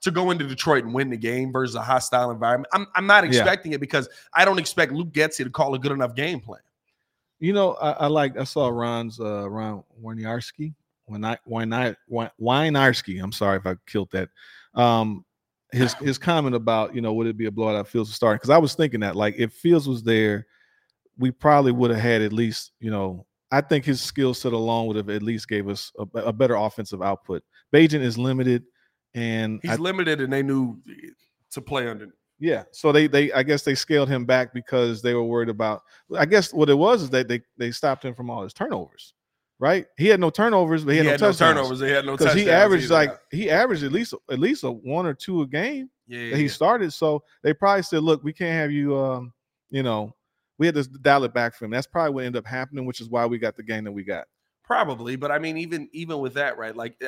To 0.02 0.12
go 0.12 0.32
into 0.32 0.45
Detroit 0.45 0.84
and 0.84 0.93
win 0.93 1.10
the 1.10 1.15
game 1.15 1.54
versus 1.54 1.76
a 1.76 1.82
hostile 1.82 2.30
environment. 2.30 2.67
I'm, 2.73 2.88
I'm 2.93 3.08
not 3.08 3.23
expecting 3.23 3.71
yeah. 3.71 3.78
it 3.78 3.80
because 3.80 4.10
I 4.34 4.43
don't 4.43 4.60
expect 4.60 4.91
Luke 4.91 5.13
Getsy 5.13 5.45
to 5.45 5.49
call 5.49 5.76
a 5.76 5.80
good 5.80 5.93
enough 5.93 6.13
game 6.13 6.41
plan. 6.41 6.60
You 7.39 7.54
know, 7.54 7.76
I, 7.76 7.91
I 7.91 8.08
like 8.08 8.38
I 8.38 8.43
saw 8.43 8.67
Ron's 8.67 9.21
uh 9.21 9.49
Ron 9.49 9.82
Warniarski 10.04 10.73
when 11.05 11.25
I 11.25 11.37
when 11.45 11.73
I 11.73 11.95
Wynarski, 12.09 13.21
I'm 13.21 13.31
sorry 13.31 13.57
if 13.57 13.65
I 13.65 13.75
killed 13.87 14.09
that. 14.11 14.29
Um, 14.73 15.25
his 15.71 15.93
his 16.01 16.17
comment 16.17 16.55
about 16.55 16.95
you 16.95 17.01
know 17.01 17.13
would 17.13 17.27
it 17.27 17.37
be 17.37 17.45
a 17.45 17.51
blowout 17.51 17.85
if 17.85 17.91
Fields 17.91 18.09
was 18.09 18.15
starting? 18.15 18.37
Because 18.37 18.49
I 18.49 18.57
was 18.57 18.75
thinking 18.75 19.01
that 19.01 19.15
like 19.15 19.35
if 19.37 19.53
Fields 19.53 19.87
was 19.87 20.03
there, 20.03 20.47
we 21.17 21.31
probably 21.31 21.71
would 21.71 21.91
have 21.91 21.99
had 21.99 22.21
at 22.21 22.33
least 22.33 22.71
you 22.79 22.91
know 22.91 23.25
I 23.51 23.61
think 23.61 23.85
his 23.85 24.01
skill 24.01 24.33
set 24.33 24.53
alone 24.53 24.87
would 24.87 24.95
have 24.95 25.09
at 25.09 25.21
least 25.21 25.47
gave 25.47 25.69
us 25.69 25.91
a, 25.99 26.19
a 26.19 26.33
better 26.33 26.55
offensive 26.55 27.01
output. 27.01 27.43
Bagent 27.73 28.01
is 28.01 28.17
limited, 28.17 28.63
and 29.13 29.59
he's 29.61 29.71
I, 29.71 29.75
limited, 29.75 30.21
and 30.21 30.31
they 30.31 30.43
knew 30.43 30.79
to 31.51 31.61
play 31.61 31.87
under. 31.87 32.09
Yeah, 32.39 32.63
so 32.71 32.91
they 32.91 33.07
they 33.07 33.31
I 33.31 33.43
guess 33.43 33.63
they 33.63 33.75
scaled 33.75 34.09
him 34.09 34.25
back 34.25 34.53
because 34.53 35.01
they 35.01 35.13
were 35.13 35.23
worried 35.23 35.49
about. 35.49 35.83
I 36.17 36.25
guess 36.25 36.53
what 36.53 36.69
it 36.69 36.73
was 36.73 37.03
is 37.03 37.09
that 37.11 37.27
they 37.27 37.41
they 37.57 37.71
stopped 37.71 38.03
him 38.03 38.15
from 38.15 38.29
all 38.29 38.43
his 38.43 38.53
turnovers 38.53 39.13
right? 39.63 39.86
He 39.95 40.08
had 40.08 40.19
no 40.19 40.30
turnovers, 40.30 40.84
but 40.84 40.91
he, 40.91 40.99
he 40.99 41.06
had, 41.06 41.21
no, 41.21 41.28
had 41.28 41.39
no 41.39 41.47
turnovers. 41.47 41.80
He 41.80 41.89
had 41.89 42.06
no 42.06 42.17
because 42.17 42.34
he 42.34 42.49
averaged 42.49 42.91
either. 42.91 42.93
like 42.93 43.19
he 43.32 43.49
averaged 43.49 43.84
at 43.84 43.93
least 43.93 44.13
at 44.30 44.38
least 44.38 44.65
a 44.65 44.69
one 44.69 45.06
or 45.06 45.13
two 45.13 45.41
a 45.41 45.47
game 45.47 45.89
yeah, 46.06 46.32
that 46.32 46.38
he 46.38 46.49
started. 46.49 46.91
So 46.91 47.23
they 47.43 47.54
probably 47.54 47.84
said, 47.84 48.04
"Look, 48.04 48.26
we 48.26 48.34
can't 48.34 48.52
have 48.52 48.71
you." 48.73 48.97
Um, 48.97 49.32
you 49.69 49.82
know, 49.82 50.13
we 50.58 50.65
had 50.65 50.76
to 50.76 50.84
dial 50.84 51.23
it 51.23 51.34
back 51.34 51.56
for 51.56 51.63
him. 51.63 51.71
That's 51.71 51.88
probably 51.88 52.13
what 52.13 52.26
ended 52.26 52.41
up 52.41 52.45
happening, 52.45 52.86
which 52.86 52.99
is 52.99 53.08
why 53.08 53.26
we 53.26 53.38
got 53.38 53.56
the 53.56 53.63
game 53.63 53.86
that 53.86 53.91
we 53.93 54.04
got. 54.04 54.26
Probably, 54.65 55.15
but 55.15 55.32
I 55.32 55.39
mean, 55.39 55.56
even 55.58 55.88
even 55.93 56.19
with 56.19 56.34
that, 56.34 56.58
right? 56.58 56.76
Like, 56.76 56.97
eh, 57.02 57.08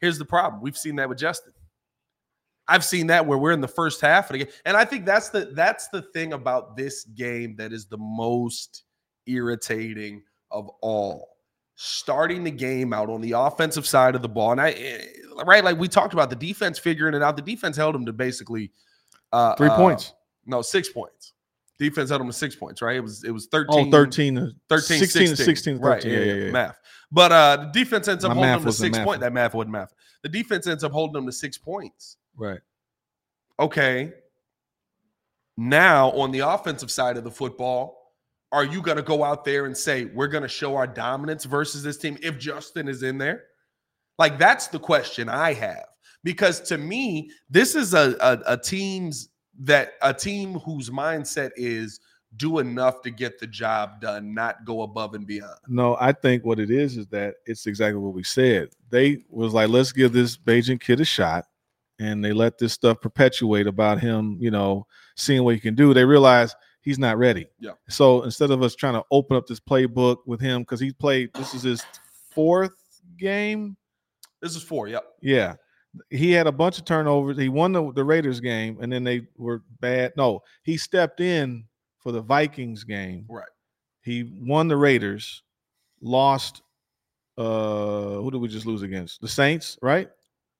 here's 0.00 0.16
the 0.16 0.24
problem: 0.24 0.62
we've 0.62 0.78
seen 0.78 0.96
that 0.96 1.10
with 1.10 1.18
Justin. 1.18 1.52
I've 2.68 2.84
seen 2.84 3.08
that 3.08 3.26
where 3.26 3.36
we're 3.36 3.52
in 3.52 3.60
the 3.60 3.68
first 3.68 4.00
half 4.00 4.30
of 4.30 4.38
the 4.38 4.46
game, 4.46 4.54
and 4.64 4.78
I 4.78 4.86
think 4.86 5.04
that's 5.04 5.28
the 5.28 5.52
that's 5.52 5.88
the 5.88 6.00
thing 6.14 6.32
about 6.32 6.74
this 6.74 7.04
game 7.04 7.54
that 7.56 7.70
is 7.70 7.84
the 7.84 7.98
most 7.98 8.84
irritating 9.26 10.22
of 10.50 10.70
all 10.80 11.31
starting 11.76 12.44
the 12.44 12.50
game 12.50 12.92
out 12.92 13.08
on 13.08 13.20
the 13.20 13.32
offensive 13.32 13.86
side 13.86 14.14
of 14.14 14.22
the 14.22 14.28
ball. 14.28 14.52
And 14.52 14.60
I, 14.60 14.70
eh, 14.70 15.04
right, 15.44 15.64
like 15.64 15.78
we 15.78 15.88
talked 15.88 16.12
about 16.12 16.30
the 16.30 16.36
defense 16.36 16.78
figuring 16.78 17.14
it 17.14 17.22
out. 17.22 17.36
The 17.36 17.42
defense 17.42 17.76
held 17.76 17.94
them 17.94 18.06
to 18.06 18.12
basically 18.12 18.70
uh, 19.32 19.54
three 19.56 19.68
uh, 19.68 19.76
points. 19.76 20.12
No, 20.46 20.62
six 20.62 20.88
points. 20.88 21.32
Defense 21.78 22.10
held 22.10 22.20
them 22.20 22.28
to 22.28 22.32
six 22.32 22.54
points, 22.54 22.82
right? 22.82 22.96
It 22.96 23.00
was 23.00 23.24
it 23.24 23.30
was 23.30 23.46
13, 23.46 23.88
oh, 23.88 23.90
13, 23.90 24.54
13 24.68 24.98
16, 24.98 25.28
16, 25.28 25.36
16 25.36 25.80
13, 25.80 25.84
right? 25.84 26.04
Yeah, 26.04 26.18
yeah, 26.18 26.44
yeah, 26.44 26.50
math. 26.50 26.78
But 27.10 27.32
uh 27.32 27.56
the 27.56 27.80
defense 27.80 28.06
ends 28.08 28.24
up 28.24 28.30
My 28.30 28.34
holding 28.34 28.52
them 28.52 28.64
to 28.64 28.72
six 28.72 28.98
points. 28.98 29.20
That 29.20 29.32
math 29.32 29.54
wasn't 29.54 29.72
math. 29.72 29.92
The 30.22 30.28
defense 30.28 30.66
ends 30.66 30.84
up 30.84 30.92
holding 30.92 31.14
them 31.14 31.26
to 31.26 31.32
six 31.32 31.58
points. 31.58 32.18
Right. 32.36 32.60
Okay. 33.58 34.12
Now 35.56 36.10
on 36.12 36.30
the 36.30 36.40
offensive 36.40 36.90
side 36.90 37.16
of 37.16 37.24
the 37.24 37.30
football, 37.30 38.01
are 38.52 38.64
you 38.64 38.82
going 38.82 38.98
to 38.98 39.02
go 39.02 39.24
out 39.24 39.44
there 39.44 39.64
and 39.64 39.76
say 39.76 40.04
we're 40.04 40.28
going 40.28 40.42
to 40.42 40.48
show 40.48 40.76
our 40.76 40.86
dominance 40.86 41.44
versus 41.44 41.82
this 41.82 41.96
team 41.96 42.18
if 42.22 42.38
Justin 42.38 42.86
is 42.86 43.02
in 43.02 43.18
there? 43.18 43.44
Like 44.18 44.38
that's 44.38 44.68
the 44.68 44.78
question 44.78 45.28
I 45.28 45.54
have 45.54 45.86
because 46.22 46.60
to 46.62 46.78
me, 46.78 47.30
this 47.50 47.74
is 47.74 47.94
a, 47.94 48.14
a, 48.20 48.52
a 48.54 48.56
team's 48.56 49.30
that 49.60 49.94
a 50.02 50.14
team 50.14 50.54
whose 50.60 50.90
mindset 50.90 51.50
is 51.56 52.00
do 52.36 52.58
enough 52.58 53.02
to 53.02 53.10
get 53.10 53.38
the 53.38 53.46
job 53.46 54.00
done, 54.00 54.32
not 54.32 54.64
go 54.64 54.82
above 54.82 55.14
and 55.14 55.26
beyond. 55.26 55.58
No, 55.68 55.96
I 56.00 56.12
think 56.12 56.44
what 56.44 56.58
it 56.58 56.70
is 56.70 56.96
is 56.96 57.06
that 57.08 57.34
it's 57.44 57.66
exactly 57.66 58.00
what 58.00 58.14
we 58.14 58.22
said. 58.22 58.70
They 58.90 59.24
was 59.28 59.52
like, 59.52 59.68
let's 59.68 59.92
give 59.92 60.12
this 60.12 60.36
Bagent 60.36 60.80
kid 60.80 61.00
a 61.00 61.04
shot, 61.04 61.44
and 61.98 62.24
they 62.24 62.32
let 62.32 62.58
this 62.58 62.72
stuff 62.72 63.00
perpetuate 63.00 63.66
about 63.66 64.00
him, 64.00 64.38
you 64.40 64.50
know, 64.50 64.86
seeing 65.16 65.44
what 65.44 65.54
he 65.54 65.60
can 65.60 65.74
do. 65.74 65.92
They 65.92 66.04
realize 66.04 66.54
he's 66.82 66.98
not 66.98 67.16
ready. 67.16 67.46
Yeah. 67.58 67.72
So 67.88 68.22
instead 68.22 68.50
of 68.50 68.62
us 68.62 68.74
trying 68.74 68.94
to 68.94 69.04
open 69.10 69.36
up 69.36 69.46
this 69.46 69.60
playbook 69.60 70.18
with 70.26 70.40
him, 70.40 70.62
because 70.62 70.80
he 70.80 70.92
played, 70.92 71.32
this 71.34 71.54
is 71.54 71.62
his 71.62 71.82
fourth 72.30 72.74
game. 73.18 73.76
This 74.40 74.54
is 74.56 74.62
four. 74.62 74.88
Yep. 74.88 75.04
Yeah. 75.22 75.54
He 76.10 76.32
had 76.32 76.46
a 76.46 76.52
bunch 76.52 76.78
of 76.78 76.84
turnovers. 76.84 77.38
He 77.38 77.48
won 77.48 77.72
the, 77.72 77.92
the 77.92 78.04
Raiders 78.04 78.40
game, 78.40 78.78
and 78.80 78.92
then 78.92 79.04
they 79.04 79.22
were 79.36 79.62
bad. 79.80 80.12
No, 80.16 80.42
he 80.62 80.76
stepped 80.76 81.20
in 81.20 81.64
for 81.98 82.12
the 82.12 82.20
Vikings 82.20 82.84
game. 82.84 83.26
Right. 83.28 83.44
He 84.02 84.24
won 84.40 84.68
the 84.68 84.76
Raiders, 84.76 85.42
lost. 86.00 86.62
Uh, 87.38 88.16
who 88.20 88.30
did 88.30 88.40
we 88.40 88.48
just 88.48 88.66
lose 88.66 88.82
against? 88.82 89.20
The 89.20 89.28
Saints, 89.28 89.78
right? 89.80 90.10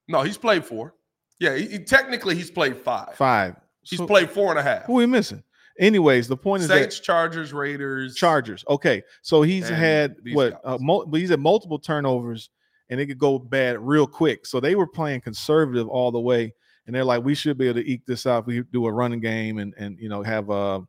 No, 0.08 0.22
he's 0.22 0.38
played 0.38 0.64
four. 0.64 0.94
Yeah, 1.40 1.56
he, 1.56 1.66
he, 1.66 1.78
technically 1.78 2.34
he's 2.34 2.50
played 2.50 2.76
five. 2.76 3.14
Five. 3.14 3.56
He's 3.82 3.98
so, 3.98 4.06
played 4.06 4.30
four 4.30 4.50
and 4.50 4.58
a 4.58 4.62
half. 4.62 4.84
Who 4.84 4.94
are 4.94 4.96
we 4.98 5.06
missing? 5.06 5.42
Anyways, 5.78 6.28
the 6.28 6.36
point 6.36 6.62
Saints, 6.62 6.74
is 6.74 6.80
Saints, 6.80 7.00
Chargers, 7.00 7.52
Raiders, 7.52 8.14
Chargers. 8.14 8.64
Okay, 8.68 9.02
so 9.22 9.42
he's 9.42 9.68
had 9.68 10.16
what? 10.32 10.60
Uh, 10.64 10.78
mo- 10.80 11.06
he's 11.12 11.30
had 11.30 11.40
multiple 11.40 11.78
turnovers, 11.78 12.50
and 12.90 13.00
it 13.00 13.06
could 13.06 13.18
go 13.18 13.38
bad 13.38 13.78
real 13.80 14.06
quick. 14.06 14.46
So 14.46 14.60
they 14.60 14.74
were 14.74 14.86
playing 14.86 15.22
conservative 15.22 15.88
all 15.88 16.12
the 16.12 16.20
way, 16.20 16.52
and 16.86 16.94
they're 16.94 17.04
like, 17.04 17.24
we 17.24 17.34
should 17.34 17.56
be 17.56 17.68
able 17.68 17.80
to 17.80 17.90
eke 17.90 18.04
this 18.06 18.26
out. 18.26 18.40
If 18.40 18.46
we 18.46 18.62
do 18.72 18.86
a 18.86 18.92
running 18.92 19.20
game 19.20 19.58
and 19.58 19.74
and 19.78 19.98
you 19.98 20.08
know 20.08 20.22
have 20.22 20.50
uh 20.50 20.80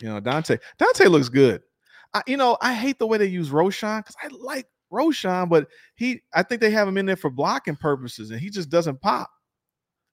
you 0.00 0.08
know 0.08 0.20
Dante. 0.20 0.56
Dante 0.78 1.06
looks 1.06 1.28
good. 1.28 1.62
I, 2.14 2.22
you 2.26 2.36
know 2.36 2.56
I 2.60 2.74
hate 2.74 2.98
the 2.98 3.06
way 3.06 3.18
they 3.18 3.26
use 3.26 3.50
Roschon 3.50 3.98
because 3.98 4.16
I 4.22 4.28
like 4.28 4.66
Roschon, 4.92 5.48
but 5.48 5.68
he 5.94 6.22
I 6.34 6.42
think 6.42 6.60
they 6.60 6.70
have 6.70 6.88
him 6.88 6.96
in 6.96 7.06
there 7.06 7.16
for 7.16 7.30
blocking 7.30 7.76
purposes, 7.76 8.30
and 8.30 8.40
he 8.40 8.50
just 8.50 8.70
doesn't 8.70 9.00
pop. 9.00 9.30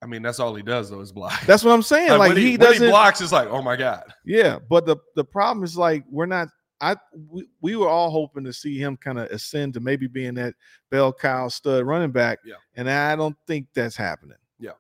I 0.01 0.05
mean, 0.05 0.21
that's 0.21 0.39
all 0.39 0.53
he 0.53 0.63
does 0.63 0.89
though 0.89 1.01
is 1.01 1.11
block. 1.11 1.41
That's 1.45 1.63
what 1.63 1.73
I'm 1.73 1.81
saying. 1.81 2.09
Like, 2.17 2.29
like 2.29 2.37
he, 2.37 2.51
he 2.51 2.57
doesn't 2.57 2.81
when 2.81 2.87
he 2.87 2.91
blocks. 2.91 3.21
It's 3.21 3.31
like, 3.31 3.49
oh 3.49 3.61
my 3.61 3.75
god. 3.75 4.03
Yeah, 4.25 4.59
but 4.69 4.85
the 4.85 4.97
the 5.15 5.23
problem 5.23 5.63
is 5.63 5.77
like 5.77 6.03
we're 6.09 6.25
not. 6.25 6.49
I 6.79 6.95
we, 7.29 7.47
we 7.61 7.75
were 7.75 7.89
all 7.89 8.11
hoping 8.11 8.43
to 8.43 8.53
see 8.53 8.77
him 8.77 8.97
kind 8.97 9.17
of 9.17 9.27
ascend 9.31 9.73
to 9.73 9.79
maybe 9.79 10.07
being 10.07 10.35
that 10.35 10.53
bell 10.91 11.11
cow 11.11 11.47
stud 11.47 11.85
running 11.85 12.11
back. 12.11 12.39
Yeah, 12.45 12.55
and 12.75 12.89
I 12.89 13.15
don't 13.15 13.35
think 13.47 13.67
that's 13.73 13.95
happening. 13.95 14.37
Yeah, 14.59 14.71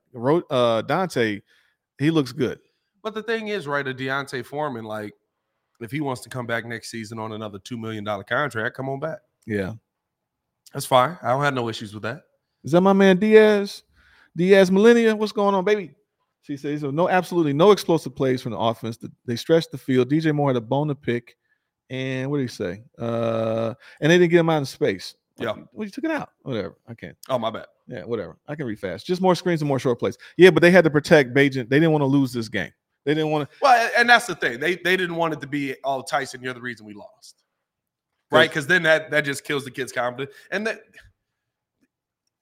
uh, 0.49 0.83
Dante, 0.83 1.41
he 1.97 2.11
looks 2.11 2.31
good. 2.31 2.59
But 3.03 3.13
the 3.13 3.23
thing 3.23 3.47
is, 3.47 3.67
right, 3.67 3.87
a 3.87 3.93
D'Onta 3.93 4.45
Foreman, 4.45 4.85
like 4.85 5.13
if 5.79 5.91
he 5.91 6.01
wants 6.01 6.21
to 6.21 6.29
come 6.29 6.45
back 6.45 6.65
next 6.65 6.91
season 6.91 7.17
on 7.19 7.33
another 7.33 7.59
two 7.59 7.77
million 7.77 8.03
dollar 8.03 8.23
contract, 8.23 8.75
come 8.75 8.89
on 8.89 8.99
back. 8.99 9.19
Yeah, 9.47 9.73
that's 10.73 10.85
fine. 10.85 11.17
I 11.23 11.29
don't 11.29 11.43
have 11.43 11.55
no 11.55 11.69
issues 11.69 11.93
with 11.95 12.03
that. 12.03 12.21
Is 12.63 12.73
that 12.73 12.81
my 12.81 12.93
man 12.93 13.17
Diaz? 13.17 13.83
Diaz 14.37 14.71
Millennia, 14.71 15.15
what's 15.15 15.31
going 15.31 15.55
on, 15.55 15.65
baby? 15.65 15.91
She 16.43 16.55
says, 16.55 16.81
so 16.81 16.91
no, 16.91 17.09
absolutely 17.09 17.51
no 17.51 17.71
explosive 17.71 18.15
plays 18.15 18.41
from 18.41 18.53
the 18.53 18.57
offense. 18.57 18.97
They 19.25 19.35
stretched 19.35 19.71
the 19.71 19.77
field. 19.77 20.09
DJ 20.09 20.33
Moore 20.33 20.49
had 20.49 20.55
a 20.55 20.61
bone 20.61 20.87
to 20.87 20.95
pick. 20.95 21.35
And 21.89 22.29
what 22.29 22.37
did 22.37 22.43
he 22.43 22.55
say? 22.55 22.83
Uh, 22.97 23.73
and 23.99 24.11
they 24.11 24.17
didn't 24.17 24.31
get 24.31 24.39
him 24.39 24.49
out 24.49 24.61
of 24.61 24.69
space. 24.69 25.15
Yeah. 25.37 25.53
Well, 25.73 25.85
you 25.85 25.91
took 25.91 26.03
it 26.03 26.11
out. 26.11 26.29
Whatever. 26.43 26.77
I 26.87 26.93
can't. 26.93 27.17
Oh, 27.29 27.37
my 27.37 27.49
bad. 27.49 27.65
Yeah, 27.87 28.03
whatever. 28.03 28.37
I 28.47 28.55
can 28.55 28.65
read 28.65 28.79
fast. 28.79 29.05
Just 29.05 29.21
more 29.21 29.35
screens 29.35 29.61
and 29.61 29.67
more 29.67 29.79
short 29.79 29.99
plays. 29.99 30.17
Yeah, 30.37 30.51
but 30.51 30.61
they 30.61 30.71
had 30.71 30.83
to 30.83 30.89
protect 30.89 31.33
Bagent. 31.33 31.69
They 31.69 31.79
didn't 31.79 31.91
want 31.91 32.01
to 32.01 32.07
lose 32.07 32.31
this 32.31 32.49
game. 32.49 32.71
They 33.05 33.13
didn't 33.13 33.31
want 33.31 33.49
to. 33.49 33.57
Well, 33.61 33.89
and 33.97 34.09
that's 34.09 34.27
the 34.27 34.35
thing. 34.35 34.59
They 34.59 34.75
they 34.75 34.97
didn't 34.97 35.15
want 35.15 35.33
it 35.33 35.39
to 35.39 35.47
be 35.47 35.75
all 35.85 35.99
oh, 35.99 36.01
Tyson. 36.01 36.43
You're 36.43 36.53
the 36.53 36.59
reason 36.59 36.85
we 36.85 36.93
lost, 36.93 37.41
right? 38.31 38.49
Because 38.49 38.67
then 38.67 38.83
that 38.83 39.09
that 39.11 39.21
just 39.21 39.45
kills 39.45 39.63
the 39.63 39.71
kid's 39.71 39.93
confidence. 39.93 40.35
And 40.51 40.67
that 40.67 40.81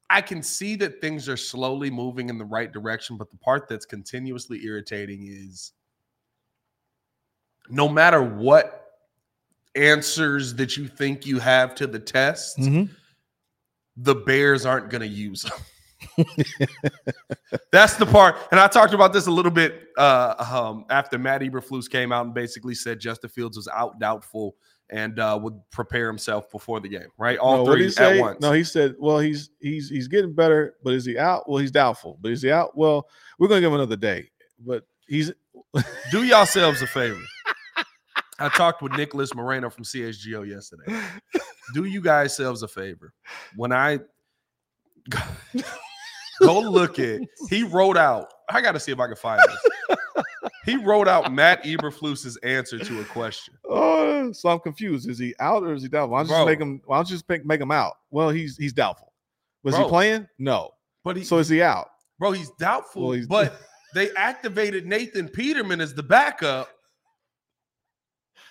I 0.09 0.21
can 0.21 0.43
see 0.43 0.75
that 0.77 1.01
things 1.01 1.27
are 1.27 1.37
slowly 1.37 1.89
moving 1.89 2.29
in 2.29 2.37
the 2.37 2.45
right 2.45 2.71
direction, 2.71 3.17
but 3.17 3.31
the 3.31 3.37
part 3.37 3.67
that's 3.67 3.85
continuously 3.85 4.63
irritating 4.63 5.27
is 5.27 5.73
no 7.69 7.89
matter 7.89 8.21
what 8.21 8.85
answers 9.75 10.53
that 10.55 10.77
you 10.77 10.87
think 10.87 11.25
you 11.25 11.39
have 11.39 11.75
to 11.75 11.87
the 11.87 11.99
test, 11.99 12.57
mm-hmm. 12.57 12.91
the 13.97 14.15
Bears 14.15 14.65
aren't 14.65 14.89
going 14.89 15.01
to 15.01 15.07
use 15.07 15.43
them. 15.43 16.25
That's 17.71 17.95
the 17.95 18.05
part, 18.05 18.35
and 18.51 18.59
I 18.59 18.67
talked 18.67 18.93
about 18.93 19.11
this 19.11 19.27
a 19.27 19.31
little 19.31 19.51
bit 19.51 19.87
uh, 19.97 20.35
um, 20.51 20.85
after 20.89 21.17
Matt 21.17 21.41
Eberflus 21.41 21.89
came 21.89 22.11
out 22.11 22.25
and 22.25 22.33
basically 22.33 22.75
said 22.75 22.99
Justin 22.99 23.29
Fields 23.29 23.57
was 23.57 23.67
out 23.67 23.99
doubtful 23.99 24.55
and 24.89 25.19
uh, 25.19 25.37
would 25.41 25.59
prepare 25.71 26.07
himself 26.07 26.51
before 26.51 26.79
the 26.79 26.89
game, 26.89 27.07
right? 27.17 27.37
All 27.37 27.65
no, 27.65 27.71
three 27.71 27.91
at 27.97 28.19
once. 28.19 28.41
No, 28.41 28.51
he 28.51 28.63
said, 28.63 28.95
"Well, 28.99 29.19
he's 29.19 29.49
he's 29.59 29.89
he's 29.89 30.07
getting 30.07 30.33
better, 30.33 30.75
but 30.83 30.93
is 30.93 31.05
he 31.05 31.17
out? 31.17 31.49
Well, 31.49 31.57
he's 31.57 31.71
doubtful, 31.71 32.17
but 32.21 32.31
is 32.31 32.41
he 32.41 32.51
out? 32.51 32.77
Well, 32.77 33.07
we're 33.39 33.47
gonna 33.47 33.61
give 33.61 33.69
him 33.69 33.75
another 33.75 33.95
day, 33.97 34.29
but 34.59 34.83
he's." 35.07 35.31
Do 36.11 36.23
yourselves 36.23 36.81
a 36.81 36.87
favor. 36.87 37.21
I 38.39 38.49
talked 38.49 38.81
with 38.81 38.91
Nicholas 38.93 39.33
Moreno 39.33 39.69
from 39.69 39.85
CHGO 39.85 40.47
yesterday. 40.47 41.01
do 41.73 41.85
you 41.85 42.01
guys 42.01 42.35
selves 42.35 42.63
a 42.63 42.67
favor 42.67 43.13
when 43.55 43.71
I 43.71 43.99
go 46.41 46.59
look 46.59 46.99
at 46.99 47.21
he 47.49 47.63
wrote 47.63 47.97
out. 47.97 48.33
I 48.49 48.61
got 48.61 48.73
to 48.73 48.79
see 48.79 48.91
if 48.91 48.99
I 48.99 49.07
can 49.07 49.15
find 49.15 49.41
this. 49.41 49.94
He 50.65 50.77
wrote 50.77 51.07
out 51.07 51.31
Matt 51.31 51.63
Eberflus's 51.63 52.37
answer 52.37 52.79
to 52.79 53.01
a 53.01 53.05
question. 53.05 53.53
Oh, 53.69 54.31
so 54.31 54.49
I'm 54.49 54.59
confused. 54.59 55.07
Is 55.07 55.19
he 55.19 55.35
out 55.39 55.61
or 55.63 55.73
is 55.73 55.83
he 55.83 55.89
doubtful? 55.89 56.13
Why 56.13 56.23
don't 56.23 56.29
you 56.29 56.35
just 56.35 56.47
make 56.47 56.59
him? 56.59 56.81
Why 56.85 56.97
don't 56.97 57.09
you 57.09 57.15
just 57.15 57.29
make, 57.29 57.45
make 57.45 57.61
him 57.61 57.69
out? 57.71 57.93
Well, 58.09 58.29
he's 58.29 58.57
he's 58.57 58.73
doubtful. 58.73 59.13
Was 59.63 59.75
he 59.77 59.83
playing? 59.83 60.27
No. 60.39 60.71
But 61.03 61.17
he, 61.17 61.23
So 61.23 61.37
is 61.37 61.47
he 61.49 61.61
out? 61.61 61.89
bro, 62.17 62.31
he's 62.31 62.49
doubtful. 62.57 63.03
Well, 63.03 63.11
he's- 63.11 63.27
but 63.27 63.61
they 63.93 64.09
activated 64.15 64.87
Nathan 64.87 65.27
Peterman 65.29 65.79
as 65.81 65.93
the 65.93 66.01
backup. 66.01 66.69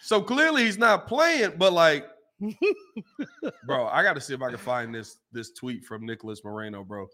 So 0.03 0.21
clearly 0.23 0.65
he's 0.65 0.79
not 0.79 1.09
playing, 1.09 1.55
but 1.57 1.73
like, 1.73 2.07
bro, 3.67 3.87
I 3.87 4.03
got 4.03 4.15
to 4.15 4.21
see 4.21 4.35
if 4.35 4.43
I 4.43 4.51
can 4.51 4.59
find 4.59 4.95
this 4.95 5.17
this 5.33 5.53
tweet 5.53 5.85
from 5.85 6.05
Nicholas 6.07 6.45
Moreno, 6.45 6.85
bro. 6.85 7.07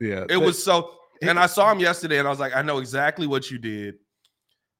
Yeah. 0.00 0.24
It 0.28 0.36
was 0.36 0.62
so, 0.62 0.92
and 1.22 1.38
I 1.38 1.46
saw 1.46 1.72
him 1.72 1.80
yesterday, 1.80 2.18
and 2.18 2.28
I 2.28 2.30
was 2.30 2.38
like, 2.40 2.54
I 2.54 2.62
know 2.62 2.78
exactly 2.78 3.26
what 3.26 3.50
you 3.50 3.58
did, 3.58 3.94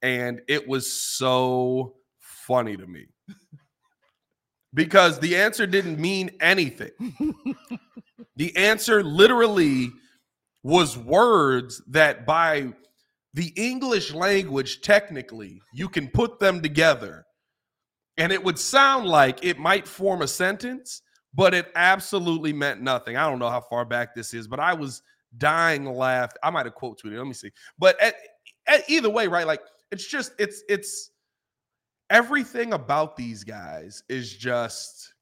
and 0.02 0.40
it 0.48 0.66
was 0.66 0.90
so 0.90 1.94
funny 2.20 2.76
to 2.76 2.87
me 2.87 3.06
because 4.74 5.18
the 5.18 5.37
answer 5.37 5.66
didn't 5.66 5.98
mean 5.98 6.30
anything. 6.40 6.90
the 8.37 8.56
answer 8.56 9.02
literally 9.02 9.90
was 10.62 10.98
words 10.98 11.82
that, 11.88 12.26
by 12.26 12.72
the 13.34 13.52
English 13.56 14.12
language, 14.12 14.80
technically, 14.80 15.61
you 15.72 15.88
can 15.88 16.08
put 16.08 16.38
them 16.38 16.61
together, 16.61 17.24
and 18.16 18.32
it 18.32 18.42
would 18.42 18.58
sound 18.58 19.06
like 19.06 19.44
it 19.44 19.58
might 19.58 19.87
form 19.87 20.22
a 20.22 20.28
sentence. 20.28 21.02
But 21.34 21.54
it 21.54 21.70
absolutely 21.76 22.54
meant 22.54 22.80
nothing. 22.80 23.16
I 23.16 23.28
don't 23.28 23.38
know 23.38 23.50
how 23.50 23.61
far 23.61 23.84
back 23.84 24.14
this 24.14 24.32
is, 24.32 24.48
but 24.48 24.58
I 24.58 24.72
was 24.72 25.02
dying 25.37 25.84
to 25.84 25.90
laugh. 25.90 26.32
I 26.42 26.50
might 26.50 26.64
have 26.66 26.74
quote 26.74 26.98
tweeted. 27.00 27.18
Let 27.18 27.26
me 27.26 27.34
see. 27.34 27.50
But 27.78 28.00
at, 28.00 28.14
at 28.66 28.88
either 28.88 29.11
way, 29.11 29.28
right? 29.28 29.46
Like 29.46 29.61
it's 29.90 30.07
just 30.07 30.33
it's 30.38 30.62
it's 30.68 31.11
everything 32.11 32.72
about 32.72 33.16
these 33.16 33.44
guys 33.44 34.03
is 34.09 34.35
just 34.37 35.14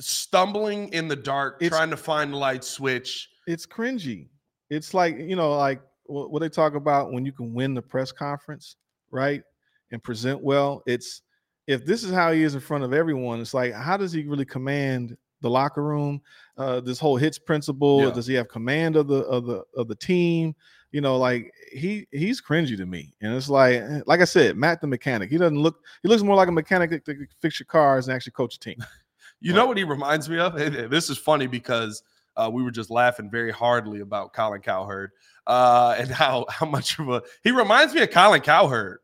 stumbling 0.00 0.88
in 0.92 1.08
the 1.08 1.16
dark, 1.16 1.56
It's- 1.60 1.76
trying 1.76 1.90
to 1.90 1.96
find 1.96 2.32
the 2.32 2.36
light 2.36 2.64
switch. 2.64 3.28
it's 3.46 3.66
cringy. 3.66 4.28
It's 4.70 4.94
like 4.94 5.18
you 5.18 5.36
know, 5.36 5.52
like 5.56 5.82
what, 6.04 6.40
they 6.40 6.48
talk 6.48 6.74
about 6.74 7.12
when 7.12 7.24
you 7.24 7.32
can 7.32 7.52
win 7.54 7.74
the 7.74 7.82
press 7.82 8.12
conference, 8.12 8.76
right, 9.10 9.42
and 9.90 10.02
present 10.02 10.40
well. 10.42 10.82
It's 10.86 11.22
if 11.66 11.84
this 11.84 12.04
is 12.04 12.12
how 12.12 12.32
he 12.32 12.42
is 12.42 12.54
in 12.54 12.60
front 12.60 12.84
of 12.84 12.92
everyone. 12.92 13.40
It's 13.40 13.54
like 13.54 13.72
how 13.72 13.96
does 13.96 14.12
he 14.12 14.22
really 14.24 14.44
command 14.44 15.16
the 15.40 15.50
locker 15.50 15.82
room? 15.82 16.20
Uh, 16.56 16.80
this 16.80 16.98
whole 17.00 17.16
hits 17.16 17.38
principle. 17.38 18.02
Yeah. 18.04 18.10
Does 18.12 18.26
he 18.26 18.34
have 18.34 18.48
command 18.48 18.94
of 18.96 19.08
the 19.08 19.22
of 19.24 19.46
the 19.46 19.64
of 19.76 19.88
the 19.88 19.96
team? 19.96 20.54
You 20.92 21.00
know, 21.00 21.18
like 21.18 21.52
he 21.72 22.06
he's 22.10 22.40
cringy 22.40 22.76
to 22.76 22.86
me, 22.86 23.12
and 23.20 23.34
it's 23.34 23.48
like 23.48 23.74
eh, 23.76 24.00
like 24.06 24.20
I 24.20 24.24
said, 24.24 24.56
Matt 24.56 24.80
the 24.80 24.86
mechanic. 24.86 25.30
He 25.30 25.38
doesn't 25.38 25.58
look. 25.58 25.84
He 26.02 26.08
looks 26.08 26.22
more 26.22 26.36
like 26.36 26.48
a 26.48 26.52
mechanic 26.52 26.90
that 26.90 27.04
can 27.04 27.28
fix 27.40 27.60
your 27.60 27.66
cars 27.66 28.08
and 28.08 28.14
actually 28.14 28.32
coach 28.32 28.56
a 28.56 28.60
team. 28.60 28.84
You 29.42 29.54
know 29.54 29.64
what 29.64 29.78
he 29.78 29.84
reminds 29.84 30.28
me 30.28 30.38
of? 30.38 30.54
This 30.54 31.08
is 31.08 31.16
funny 31.16 31.46
because 31.46 32.02
uh, 32.36 32.50
we 32.52 32.62
were 32.62 32.70
just 32.70 32.90
laughing 32.90 33.30
very 33.30 33.50
hardly 33.50 34.00
about 34.00 34.34
Colin 34.34 34.60
Cowherd 34.60 35.12
uh, 35.46 35.96
and 35.98 36.10
how 36.10 36.46
how 36.48 36.66
much 36.66 36.98
of 36.98 37.08
a 37.08 37.22
he 37.42 37.50
reminds 37.50 37.94
me 37.94 38.02
of 38.02 38.10
Colin 38.10 38.40
Cowherd. 38.40 38.98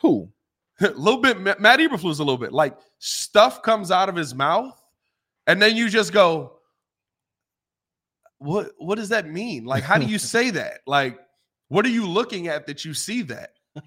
Who? 0.00 0.30
a 0.80 0.90
little 0.90 1.20
bit 1.20 1.40
Matt 1.40 1.78
Eberflus 1.78 2.18
a 2.18 2.22
little 2.22 2.38
bit 2.38 2.52
like 2.52 2.76
stuff 2.98 3.62
comes 3.62 3.90
out 3.90 4.08
of 4.08 4.16
his 4.16 4.34
mouth 4.34 4.82
and 5.46 5.60
then 5.60 5.76
you 5.76 5.88
just 5.88 6.12
go 6.12 6.58
what 8.42 8.72
what 8.78 8.96
does 8.96 9.08
that 9.08 9.26
mean 9.28 9.64
like 9.64 9.82
how 9.82 9.98
do 9.98 10.06
you 10.06 10.18
say 10.18 10.50
that 10.50 10.80
like 10.86 11.18
what 11.68 11.86
are 11.86 11.90
you 11.90 12.06
looking 12.06 12.48
at 12.48 12.66
that 12.66 12.84
you 12.84 12.94
see 12.94 13.22
that 13.22 13.50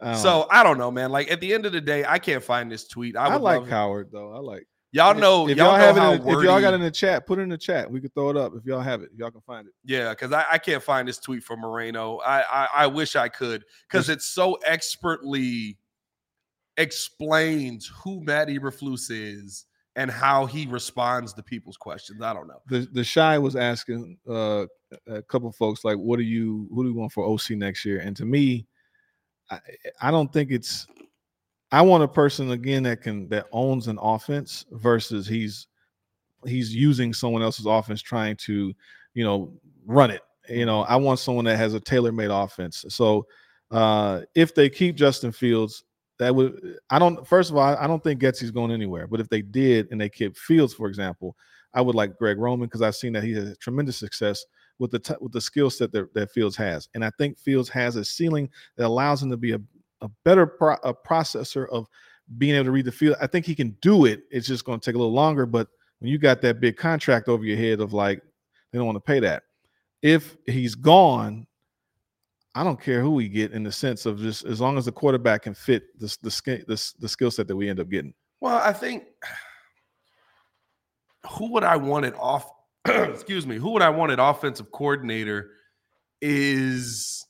Um, 0.00 0.16
so 0.16 0.48
i 0.50 0.64
don't 0.64 0.78
know 0.78 0.90
man 0.90 1.12
like 1.12 1.30
at 1.30 1.40
the 1.40 1.54
end 1.54 1.64
of 1.64 1.70
the 1.70 1.80
day 1.80 2.04
i 2.04 2.18
can't 2.18 2.42
find 2.42 2.68
this 2.68 2.88
tweet 2.88 3.16
i, 3.16 3.26
I, 3.26 3.28
would 3.36 3.40
like 3.40 3.68
Howard 3.68 4.08
though. 4.10 4.32
I 4.32 4.38
like. 4.38 4.66
y'all 4.90 5.14
know 5.14 5.46
if 5.48 5.56
y'all, 5.56 5.68
y'all, 5.68 5.78
know 5.78 5.84
have 5.84 5.96
it, 5.96 6.00
in, 6.00 6.26
the- 6.26 6.38
if 6.38 6.44
y'all 6.44 6.60
got 6.60 6.74
in 6.74 6.80
the 6.80 6.90
chat, 6.90 7.24
put 7.24 7.38
it 7.38 7.42
in 7.42 7.48
the 7.48 7.56
chat. 7.56 7.88
We 7.88 8.00
could 8.00 8.12
throw 8.12 8.30
it 8.30 8.36
up 8.36 8.52
if 8.56 8.64
y'all 8.64 8.80
have 8.80 9.02
it. 9.02 9.10
If 9.12 9.18
y'all 9.20 9.30
can 9.30 9.42
find 9.42 9.68
it. 9.68 9.72
Yeah, 9.84 10.10
because 10.10 10.32
I, 10.32 10.44
I 10.50 10.58
can't 10.58 10.82
find 10.82 11.06
this 11.06 11.18
tweet 11.18 11.44
from 11.44 11.60
Moreno. 11.60 12.18
I 12.18 12.42
I, 12.42 12.68
I 12.74 12.86
wish 12.88 13.14
I 13.14 13.28
could 13.28 13.64
because 13.88 14.08
it's 14.08 14.26
so 14.26 14.58
expertly 14.66 15.78
explains 16.76 17.86
who 18.02 18.22
Matt 18.24 18.48
Eberflus 18.48 19.06
is 19.10 19.66
and 19.96 20.10
how 20.10 20.46
he 20.46 20.66
responds 20.66 21.32
to 21.34 21.42
people's 21.42 21.76
questions. 21.76 22.22
I 22.22 22.32
don't 22.32 22.48
know. 22.48 22.62
The 22.68 22.88
the 22.92 23.04
shy 23.04 23.38
was 23.38 23.56
asking 23.56 24.18
uh, 24.28 24.66
a 25.06 25.22
couple 25.22 25.50
folks 25.52 25.84
like, 25.84 25.96
"What 25.96 26.16
do 26.16 26.22
you 26.22 26.68
who 26.74 26.82
do 26.82 26.90
you 26.90 26.94
want 26.94 27.12
for 27.12 27.24
OC 27.24 27.50
next 27.50 27.84
year?" 27.84 28.00
And 28.00 28.16
to 28.16 28.24
me, 28.24 28.66
I, 29.50 29.58
I 30.00 30.10
don't 30.10 30.32
think 30.32 30.50
it's. 30.50 30.86
I 31.70 31.80
want 31.82 32.04
a 32.04 32.08
person 32.08 32.50
again 32.50 32.82
that 32.84 33.00
can 33.02 33.28
that 33.28 33.46
owns 33.52 33.88
an 33.88 33.98
offense 34.00 34.66
versus 34.72 35.26
he's 35.26 35.66
he's 36.46 36.74
using 36.74 37.12
someone 37.14 37.42
else's 37.42 37.66
offense 37.66 38.02
trying 38.02 38.36
to, 38.36 38.74
you 39.14 39.24
know, 39.24 39.52
run 39.86 40.10
it. 40.10 40.22
You 40.48 40.66
know, 40.66 40.82
I 40.82 40.96
want 40.96 41.18
someone 41.18 41.44
that 41.46 41.56
has 41.56 41.72
a 41.74 41.80
tailor-made 41.80 42.30
offense. 42.30 42.84
So 42.88 43.26
uh 43.70 44.22
if 44.34 44.54
they 44.54 44.68
keep 44.68 44.96
Justin 44.96 45.32
Fields, 45.32 45.84
that 46.22 46.34
would 46.34 46.78
I 46.90 46.98
don't 46.98 47.26
first 47.26 47.50
of 47.50 47.56
all, 47.56 47.76
I 47.76 47.86
don't 47.86 48.02
think 48.02 48.20
Getsy's 48.20 48.50
going 48.50 48.70
anywhere. 48.70 49.06
But 49.06 49.20
if 49.20 49.28
they 49.28 49.42
did 49.42 49.88
and 49.90 50.00
they 50.00 50.08
kept 50.08 50.38
Fields, 50.38 50.72
for 50.72 50.86
example, 50.88 51.36
I 51.74 51.80
would 51.80 51.94
like 51.94 52.18
Greg 52.18 52.38
Roman 52.38 52.66
because 52.66 52.82
I've 52.82 52.96
seen 52.96 53.12
that 53.14 53.24
he 53.24 53.32
has 53.34 53.56
tremendous 53.58 53.96
success 53.96 54.44
with 54.78 54.90
the 54.90 54.98
t- 54.98 55.14
with 55.20 55.32
the 55.32 55.40
skill 55.40 55.70
set 55.70 55.92
that, 55.92 56.12
that 56.14 56.30
Fields 56.30 56.56
has, 56.56 56.88
and 56.94 57.04
I 57.04 57.10
think 57.18 57.38
Fields 57.38 57.68
has 57.70 57.96
a 57.96 58.04
ceiling 58.04 58.48
that 58.76 58.86
allows 58.86 59.22
him 59.22 59.30
to 59.30 59.36
be 59.36 59.52
a, 59.52 59.60
a 60.00 60.08
better 60.24 60.46
pro- 60.46 60.76
a 60.84 60.94
processor 60.94 61.68
of 61.70 61.86
being 62.38 62.54
able 62.54 62.66
to 62.66 62.70
read 62.70 62.84
the 62.84 62.92
field. 62.92 63.16
I 63.20 63.26
think 63.26 63.46
he 63.46 63.54
can 63.54 63.76
do 63.80 64.06
it. 64.06 64.22
It's 64.30 64.46
just 64.46 64.64
going 64.64 64.80
to 64.80 64.84
take 64.84 64.94
a 64.94 64.98
little 64.98 65.12
longer. 65.12 65.46
But 65.46 65.68
when 65.98 66.10
you 66.10 66.18
got 66.18 66.40
that 66.42 66.60
big 66.60 66.76
contract 66.76 67.28
over 67.28 67.44
your 67.44 67.56
head 67.56 67.80
of 67.80 67.92
like 67.92 68.22
they 68.72 68.78
don't 68.78 68.86
want 68.86 68.96
to 68.96 69.00
pay 69.00 69.20
that, 69.20 69.42
if 70.02 70.36
he's 70.46 70.74
gone, 70.74 71.46
I 72.54 72.64
don't 72.64 72.80
care 72.80 73.00
who 73.00 73.12
we 73.12 73.28
get 73.28 73.52
in 73.52 73.62
the 73.62 73.72
sense 73.72 74.04
of 74.04 74.18
just 74.18 74.44
as 74.44 74.60
long 74.60 74.76
as 74.76 74.84
the 74.84 74.92
quarterback 74.92 75.42
can 75.42 75.54
fit 75.54 75.98
the 75.98 76.14
the 76.22 76.30
sk- 76.30 76.66
the, 76.66 76.92
the 76.98 77.08
skill 77.08 77.30
set 77.30 77.48
that 77.48 77.56
we 77.56 77.68
end 77.68 77.80
up 77.80 77.88
getting. 77.88 78.12
Well, 78.40 78.60
I 78.62 78.72
think 78.72 79.04
who 81.30 81.52
would 81.52 81.64
I 81.64 81.76
want 81.76 82.04
it 82.04 82.14
off? 82.18 82.50
excuse 82.86 83.46
me. 83.46 83.56
Who 83.56 83.70
would 83.70 83.82
I 83.82 83.90
want 83.90 84.12
it 84.12 84.18
offensive 84.20 84.70
coordinator 84.72 85.50
is 86.20 87.26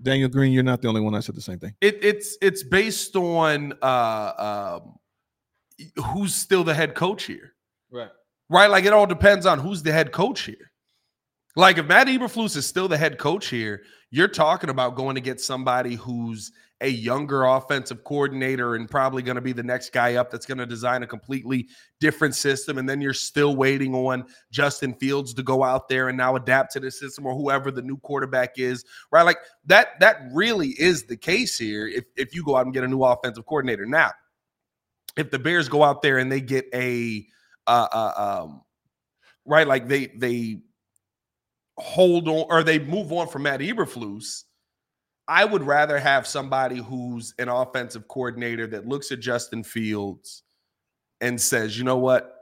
Daniel 0.00 0.28
Green, 0.28 0.52
you're 0.52 0.62
not 0.62 0.82
the 0.82 0.88
only 0.88 1.00
one 1.00 1.14
I 1.14 1.20
said 1.20 1.34
the 1.34 1.40
same 1.40 1.58
thing. 1.58 1.74
it, 1.80 2.02
it's 2.04 2.36
it's 2.42 2.62
based 2.62 3.16
on 3.16 3.72
uh 3.82 4.80
um 4.82 4.98
who's 6.04 6.34
still 6.34 6.64
the 6.64 6.74
head 6.74 6.94
coach 6.94 7.24
here. 7.24 7.52
Right. 7.90 8.10
right? 8.48 8.68
Like 8.70 8.84
it 8.84 8.92
all 8.92 9.06
depends 9.06 9.46
on 9.46 9.58
who's 9.58 9.82
the 9.82 9.92
head 9.92 10.12
coach 10.12 10.42
here. 10.42 10.70
Like 11.56 11.78
if 11.78 11.86
Matt 11.86 12.08
Eberflus 12.08 12.56
is 12.56 12.66
still 12.66 12.88
the 12.88 12.98
head 12.98 13.18
coach 13.18 13.46
here, 13.48 13.82
you're 14.10 14.28
talking 14.28 14.70
about 14.70 14.96
going 14.96 15.14
to 15.14 15.20
get 15.20 15.40
somebody 15.40 15.94
who's 15.94 16.52
a 16.80 16.88
younger 16.88 17.44
offensive 17.44 18.02
coordinator 18.02 18.74
and 18.74 18.90
probably 18.90 19.22
going 19.22 19.36
to 19.36 19.40
be 19.40 19.52
the 19.52 19.62
next 19.62 19.92
guy 19.92 20.16
up 20.16 20.30
that's 20.30 20.44
going 20.44 20.58
to 20.58 20.66
design 20.66 21.02
a 21.02 21.06
completely 21.06 21.68
different 22.00 22.34
system. 22.34 22.78
And 22.78 22.88
then 22.88 23.00
you're 23.00 23.14
still 23.14 23.54
waiting 23.54 23.94
on 23.94 24.24
Justin 24.50 24.94
Fields 24.94 25.32
to 25.34 25.42
go 25.42 25.62
out 25.62 25.88
there 25.88 26.08
and 26.08 26.18
now 26.18 26.34
adapt 26.34 26.72
to 26.72 26.80
the 26.80 26.90
system 26.90 27.24
or 27.26 27.34
whoever 27.34 27.70
the 27.70 27.82
new 27.82 27.96
quarterback 27.98 28.58
is, 28.58 28.84
right? 29.12 29.22
Like 29.22 29.38
that, 29.66 29.98
that 30.00 30.22
really 30.32 30.70
is 30.70 31.04
the 31.04 31.16
case 31.16 31.56
here. 31.56 31.86
If, 31.86 32.04
if 32.16 32.34
you 32.34 32.44
go 32.44 32.56
out 32.56 32.66
and 32.66 32.74
get 32.74 32.84
a 32.84 32.88
new 32.88 33.02
offensive 33.04 33.46
coordinator 33.46 33.86
now, 33.86 34.10
if 35.16 35.30
the 35.30 35.38
Bears 35.38 35.68
go 35.68 35.84
out 35.84 36.02
there 36.02 36.18
and 36.18 36.30
they 36.30 36.40
get 36.40 36.66
a, 36.74 37.24
uh, 37.68 37.86
uh, 37.92 38.42
um, 38.42 38.62
right, 39.46 39.66
like 39.66 39.86
they, 39.86 40.08
they, 40.08 40.58
hold 41.78 42.28
on 42.28 42.46
or 42.48 42.62
they 42.62 42.78
move 42.78 43.12
on 43.12 43.28
from 43.28 43.42
Matt 43.42 43.60
Eberflus, 43.60 44.44
I 45.26 45.44
would 45.44 45.62
rather 45.62 45.98
have 45.98 46.26
somebody 46.26 46.76
who's 46.76 47.34
an 47.38 47.48
offensive 47.48 48.08
coordinator 48.08 48.66
that 48.68 48.86
looks 48.86 49.10
at 49.10 49.20
Justin 49.20 49.64
Fields 49.64 50.42
and 51.20 51.40
says, 51.40 51.78
you 51.78 51.84
know 51.84 51.96
what? 51.96 52.34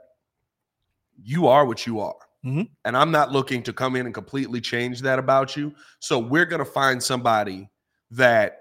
You 1.23 1.47
are 1.47 1.65
what 1.65 1.85
you 1.87 1.99
are. 1.99 2.15
Mhm. 2.45 2.69
And 2.83 2.97
I'm 2.97 3.11
not 3.11 3.31
looking 3.31 3.63
to 3.63 3.73
come 3.73 3.95
in 3.95 4.05
and 4.05 4.13
completely 4.13 4.59
change 4.59 5.01
that 5.01 5.17
about 5.17 5.55
you. 5.55 5.73
So 5.99 6.19
we're 6.19 6.45
going 6.45 6.59
to 6.59 6.65
find 6.65 7.01
somebody 7.01 7.69
that 8.11 8.59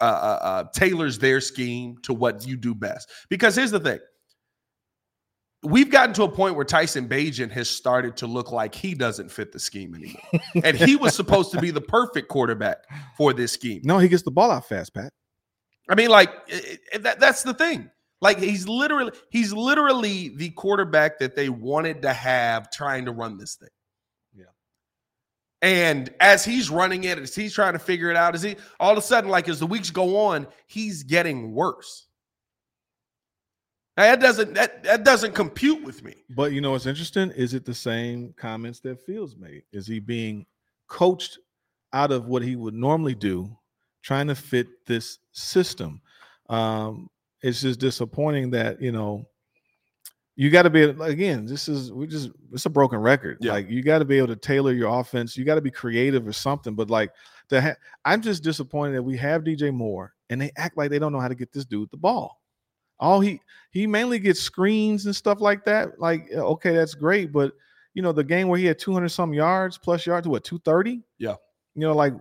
uh, 0.00 0.04
uh, 0.04 0.38
uh, 0.42 0.64
tailors 0.74 1.18
their 1.18 1.40
scheme 1.40 1.98
to 2.02 2.14
what 2.14 2.46
you 2.46 2.56
do 2.56 2.74
best. 2.74 3.10
Because 3.28 3.54
here's 3.54 3.70
the 3.70 3.80
thing 3.80 3.98
we've 5.62 5.90
gotten 5.90 6.14
to 6.14 6.22
a 6.22 6.28
point 6.30 6.54
where 6.54 6.64
Tyson 6.64 7.08
Bagent 7.08 7.50
has 7.52 7.68
started 7.68 8.16
to 8.18 8.26
look 8.26 8.52
like 8.52 8.74
he 8.74 8.94
doesn't 8.94 9.30
fit 9.30 9.52
the 9.52 9.58
scheme 9.58 9.94
anymore. 9.94 10.40
and 10.64 10.76
he 10.76 10.96
was 10.96 11.14
supposed 11.14 11.50
to 11.52 11.60
be 11.60 11.70
the 11.70 11.80
perfect 11.80 12.28
quarterback 12.28 12.78
for 13.16 13.32
this 13.32 13.52
scheme. 13.52 13.80
No, 13.84 13.98
he 13.98 14.08
gets 14.08 14.22
the 14.22 14.30
ball 14.30 14.50
out 14.50 14.68
fast, 14.68 14.94
Pat. 14.94 15.12
I 15.88 15.94
mean, 15.94 16.10
like 16.10 16.30
it- 16.48 16.80
it- 16.92 17.02
that, 17.02 17.18
that's 17.20 17.42
the 17.42 17.54
thing. 17.54 17.90
Like 18.20 18.38
he's 18.40 18.66
literally 18.66 19.12
he's 19.30 19.52
literally 19.52 20.30
the 20.30 20.50
quarterback 20.50 21.20
that 21.20 21.36
they 21.36 21.48
wanted 21.48 22.02
to 22.02 22.12
have 22.12 22.68
trying 22.70 23.04
to 23.04 23.12
run 23.12 23.38
this 23.38 23.54
thing. 23.54 23.68
Yeah. 24.34 24.46
And 25.62 26.12
as 26.18 26.44
he's 26.44 26.68
running 26.68 27.04
it, 27.04 27.16
as 27.18 27.32
he's 27.34 27.54
trying 27.54 27.74
to 27.74 27.78
figure 27.78 28.10
it 28.10 28.16
out, 28.16 28.34
is 28.34 28.42
he 28.42 28.56
all 28.80 28.90
of 28.90 28.98
a 28.98 29.02
sudden, 29.02 29.30
like 29.30 29.48
as 29.48 29.60
the 29.60 29.66
weeks 29.68 29.90
go 29.90 30.16
on, 30.16 30.48
he's 30.66 31.04
getting 31.04 31.52
worse. 31.52 32.07
Now, 33.98 34.04
that 34.04 34.20
doesn't 34.20 34.54
that 34.54 34.84
that 34.84 35.02
doesn't 35.02 35.34
compute 35.34 35.82
with 35.82 36.04
me. 36.04 36.14
But 36.30 36.52
you 36.52 36.60
know 36.60 36.70
what's 36.70 36.86
interesting? 36.86 37.32
Is 37.32 37.52
it 37.52 37.64
the 37.64 37.74
same 37.74 38.32
comments 38.38 38.78
that 38.80 39.04
Fields 39.04 39.36
made? 39.36 39.64
Is 39.72 39.88
he 39.88 39.98
being 39.98 40.46
coached 40.86 41.40
out 41.92 42.12
of 42.12 42.26
what 42.26 42.42
he 42.42 42.54
would 42.54 42.74
normally 42.74 43.16
do, 43.16 43.50
trying 44.02 44.28
to 44.28 44.36
fit 44.36 44.68
this 44.86 45.18
system? 45.32 46.00
Um, 46.48 47.10
it's 47.42 47.60
just 47.60 47.80
disappointing 47.80 48.50
that 48.50 48.80
you 48.80 48.92
know 48.92 49.26
you 50.36 50.48
got 50.50 50.62
to 50.62 50.70
be 50.70 50.82
again. 50.82 51.44
This 51.44 51.68
is 51.68 51.90
we 51.90 52.06
just 52.06 52.30
it's 52.52 52.66
a 52.66 52.70
broken 52.70 53.00
record. 53.00 53.38
Yeah. 53.40 53.54
Like 53.54 53.68
you 53.68 53.82
got 53.82 53.98
to 53.98 54.04
be 54.04 54.18
able 54.18 54.28
to 54.28 54.36
tailor 54.36 54.74
your 54.74 54.96
offense. 55.00 55.36
You 55.36 55.44
got 55.44 55.56
to 55.56 55.60
be 55.60 55.72
creative 55.72 56.24
or 56.24 56.32
something. 56.32 56.76
But 56.76 56.88
like 56.88 57.10
the 57.48 57.60
ha- 57.60 57.76
I'm 58.04 58.22
just 58.22 58.44
disappointed 58.44 58.94
that 58.94 59.02
we 59.02 59.16
have 59.16 59.42
DJ 59.42 59.74
Moore 59.74 60.14
and 60.30 60.40
they 60.40 60.52
act 60.56 60.76
like 60.76 60.90
they 60.90 61.00
don't 61.00 61.12
know 61.12 61.18
how 61.18 61.26
to 61.26 61.34
get 61.34 61.52
this 61.52 61.64
dude 61.64 61.90
the 61.90 61.96
ball. 61.96 62.37
All 63.00 63.20
he 63.20 63.40
he 63.70 63.86
mainly 63.86 64.18
gets 64.18 64.40
screens 64.40 65.06
and 65.06 65.14
stuff 65.14 65.40
like 65.40 65.64
that. 65.64 65.98
Like 66.00 66.30
okay, 66.32 66.72
that's 66.74 66.94
great, 66.94 67.32
but 67.32 67.52
you 67.94 68.02
know 68.02 68.12
the 68.12 68.24
game 68.24 68.48
where 68.48 68.58
he 68.58 68.64
had 68.66 68.78
200 68.78 69.08
some 69.08 69.32
yards 69.32 69.78
plus 69.78 70.06
yards 70.06 70.24
to 70.26 70.30
what 70.30 70.44
230. 70.44 71.02
Yeah. 71.18 71.34
You 71.74 71.82
know 71.82 71.94
like 71.94 72.14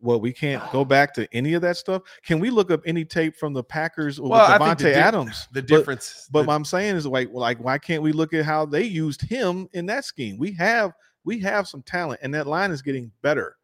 well, 0.00 0.20
we 0.20 0.32
can't 0.32 0.62
go 0.72 0.84
back 0.96 1.12
to 1.14 1.28
any 1.32 1.54
of 1.54 1.62
that 1.62 1.76
stuff. 1.76 2.02
Can 2.24 2.40
we 2.40 2.50
look 2.50 2.70
up 2.70 2.80
any 2.86 3.04
tape 3.04 3.36
from 3.36 3.52
the 3.52 3.62
Packers 3.64 4.18
or 4.18 4.30
Well, 4.30 4.46
think 4.58 4.78
the 4.78 4.84
Davante 4.86 4.94
di- 4.94 5.00
Adams? 5.00 5.48
The 5.52 5.60
But- 5.62 5.68
difference, 5.68 6.28
But 6.30 6.42
the- 6.42 6.48
what 6.48 6.54
I'm 6.54 6.64
saying 6.64 6.96
is 6.96 7.06
like, 7.06 7.30
like, 7.32 7.58
why 7.58 7.78
can't 7.78 8.02
we 8.02 8.12
look 8.12 8.32
at 8.34 8.44
how 8.44 8.64
they 8.66 8.82
used 8.84 9.22
him 9.22 9.68
in 9.72 9.86
that 9.86 10.04
scheme? 10.04 10.38
We 10.38 10.52
have 10.54 10.92
we 11.24 11.38
have 11.40 11.68
some 11.68 11.82
talent, 11.82 12.18
and 12.24 12.34
that 12.34 12.48
line 12.48 12.72
is 12.72 12.82
getting 12.82 13.12
better. 13.22 13.56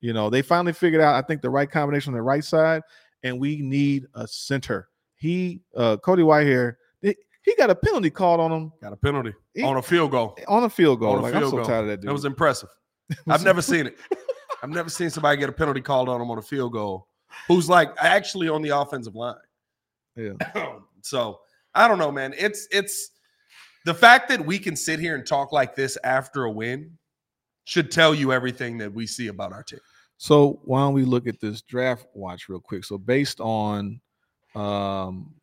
You 0.00 0.12
know, 0.12 0.28
they 0.28 0.42
finally 0.42 0.74
figured 0.74 1.00
out, 1.00 1.14
I 1.14 1.26
think, 1.26 1.40
the 1.40 1.48
right 1.50 1.70
combination 1.70 2.12
on 2.12 2.18
the 2.18 2.22
right 2.22 2.44
side, 2.44 2.82
and 3.22 3.40
we 3.40 3.62
need 3.62 4.06
a 4.14 4.28
center. 4.28 4.88
He, 5.18 5.60
uh, 5.76 5.96
Cody 5.98 6.22
Whitehair, 6.22 6.76
he, 7.02 7.14
he 7.42 7.54
got 7.56 7.70
a 7.70 7.74
penalty 7.74 8.08
called 8.10 8.40
on 8.40 8.50
him 8.52 8.72
got 8.80 8.92
a 8.92 8.96
penalty 8.96 9.32
He- 9.54 9.62
on 9.62 9.76
a 9.76 9.82
field 9.82 10.10
goal. 10.12 10.36
on 10.48 10.64
a 10.64 10.70
field 10.70 11.00
goal. 11.00 11.18
A 11.18 11.20
Like, 11.20 11.34
I'm 11.34 11.42
so 11.44 11.50
goal. 11.50 11.64
tired 11.64 11.82
of 11.82 11.86
that 11.88 12.00
dude. 12.00 12.08
That 12.08 12.12
was 12.12 12.24
impressive. 12.24 12.68
I've 13.28 13.42
never 13.44 13.60
seen 13.62 13.86
it. 13.88 13.98
I've 14.62 14.70
never 14.70 14.88
seen 14.90 15.10
somebody 15.10 15.38
get 15.38 15.48
a 15.48 15.52
penalty 15.52 15.80
called 15.80 16.08
on 16.08 16.18
them 16.20 16.30
on 16.30 16.38
a 16.38 16.42
field 16.42 16.72
goal 16.72 17.08
who's 17.46 17.68
like 17.68 17.90
actually 17.98 18.48
on 18.48 18.62
the 18.62 18.70
offensive 18.70 19.14
line. 19.14 19.34
yeah. 20.16 20.32
so 21.02 21.40
I 21.74 21.86
don't 21.88 21.98
know, 21.98 22.10
man. 22.12 22.34
It's 22.36 22.66
it's 22.70 23.10
the 23.84 23.94
fact 23.94 24.28
that 24.30 24.44
we 24.44 24.58
can 24.58 24.74
sit 24.76 24.98
here 25.00 25.14
and 25.14 25.26
talk 25.26 25.52
like 25.52 25.74
this 25.74 25.96
after 26.04 26.44
a 26.44 26.50
win 26.50 26.98
should 27.64 27.90
tell 27.90 28.14
you 28.14 28.32
everything 28.32 28.78
that 28.78 28.92
we 28.92 29.06
see 29.06 29.28
about 29.28 29.52
our 29.52 29.62
team. 29.62 29.80
So 30.16 30.60
why 30.64 30.80
don't 30.80 30.94
we 30.94 31.04
look 31.04 31.26
at 31.28 31.38
this 31.40 31.62
draft 31.62 32.06
watch 32.14 32.48
real 32.48 32.60
quick? 32.60 32.84
So 32.84 32.98
based 32.98 33.40
on 33.40 34.00
um 34.58 35.34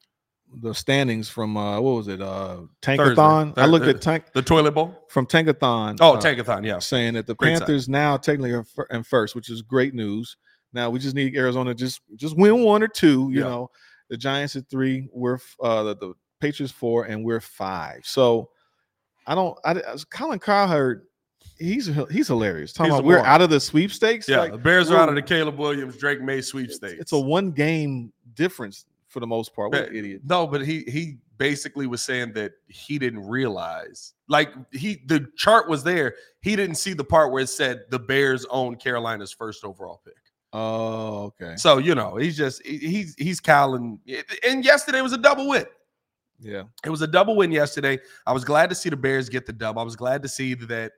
the 0.61 0.73
standings 0.73 1.27
from 1.27 1.57
uh 1.57 1.79
what 1.81 1.95
was 1.95 2.07
it 2.07 2.21
uh 2.21 2.59
Tankathon? 2.81 3.53
I 3.57 3.65
Thur- 3.65 3.67
looked 3.67 3.85
uh, 3.87 3.89
at 3.89 4.01
Tank 4.01 4.25
The 4.33 4.41
toilet 4.41 4.71
bowl? 4.71 5.05
from 5.09 5.25
Tankathon. 5.25 5.97
Oh, 5.99 6.15
uh, 6.15 6.21
Tankathon, 6.21 6.65
yeah. 6.65 6.79
saying 6.79 7.15
that 7.15 7.27
the 7.27 7.35
Great 7.35 7.57
side. 7.57 7.59
Panthers 7.65 7.89
now 7.89 8.17
technically 8.17 8.53
are 8.53 8.65
in 8.91 9.03
first, 9.03 9.35
which 9.35 9.49
is 9.49 9.61
great 9.61 9.93
news. 9.93 10.37
Now 10.73 10.89
we 10.89 10.99
just 10.99 11.15
need 11.15 11.35
Arizona 11.35 11.73
just 11.73 12.01
just 12.15 12.37
win 12.37 12.63
one 12.63 12.83
or 12.83 12.87
two. 12.87 13.29
You 13.31 13.39
Yeah. 13.39 13.43
know, 13.49 13.71
the 14.09 14.17
Giants 14.17 14.55
at 14.55 14.69
three, 14.69 15.09
we're 15.11 15.39
uh 15.61 15.83
the, 15.83 15.95
the 15.97 16.13
Patriots 16.39 16.71
four, 16.73 17.05
and 17.05 17.23
we're 17.23 17.39
five. 17.41 18.01
So 18.03 18.49
I 19.27 19.33
don't. 19.35 19.57
I, 19.65 19.71
I 19.71 19.95
Colin 20.11 20.37
Cowherd, 20.39 21.07
he's 21.57 21.89
he's 22.11 22.27
hilarious. 22.27 22.71
Talking 22.71 22.91
He's 22.91 22.99
about 22.99 23.07
we're 23.07 23.19
out 23.19 23.41
of 23.41 23.49
the 23.49 23.59
sweepstakes. 23.59 24.29
Yeah, 24.29 24.39
like, 24.41 24.51
the 24.51 24.57
Bears 24.57 24.91
are 24.91 24.97
out 24.97 25.09
of 25.09 25.15
the 25.15 25.21
Caleb 25.21 25.57
Williams, 25.57 25.97
Drake 25.97 26.21
Maye 26.21 26.37
it's, 26.39 26.49
sweepstakes. 26.49 26.99
it's 26.99 27.11
a 27.13 27.19
one 27.19 27.51
game 27.51 28.13
difference 28.35 28.85
for 29.15 29.21
the 29.21 29.27
most 29.27 29.55
part. 29.55 29.71
What 29.71 29.85
But- 29.85 29.95
idiot. 29.95 30.23
No, 30.25 30.45
but 30.45 30.65
he 30.65 30.83
he 30.89 31.19
basically 31.37 31.87
was 31.87 32.01
saying 32.01 32.33
that 32.33 32.51
he 32.67 32.99
didn't 32.99 33.25
realize, 33.25 34.13
like 34.27 34.49
he 34.73 35.01
the 35.05 35.25
chart 35.37 35.69
was 35.69 35.85
there. 35.85 36.15
He 36.41 36.57
didn't 36.57 36.75
see 36.75 36.91
the 36.91 37.05
part 37.05 37.31
where 37.31 37.43
it 37.43 37.47
said 37.47 37.85
the 37.91 37.99
Bears 37.99 38.45
own 38.49 38.75
Carolina's 38.75 39.31
first 39.31 39.63
overall 39.63 40.01
pick. 40.03 40.17
Oh, 40.51 41.33
okay. 41.41 41.55
So 41.55 41.77
you 41.77 41.95
know, 41.95 42.17
he's 42.17 42.35
just 42.35 42.61
he's 42.65 43.15
he's 43.17 43.39
Colin. 43.39 43.99
And 44.45 44.65
yesterday 44.65 44.99
was 44.99 45.13
a 45.13 45.17
double 45.17 45.47
win. 45.47 45.65
Yeah. 46.41 46.63
It 46.83 46.89
was 46.89 47.01
a 47.01 47.07
double 47.07 47.37
win 47.37 47.53
yesterday. 47.53 47.97
I 48.27 48.33
was 48.33 48.43
glad 48.43 48.69
to 48.69 48.75
see 48.75 48.89
the 48.89 48.97
Bears 48.97 49.29
get 49.29 49.45
the 49.45 49.53
dub. 49.53 49.77
I 49.77 49.83
was 49.83 49.95
glad 49.95 50.21
to 50.23 50.27
see 50.27 50.53
that, 50.55 50.91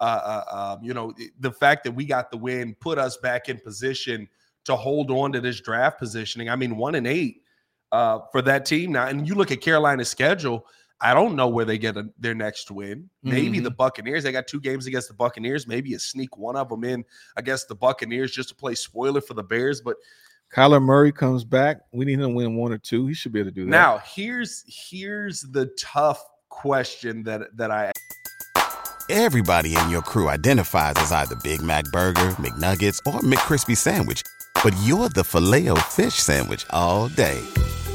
uh, 0.00 0.02
uh, 0.02 0.74
um, 0.76 0.84
you 0.84 0.92
know, 0.92 1.14
the 1.38 1.52
fact 1.52 1.84
that 1.84 1.92
we 1.92 2.04
got 2.04 2.32
the 2.32 2.36
win 2.36 2.74
put 2.80 2.98
us 2.98 3.16
back 3.18 3.48
in 3.48 3.60
position 3.60 4.28
to 4.64 4.74
hold 4.74 5.12
on 5.12 5.32
to 5.32 5.40
this 5.40 5.60
draft 5.60 5.98
positioning. 5.98 6.50
I 6.50 6.56
mean, 6.56 6.76
one 6.76 6.96
and 6.96 7.06
eight 7.06 7.42
uh, 7.92 8.20
for 8.32 8.42
that 8.42 8.64
team 8.66 8.92
now. 8.92 9.06
And 9.06 9.26
you 9.26 9.34
look 9.34 9.50
at 9.50 9.60
Carolina's 9.60 10.08
schedule. 10.08 10.66
I 11.02 11.14
don't 11.14 11.34
know 11.34 11.48
where 11.48 11.64
they 11.64 11.78
get 11.78 11.96
a, 11.96 12.08
their 12.18 12.34
next 12.34 12.70
win. 12.70 13.08
Maybe 13.22 13.58
Mhm. 13.58 13.64
the 13.64 13.70
Buccaneers. 13.70 14.22
They 14.22 14.32
got 14.32 14.46
two 14.46 14.60
games 14.60 14.86
against 14.86 15.08
the 15.08 15.14
Buccaneers. 15.14 15.66
Maybe 15.66 15.90
you 15.90 15.98
sneak 15.98 16.36
one 16.36 16.56
of 16.56 16.68
them 16.68 16.84
in 16.84 17.04
against 17.36 17.68
the 17.68 17.74
Buccaneers 17.74 18.32
just 18.32 18.50
to 18.50 18.54
play 18.54 18.74
spoiler 18.74 19.20
for 19.22 19.32
the 19.34 19.42
Bears. 19.42 19.80
But 19.80 19.96
Kyler 20.54 20.82
Murray 20.82 21.10
comes 21.12 21.42
back. 21.44 21.78
We 21.92 22.04
need 22.04 22.14
him 22.14 22.20
to 22.20 22.28
win 22.28 22.54
one 22.56 22.72
or 22.72 22.78
two. 22.78 23.06
He 23.06 23.14
should 23.14 23.32
be 23.32 23.40
able 23.40 23.50
to 23.50 23.54
do 23.54 23.64
that. 23.64 23.70
Now, 23.70 24.02
here's 24.04 24.64
here's 24.66 25.42
the 25.42 25.66
tough 25.78 26.22
question 26.50 27.22
that 27.22 27.56
that 27.56 27.70
I 27.70 27.92
Everybody 29.08 29.74
in 29.74 29.90
your 29.90 30.02
crew 30.02 30.28
identifies 30.28 30.94
as 30.98 31.10
either 31.10 31.34
Big 31.42 31.62
Mac 31.62 31.84
Burger, 31.86 32.30
McNuggets, 32.38 32.98
or 33.06 33.20
McCrispy 33.20 33.76
Sandwich. 33.76 34.22
But 34.62 34.74
you're 34.82 35.08
the 35.08 35.24
filet 35.24 35.68
O 35.68 35.74
fish 35.76 36.14
Sandwich 36.14 36.64
all 36.70 37.08
day. 37.08 37.40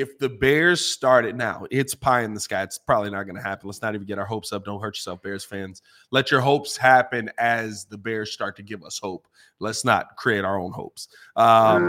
If 0.00 0.18
the 0.18 0.30
Bears 0.30 0.82
started 0.82 1.36
now, 1.36 1.66
it's 1.70 1.94
pie 1.94 2.22
in 2.22 2.32
the 2.32 2.40
sky. 2.40 2.62
It's 2.62 2.78
probably 2.78 3.10
not 3.10 3.24
going 3.24 3.36
to 3.36 3.42
happen. 3.42 3.68
Let's 3.68 3.82
not 3.82 3.94
even 3.94 4.06
get 4.06 4.18
our 4.18 4.24
hopes 4.24 4.50
up. 4.50 4.64
Don't 4.64 4.80
hurt 4.80 4.96
yourself, 4.96 5.20
Bears 5.20 5.44
fans. 5.44 5.82
Let 6.10 6.30
your 6.30 6.40
hopes 6.40 6.74
happen 6.74 7.30
as 7.36 7.84
the 7.84 7.98
Bears 7.98 8.32
start 8.32 8.56
to 8.56 8.62
give 8.62 8.82
us 8.82 8.98
hope. 8.98 9.28
Let's 9.58 9.84
not 9.84 10.16
create 10.16 10.42
our 10.42 10.58
own 10.58 10.72
hopes. 10.72 11.08
Um, 11.36 11.88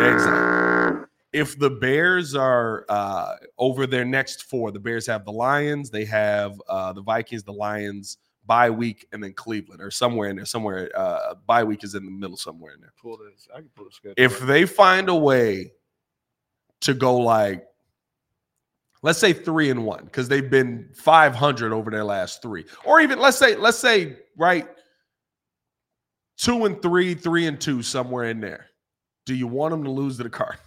exactly. 0.00 1.04
If 1.34 1.58
the 1.58 1.68
Bears 1.68 2.34
are 2.34 2.86
uh, 2.88 3.34
over 3.58 3.86
their 3.86 4.06
next 4.06 4.44
four, 4.44 4.70
the 4.70 4.80
Bears 4.80 5.06
have 5.06 5.26
the 5.26 5.32
Lions, 5.32 5.90
they 5.90 6.06
have 6.06 6.58
uh, 6.70 6.94
the 6.94 7.02
Vikings, 7.02 7.42
the 7.42 7.52
Lions, 7.52 8.16
bye 8.46 8.70
week, 8.70 9.06
and 9.12 9.22
then 9.22 9.34
Cleveland, 9.34 9.82
or 9.82 9.90
somewhere 9.90 10.30
in 10.30 10.36
there. 10.36 10.46
Somewhere, 10.46 10.90
uh, 10.96 11.34
bye 11.46 11.64
week 11.64 11.84
is 11.84 11.94
in 11.94 12.06
the 12.06 12.10
middle, 12.10 12.38
somewhere 12.38 12.72
in 12.72 12.80
there 12.80 12.94
Pull 13.00 13.18
this. 13.18 13.46
I 13.54 13.58
can 13.58 13.68
pull 13.76 13.84
the 13.84 13.92
schedule. 13.92 14.14
if 14.16 14.40
they 14.40 14.64
find 14.64 15.10
a 15.10 15.14
way 15.14 15.72
to 16.82 16.94
go 16.94 17.16
like 17.16 17.64
let's 19.02 19.18
say 19.18 19.32
three 19.32 19.70
and 19.70 19.84
one 19.84 20.04
because 20.04 20.28
they've 20.28 20.50
been 20.50 20.88
500 20.94 21.72
over 21.72 21.90
their 21.90 22.04
last 22.04 22.42
three. 22.42 22.64
Or 22.84 23.00
even 23.00 23.18
let's 23.18 23.38
say 23.38 23.56
let's 23.56 23.78
say 23.78 24.16
right 24.36 24.68
two 26.36 26.64
and 26.64 26.80
three 26.80 27.14
three 27.14 27.46
and 27.46 27.60
two 27.60 27.82
somewhere 27.82 28.24
in 28.24 28.40
there. 28.40 28.66
Do 29.26 29.34
you 29.34 29.46
want 29.46 29.72
them 29.72 29.84
to 29.84 29.90
lose 29.90 30.16
to 30.18 30.24
the 30.24 30.30
cardinals? 30.30 30.66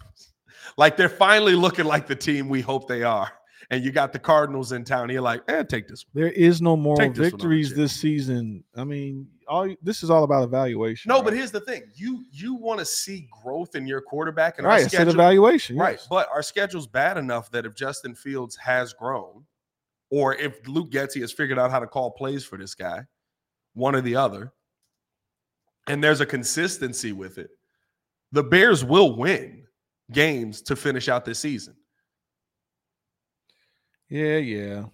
Like 0.76 0.96
they're 0.96 1.08
finally 1.08 1.54
looking 1.54 1.84
like 1.84 2.08
the 2.08 2.16
team 2.16 2.48
we 2.48 2.60
hope 2.60 2.88
they 2.88 3.04
are 3.04 3.30
and 3.74 3.84
you 3.84 3.90
got 3.90 4.12
the 4.12 4.18
cardinals 4.18 4.72
in 4.72 4.84
town 4.84 5.10
you're 5.10 5.20
like 5.20 5.42
eh 5.48 5.62
take 5.64 5.88
this 5.88 6.04
one 6.12 6.22
There 6.22 6.32
is 6.32 6.62
no 6.62 6.76
moral 6.76 6.96
this 6.98 7.06
one 7.06 7.08
on 7.08 7.14
the 7.14 7.30
victories 7.30 7.74
this 7.74 7.92
season. 7.92 8.62
I 8.76 8.84
mean, 8.84 9.26
all 9.48 9.74
this 9.82 10.02
is 10.02 10.10
all 10.10 10.24
about 10.24 10.44
evaluation. 10.44 11.08
no 11.08 11.16
right? 11.16 11.24
but 11.24 11.32
here's 11.34 11.50
the 11.50 11.60
thing 11.60 11.82
you 11.94 12.24
you 12.30 12.54
want 12.54 12.78
to 12.78 12.84
see 12.86 13.28
growth 13.42 13.74
in 13.74 13.86
your 13.86 14.00
quarterback 14.00 14.58
and 14.58 14.66
our 14.66 14.74
right. 14.74 14.84
An 14.84 14.88
schedule- 14.88 15.12
evaluation. 15.12 15.76
Right. 15.76 15.96
yes. 15.98 16.06
But 16.08 16.28
our 16.32 16.42
schedule's 16.42 16.86
bad 16.86 17.18
enough 17.18 17.50
that 17.50 17.66
if 17.66 17.74
Justin 17.74 18.14
Fields 18.14 18.56
has 18.56 18.92
grown, 18.92 19.44
or 20.10 20.34
if 20.36 20.66
Luke 20.68 20.90
Getsy 20.90 21.20
has 21.20 21.32
figured 21.32 21.58
out 21.58 21.70
how 21.70 21.80
to 21.80 21.86
call 21.86 22.12
plays 22.12 22.44
for 22.44 22.56
this 22.56 22.74
guy, 22.74 23.02
one 23.74 23.96
or 23.96 24.00
the 24.00 24.14
other, 24.16 24.52
and 25.88 26.02
there's 26.02 26.20
a 26.20 26.26
consistency 26.26 27.12
with 27.12 27.38
it, 27.38 27.50
the 28.32 28.42
Bears 28.42 28.84
will 28.84 29.16
win 29.16 29.64
games 30.12 30.62
to 30.62 30.76
finish 30.76 31.08
out 31.08 31.24
this 31.24 31.38
season. 31.38 31.74
Yeah, 34.14 34.36
yeah. 34.36 34.84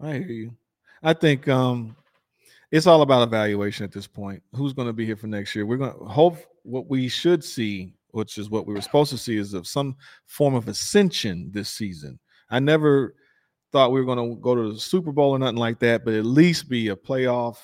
I 0.00 0.14
hear 0.14 0.26
you. 0.26 0.56
I 1.04 1.12
think 1.12 1.46
um 1.46 1.94
it's 2.72 2.88
all 2.88 3.02
about 3.02 3.22
evaluation 3.22 3.84
at 3.84 3.92
this 3.92 4.08
point. 4.08 4.42
Who's 4.56 4.72
going 4.72 4.88
to 4.88 4.92
be 4.92 5.06
here 5.06 5.14
for 5.14 5.28
next 5.28 5.54
year? 5.54 5.66
We're 5.66 5.76
going 5.76 5.96
to 5.96 6.04
hope 6.06 6.38
what 6.64 6.88
we 6.88 7.06
should 7.06 7.44
see, 7.44 7.94
which 8.08 8.38
is 8.38 8.50
what 8.50 8.66
we 8.66 8.74
were 8.74 8.80
supposed 8.80 9.12
to 9.12 9.18
see, 9.18 9.36
is 9.36 9.54
of 9.54 9.68
some 9.68 9.94
form 10.26 10.54
of 10.56 10.66
ascension 10.66 11.50
this 11.52 11.68
season. 11.68 12.18
I 12.50 12.58
never 12.58 13.14
thought 13.70 13.92
we 13.92 14.00
were 14.00 14.06
going 14.06 14.30
to 14.30 14.40
go 14.40 14.56
to 14.56 14.72
the 14.72 14.80
Super 14.80 15.12
Bowl 15.12 15.30
or 15.30 15.38
nothing 15.38 15.56
like 15.56 15.78
that, 15.80 16.04
but 16.04 16.14
at 16.14 16.24
least 16.24 16.68
be 16.68 16.88
a 16.88 16.96
playoff 16.96 17.58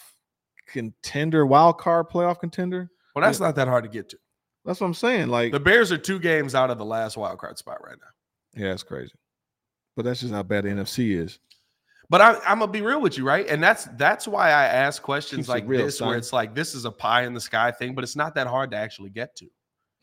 contender, 0.68 1.46
wild 1.46 1.78
card 1.78 2.10
playoff 2.10 2.38
contender. 2.38 2.90
Well, 3.16 3.24
that's 3.24 3.40
not 3.40 3.56
that 3.56 3.66
hard 3.66 3.84
to 3.84 3.90
get 3.90 4.08
to. 4.10 4.18
That's 4.64 4.80
what 4.80 4.86
I'm 4.86 4.94
saying. 4.94 5.28
Like 5.28 5.50
The 5.50 5.58
Bears 5.58 5.90
are 5.90 5.98
two 5.98 6.20
games 6.20 6.54
out 6.54 6.70
of 6.70 6.78
the 6.78 6.84
last 6.84 7.16
wild 7.16 7.38
card 7.38 7.58
spot 7.58 7.78
right 7.84 7.96
now. 7.98 8.62
Yeah, 8.62 8.72
it's 8.72 8.84
crazy. 8.84 9.14
But 9.98 10.04
that's 10.04 10.20
just 10.20 10.32
how 10.32 10.44
bad 10.44 10.62
the 10.62 10.68
NFC 10.68 11.18
is. 11.18 11.40
But 12.08 12.20
I, 12.20 12.34
I'm 12.46 12.60
gonna 12.60 12.70
be 12.70 12.82
real 12.82 13.00
with 13.00 13.18
you, 13.18 13.24
right? 13.24 13.44
And 13.48 13.60
that's 13.60 13.86
that's 13.96 14.28
why 14.28 14.50
I 14.50 14.62
ask 14.66 15.02
questions 15.02 15.38
Keeps 15.38 15.48
like 15.48 15.64
real, 15.66 15.84
this, 15.84 16.00
where 16.00 16.16
it's 16.16 16.32
like 16.32 16.54
this 16.54 16.76
is 16.76 16.84
a 16.84 16.90
pie 16.92 17.24
in 17.24 17.34
the 17.34 17.40
sky 17.40 17.72
thing, 17.72 17.96
but 17.96 18.04
it's 18.04 18.14
not 18.14 18.36
that 18.36 18.46
hard 18.46 18.70
to 18.70 18.76
actually 18.76 19.10
get 19.10 19.34
to. 19.34 19.46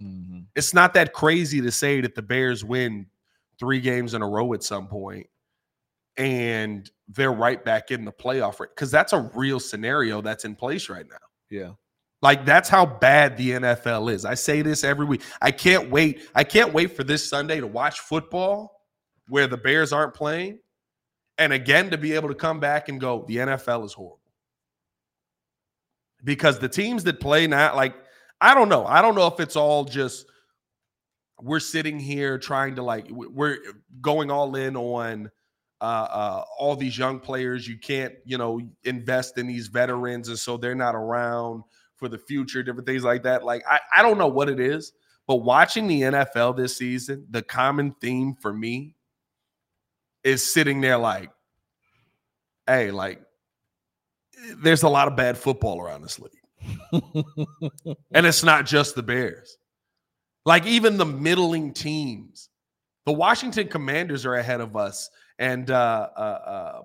Mm-hmm. 0.04 0.40
It's 0.54 0.74
not 0.74 0.94
that 0.96 1.14
crazy 1.14 1.62
to 1.62 1.72
say 1.72 2.02
that 2.02 2.14
the 2.14 2.22
Bears 2.22 2.66
win 2.66 3.06
three 3.58 3.80
games 3.80 4.16
in 4.16 4.22
a 4.22 4.28
row 4.28 4.54
at 4.54 4.64
some 4.64 4.90
point, 4.90 5.28
and 6.18 6.92
they're 7.08 7.32
right 7.32 7.64
back 7.64 7.90
in 7.90 8.04
the 8.04 8.12
playoff 8.12 8.60
because 8.60 8.92
that's 8.92 9.14
a 9.14 9.32
real 9.34 9.62
scenario 9.62 10.22
that's 10.22 10.44
in 10.44 10.56
place 10.56 10.90
right 10.90 11.06
now. 11.10 11.16
Yeah. 11.50 11.70
Like 12.22 12.46
that's 12.46 12.68
how 12.68 12.86
bad 12.86 13.38
the 13.38 13.52
NFL 13.52 14.12
is. 14.12 14.26
I 14.26 14.34
say 14.34 14.62
this 14.62 14.84
every 14.84 15.06
week. 15.06 15.22
I 15.42 15.52
can't 15.52 15.90
wait. 15.90 16.28
I 16.36 16.44
can't 16.44 16.74
wait 16.74 16.98
for 16.98 17.06
this 17.06 17.30
Sunday 17.30 17.62
to 17.62 17.68
watch 17.68 18.02
football 18.02 18.75
where 19.28 19.48
the 19.48 19.58
Bears 19.58 19.94
aren't 19.94 20.14
playing. 20.14 20.60
And 21.38 21.52
again 21.52 21.90
to 21.90 21.98
be 21.98 22.14
able 22.14 22.30
to 22.30 22.36
come 22.36 22.60
back 22.60 22.88
and 22.90 23.00
go, 23.00 23.26
the 23.28 23.38
NFL 23.38 23.86
is 23.86 23.94
horrible. 23.94 24.20
Because 26.24 26.60
the 26.60 26.70
teams 26.70 27.04
that 27.04 27.20
play 27.20 27.46
now, 27.46 27.76
like, 27.76 27.96
I 28.42 28.56
don't 28.56 28.70
know. 28.70 28.86
I 28.86 29.02
don't 29.02 29.16
know 29.16 29.28
if 29.28 29.40
it's 29.40 29.56
all 29.56 29.86
just 29.86 30.26
we're 31.42 31.60
sitting 31.60 32.00
here 32.00 32.38
trying 32.38 32.76
to 32.76 32.84
like 32.84 33.08
we're 33.10 33.58
going 34.02 34.32
all 34.32 34.56
in 34.56 34.76
on 34.76 35.30
uh, 35.82 35.84
uh, 35.84 36.44
all 36.58 36.76
these 36.76 36.98
young 36.98 37.20
players. 37.20 37.68
You 37.68 37.78
can't, 37.78 38.14
you 38.24 38.38
know, 38.38 38.62
invest 38.84 39.38
in 39.38 39.48
these 39.48 39.68
veterans, 39.68 40.30
and 40.30 40.40
so 40.40 40.58
they're 40.58 40.76
not 40.76 40.96
around 40.96 41.64
for 41.98 42.10
the 42.10 42.18
future, 42.18 42.64
different 42.64 42.88
things 42.88 43.04
like 43.04 43.24
that. 43.24 43.44
Like, 43.44 43.64
I, 43.70 43.80
I 43.96 44.02
don't 44.02 44.18
know 44.18 44.28
what 44.28 44.50
it 44.50 44.60
is, 44.60 44.94
but 45.28 45.38
watching 45.38 45.88
the 45.88 46.02
NFL 46.02 46.58
this 46.58 46.78
season, 46.78 47.26
the 47.30 47.42
common 47.42 47.94
theme 48.02 48.36
for 48.36 48.54
me 48.54 48.96
is 50.26 50.44
sitting 50.44 50.82
there 50.82 50.98
like, 50.98 51.30
hey, 52.68 52.92
like, 52.92 53.22
there's 54.58 54.84
a 54.84 54.90
lot 54.90 55.08
of 55.08 55.16
bad 55.16 55.38
football 55.38 55.80
around 55.80 56.02
this 56.02 56.20
league. 56.20 56.32
and 58.12 58.26
it's 58.26 58.44
not 58.44 58.66
just 58.66 58.96
the 58.96 59.04
Bears. 59.04 59.58
Like, 60.46 60.66
even 60.66 60.98
the 60.98 61.06
middling 61.06 61.74
teams, 61.74 62.50
the 63.06 63.14
Washington 63.14 63.68
Commanders 63.68 64.26
are 64.26 64.36
ahead 64.36 64.62
of 64.62 64.76
us. 64.76 65.10
And 65.38 65.70
uh, 65.70 66.10
uh, 66.18 66.20
uh, 66.20 66.82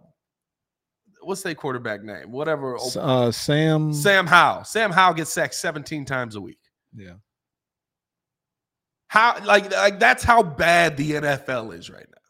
what's 1.23 1.43
their 1.43 1.55
quarterback 1.55 2.03
name? 2.03 2.31
Whatever. 2.31 2.77
Uh, 2.97 3.33
Sam. 3.33 3.95
Sam 3.95 4.27
Howell. 4.27 4.65
Sam 4.65 4.93
Howell 4.93 5.15
gets 5.15 5.33
sacked 5.33 5.55
17 5.55 6.05
times 6.05 6.37
a 6.37 6.41
week. 6.41 6.59
Yeah. 6.95 7.15
How 9.09 9.43
like 9.45 9.73
like 9.73 9.99
that's 9.99 10.23
how 10.23 10.41
bad 10.41 10.97
the 10.97 11.13
NFL 11.13 11.77
is 11.77 11.91
right 11.91 12.07
now. 12.09 12.21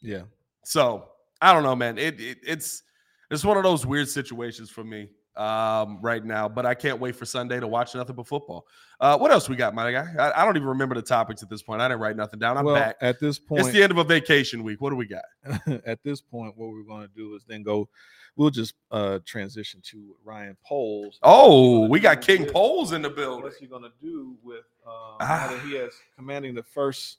Yeah. 0.00 0.22
So 0.64 1.08
I 1.40 1.52
don't 1.52 1.62
know, 1.62 1.76
man. 1.76 1.98
It, 1.98 2.20
it 2.20 2.38
it's 2.46 2.82
it's 3.30 3.44
one 3.44 3.56
of 3.56 3.62
those 3.62 3.86
weird 3.86 4.08
situations 4.08 4.70
for 4.70 4.84
me 4.84 5.08
um, 5.36 5.98
right 6.00 6.24
now. 6.24 6.48
But 6.48 6.66
I 6.66 6.74
can't 6.74 7.00
wait 7.00 7.16
for 7.16 7.24
Sunday 7.24 7.58
to 7.60 7.66
watch 7.66 7.94
nothing 7.94 8.14
but 8.14 8.26
football. 8.26 8.66
Uh, 9.00 9.18
what 9.18 9.30
else 9.32 9.48
we 9.48 9.56
got, 9.56 9.74
my 9.74 9.90
guy? 9.90 10.06
I, 10.18 10.42
I 10.42 10.44
don't 10.44 10.56
even 10.56 10.68
remember 10.68 10.94
the 10.94 11.02
topics 11.02 11.42
at 11.42 11.50
this 11.50 11.62
point. 11.62 11.80
I 11.80 11.88
didn't 11.88 12.00
write 12.00 12.16
nothing 12.16 12.38
down. 12.38 12.56
I'm 12.56 12.64
well, 12.64 12.76
back. 12.76 12.96
at 13.00 13.18
this 13.18 13.38
point, 13.38 13.62
It's 13.62 13.70
the 13.70 13.82
end 13.82 13.90
of 13.90 13.98
a 13.98 14.04
vacation 14.04 14.62
week. 14.62 14.80
What 14.80 14.90
do 14.90 14.96
we 14.96 15.06
got? 15.06 15.24
at 15.86 16.02
this 16.04 16.20
point, 16.20 16.56
what 16.56 16.70
we're 16.70 16.84
going 16.84 17.02
to 17.02 17.14
do 17.14 17.34
is 17.34 17.44
then 17.46 17.62
go. 17.62 17.88
We'll 18.34 18.48
just 18.48 18.72
uh 18.90 19.18
transition 19.26 19.82
to 19.90 20.16
Ryan 20.24 20.56
Poles. 20.64 21.18
Oh, 21.22 21.86
we 21.86 22.00
got 22.00 22.22
King 22.22 22.46
Poles 22.46 22.92
in 22.92 23.02
the 23.02 23.10
building. 23.10 23.42
What's 23.42 23.58
he 23.58 23.66
going 23.66 23.82
to 23.82 23.92
do 24.00 24.36
with 24.42 24.64
um, 24.86 25.16
Ah. 25.20 25.48
now 25.50 25.56
that 25.56 25.66
he 25.66 25.74
has 25.74 25.92
commanding 26.16 26.54
the 26.54 26.62
first? 26.62 27.18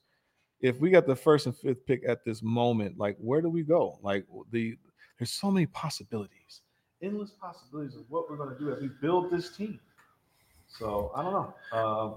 If 0.63 0.79
we 0.79 0.89
got 0.89 1.05
the 1.05 1.15
first 1.15 1.45
and 1.45 1.55
fifth 1.55 1.85
pick 1.85 2.03
at 2.07 2.23
this 2.23 2.41
moment, 2.41 2.97
like 2.97 3.17
where 3.19 3.41
do 3.41 3.49
we 3.49 3.61
go? 3.61 3.99
Like 4.01 4.25
the 4.51 4.75
there's 5.19 5.29
so 5.29 5.51
many 5.51 5.67
possibilities, 5.67 6.61
endless 7.01 7.31
possibilities 7.39 7.95
of 7.95 8.05
what 8.09 8.29
we're 8.29 8.37
going 8.37 8.49
to 8.49 8.57
do 8.57 8.71
as 8.73 8.81
we 8.81 8.89
build 9.01 9.29
this 9.29 9.55
team. 9.55 9.79
So 10.67 11.11
I 11.15 11.21
don't 11.21 11.33
know. 11.33 11.53
Um, 11.77 12.15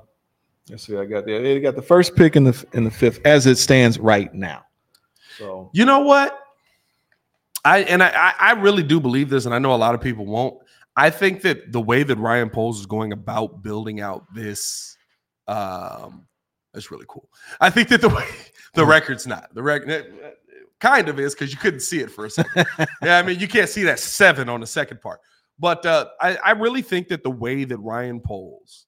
let's 0.71 0.87
see. 0.87 0.97
I 0.97 1.05
got 1.05 1.27
the 1.27 1.39
they 1.39 1.61
got 1.61 1.77
the 1.77 1.83
first 1.83 2.17
pick 2.17 2.37
in 2.37 2.45
the 2.45 2.65
in 2.73 2.85
the 2.85 2.91
fifth 2.91 3.21
as 3.25 3.47
it 3.47 3.59
stands 3.59 3.99
right 3.99 4.33
now. 4.33 4.65
So 5.39 5.69
You 5.75 5.85
know 5.85 5.99
what? 5.99 6.41
I 7.65 7.81
and 7.81 8.01
I, 8.03 8.09
I 8.09 8.35
I 8.39 8.53
really 8.53 8.85
do 8.85 9.01
believe 9.01 9.29
this, 9.29 9.45
and 9.45 9.55
I 9.55 9.59
know 9.59 9.75
a 9.75 9.77
lot 9.77 9.95
of 9.95 10.01
people 10.01 10.25
won't. 10.25 10.63
I 10.97 11.11
think 11.11 11.43
that 11.43 11.73
the 11.73 11.81
way 11.81 12.05
that 12.05 12.17
Ryan 12.17 12.49
Poles 12.49 12.81
is 12.81 12.87
going 12.87 13.13
about 13.13 13.63
building 13.63 14.01
out 14.01 14.33
this, 14.33 14.97
um, 15.47 16.27
that's 16.77 16.91
really 16.91 17.07
cool. 17.09 17.31
I 17.59 17.71
think 17.71 17.89
that 17.89 18.03
the 18.03 18.11
way 18.11 18.29
the 18.75 18.85
record's 18.85 19.27
not 19.27 19.53
the 19.55 19.63
record 19.63 20.15
kind 20.79 21.09
of 21.09 21.19
is 21.19 21.35
because 21.35 21.51
you 21.51 21.59
couldn't 21.59 21.81
see 21.81 22.01
it 22.01 22.11
for 22.11 22.27
a 22.27 22.31
second. 22.31 22.67
yeah, 23.03 23.19
I 23.19 23.23
mean 23.23 23.41
you 23.41 23.49
can't 23.49 23.71
see 23.71 23.83
that 23.85 23.99
seven 23.99 24.51
on 24.51 24.61
the 24.61 24.67
second 24.67 25.01
part, 25.01 25.21
but 25.59 25.87
uh, 25.87 26.09
I 26.21 26.37
I 26.37 26.51
really 26.51 26.83
think 26.83 27.09
that 27.09 27.23
the 27.23 27.31
way 27.31 27.65
that 27.65 27.79
Ryan 27.79 28.21
Poles 28.21 28.85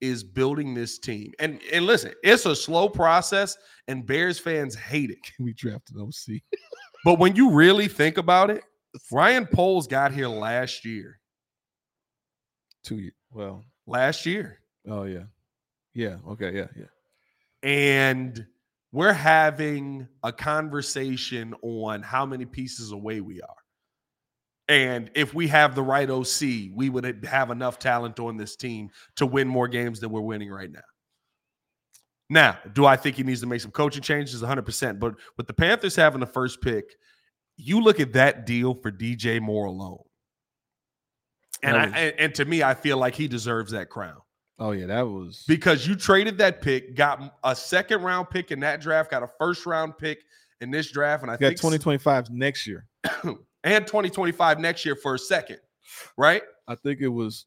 is 0.00 0.24
building 0.24 0.74
this 0.74 0.98
team, 0.98 1.32
and 1.38 1.60
and 1.72 1.86
listen, 1.86 2.12
it's 2.24 2.44
a 2.44 2.56
slow 2.56 2.88
process, 2.88 3.56
and 3.86 4.04
Bears 4.04 4.40
fans 4.40 4.74
hate 4.74 5.10
it. 5.10 5.18
Can 5.22 5.44
we 5.44 5.52
drafted 5.52 5.96
OC. 5.96 6.40
But 7.04 7.20
when 7.20 7.36
you 7.36 7.52
really 7.52 7.86
think 7.86 8.18
about 8.18 8.50
it, 8.50 8.64
Ryan 9.12 9.46
Poles 9.46 9.86
got 9.86 10.10
here 10.10 10.26
last 10.26 10.84
year. 10.84 11.20
Two 12.82 12.96
years. 12.96 13.14
Well, 13.30 13.64
Last 13.86 14.26
year. 14.26 14.58
oh 14.88 15.04
yeah, 15.04 15.24
yeah. 15.94 16.16
Okay, 16.28 16.52
yeah, 16.54 16.66
yeah. 16.76 16.86
And 17.62 18.46
we're 18.92 19.12
having 19.12 20.08
a 20.22 20.32
conversation 20.32 21.54
on 21.62 22.02
how 22.02 22.24
many 22.24 22.46
pieces 22.46 22.92
away 22.92 23.20
we 23.20 23.40
are. 23.42 23.48
And 24.68 25.10
if 25.14 25.32
we 25.34 25.48
have 25.48 25.74
the 25.74 25.82
right 25.82 26.08
OC, 26.08 26.74
we 26.74 26.90
would 26.90 27.24
have 27.24 27.50
enough 27.50 27.78
talent 27.78 28.20
on 28.20 28.36
this 28.36 28.54
team 28.54 28.90
to 29.16 29.26
win 29.26 29.48
more 29.48 29.66
games 29.66 30.00
than 30.00 30.10
we're 30.10 30.20
winning 30.20 30.50
right 30.50 30.70
now. 30.70 30.80
Now, 32.30 32.58
do 32.74 32.84
I 32.84 32.96
think 32.96 33.16
he 33.16 33.22
needs 33.22 33.40
to 33.40 33.46
make 33.46 33.62
some 33.62 33.70
coaching 33.70 34.02
changes? 34.02 34.42
100%. 34.42 34.98
But 34.98 35.14
with 35.38 35.46
the 35.46 35.54
Panthers 35.54 35.96
having 35.96 36.20
the 36.20 36.26
first 36.26 36.60
pick, 36.60 36.96
you 37.56 37.80
look 37.80 38.00
at 38.00 38.12
that 38.12 38.44
deal 38.44 38.74
for 38.74 38.92
DJ 38.92 39.40
Moore 39.40 39.66
alone. 39.66 40.02
And, 41.62 41.76
I, 41.76 41.84
and, 41.84 42.20
and 42.20 42.34
to 42.34 42.44
me, 42.44 42.62
I 42.62 42.74
feel 42.74 42.98
like 42.98 43.14
he 43.14 43.26
deserves 43.26 43.72
that 43.72 43.88
crown 43.88 44.20
Oh 44.60 44.72
yeah, 44.72 44.86
that 44.86 45.02
was 45.02 45.44
because 45.46 45.86
you 45.86 45.94
traded 45.94 46.38
that 46.38 46.60
pick, 46.60 46.94
got 46.96 47.36
a 47.44 47.54
second 47.54 48.02
round 48.02 48.28
pick 48.30 48.50
in 48.50 48.60
that 48.60 48.80
draft, 48.80 49.10
got 49.10 49.22
a 49.22 49.28
first 49.38 49.66
round 49.66 49.96
pick 49.98 50.24
in 50.60 50.70
this 50.70 50.90
draft, 50.90 51.22
and 51.22 51.30
I 51.30 51.34
got 51.34 51.48
think 51.48 51.58
2025 51.58 52.30
next 52.30 52.66
year. 52.66 52.86
and 53.64 53.86
2025 53.86 54.58
next 54.58 54.84
year 54.84 54.96
for 54.96 55.14
a 55.14 55.18
second, 55.18 55.58
right? 56.16 56.42
I 56.66 56.74
think 56.74 57.00
it 57.00 57.08
was, 57.08 57.46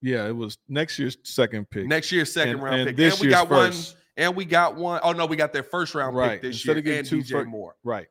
yeah, 0.00 0.26
it 0.26 0.34
was 0.34 0.56
next 0.68 0.98
year's 0.98 1.18
second 1.22 1.68
pick. 1.70 1.86
Next 1.86 2.10
year's 2.12 2.32
second 2.32 2.54
And- 2.54 2.62
round 2.62 2.76
and 2.80 2.86
pick. 2.88 2.96
this 2.96 3.14
and 3.20 3.26
we 3.26 3.30
got 3.30 3.50
one, 3.50 3.70
first. 3.72 3.96
and 4.16 4.34
we 4.34 4.44
got 4.46 4.74
one. 4.76 5.00
Oh 5.02 5.12
no, 5.12 5.26
we 5.26 5.36
got 5.36 5.52
their 5.52 5.62
first 5.62 5.94
round 5.94 6.16
Right. 6.16 6.32
pick 6.32 6.42
this 6.42 6.56
Instead 6.56 6.84
year 6.86 6.98
and 6.98 7.06
two 7.06 7.18
DJ 7.18 7.30
fir- 7.30 7.44
Moore. 7.44 7.76
right. 7.84 8.06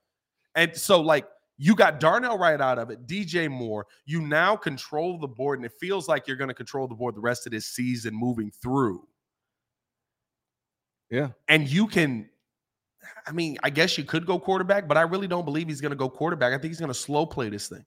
And 0.53 0.75
so, 0.75 1.01
like, 1.01 1.27
you 1.57 1.75
got 1.75 1.99
Darnell 1.99 2.37
right 2.37 2.59
out 2.61 2.77
of 2.77 2.89
it, 2.89 3.07
DJ 3.07 3.49
Moore. 3.49 3.87
You 4.05 4.21
now 4.21 4.55
control 4.55 5.17
the 5.17 5.27
board, 5.27 5.59
and 5.59 5.65
it 5.65 5.73
feels 5.79 6.07
like 6.07 6.27
you're 6.27 6.37
going 6.37 6.49
to 6.49 6.53
control 6.53 6.87
the 6.87 6.95
board 6.95 7.15
the 7.15 7.21
rest 7.21 7.45
of 7.47 7.51
this 7.51 7.67
season 7.67 8.13
moving 8.13 8.51
through. 8.61 9.07
Yeah. 11.09 11.29
And 11.47 11.67
you 11.67 11.87
can, 11.87 12.29
I 13.25 13.31
mean, 13.31 13.57
I 13.63 13.69
guess 13.69 13.97
you 13.97 14.03
could 14.03 14.25
go 14.25 14.39
quarterback, 14.39 14.87
but 14.87 14.97
I 14.97 15.01
really 15.01 15.27
don't 15.27 15.45
believe 15.45 15.67
he's 15.67 15.81
going 15.81 15.91
to 15.91 15.97
go 15.97 16.09
quarterback. 16.09 16.53
I 16.53 16.57
think 16.57 16.71
he's 16.71 16.79
going 16.79 16.91
to 16.91 16.93
slow 16.93 17.25
play 17.25 17.49
this 17.49 17.69
thing. 17.69 17.85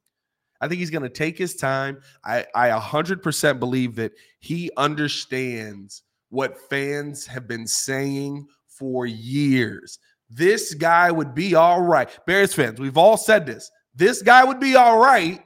I 0.61 0.69
think 0.69 0.81
he's 0.81 0.91
going 0.91 1.03
to 1.03 1.09
take 1.09 1.39
his 1.39 1.57
time. 1.57 2.01
I, 2.25 2.47
I 2.55 2.69
100% 2.69 3.59
believe 3.59 3.95
that 3.97 4.13
he 4.41 4.71
understands 4.77 6.03
what 6.29 6.59
fans 6.69 7.27
have 7.27 7.49
been 7.49 7.67
saying 7.67 8.47
for 8.69 9.07
years. 9.07 9.99
This 10.31 10.75
guy 10.75 11.11
would 11.11 11.35
be 11.35 11.55
all 11.55 11.83
right. 11.83 12.09
Bears 12.27 12.55
fans, 12.55 12.79
we've 12.79 12.97
all 12.97 13.17
said 13.17 13.47
this. 13.47 13.71
This 13.95 14.23
guy 14.23 14.45
would 14.45 14.61
be 14.61 14.77
all 14.77 14.99
right 14.99 15.43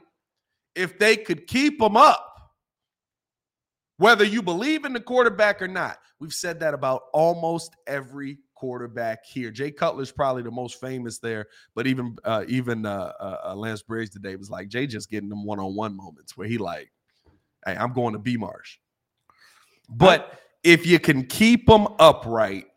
if 0.75 0.99
they 0.99 1.17
could 1.17 1.47
keep 1.47 1.81
him 1.81 1.97
up. 1.97 2.21
Whether 3.97 4.25
you 4.25 4.41
believe 4.41 4.85
in 4.85 4.93
the 4.93 4.99
quarterback 4.99 5.61
or 5.61 5.67
not, 5.67 5.97
we've 6.19 6.33
said 6.33 6.59
that 6.59 6.73
about 6.73 7.03
almost 7.13 7.75
every 7.87 8.39
quarterback 8.53 9.25
here. 9.25 9.51
Jay 9.51 9.71
Cutler's 9.71 10.11
probably 10.11 10.43
the 10.43 10.51
most 10.51 10.79
famous 10.79 11.17
there, 11.17 11.47
but 11.75 11.87
even 11.87 12.17
uh, 12.23 12.43
even 12.47 12.85
uh, 12.85 13.13
uh, 13.19 13.37
uh, 13.45 13.55
Lance 13.55 13.81
Briggs 13.81 14.09
today 14.09 14.35
was 14.35 14.49
like 14.49 14.67
Jay 14.67 14.85
just 14.85 15.09
getting 15.09 15.29
them 15.29 15.45
one 15.45 15.59
on 15.59 15.75
one 15.75 15.95
moments 15.95 16.37
where 16.37 16.47
he 16.47 16.57
like 16.57 16.91
hey, 17.65 17.75
I'm 17.75 17.93
going 17.93 18.13
to 18.13 18.19
B 18.19 18.37
Marsh. 18.37 18.77
But 19.89 20.39
if 20.63 20.85
you 20.85 20.99
can 20.99 21.25
keep 21.25 21.67
them 21.67 21.87
upright, 21.99 22.67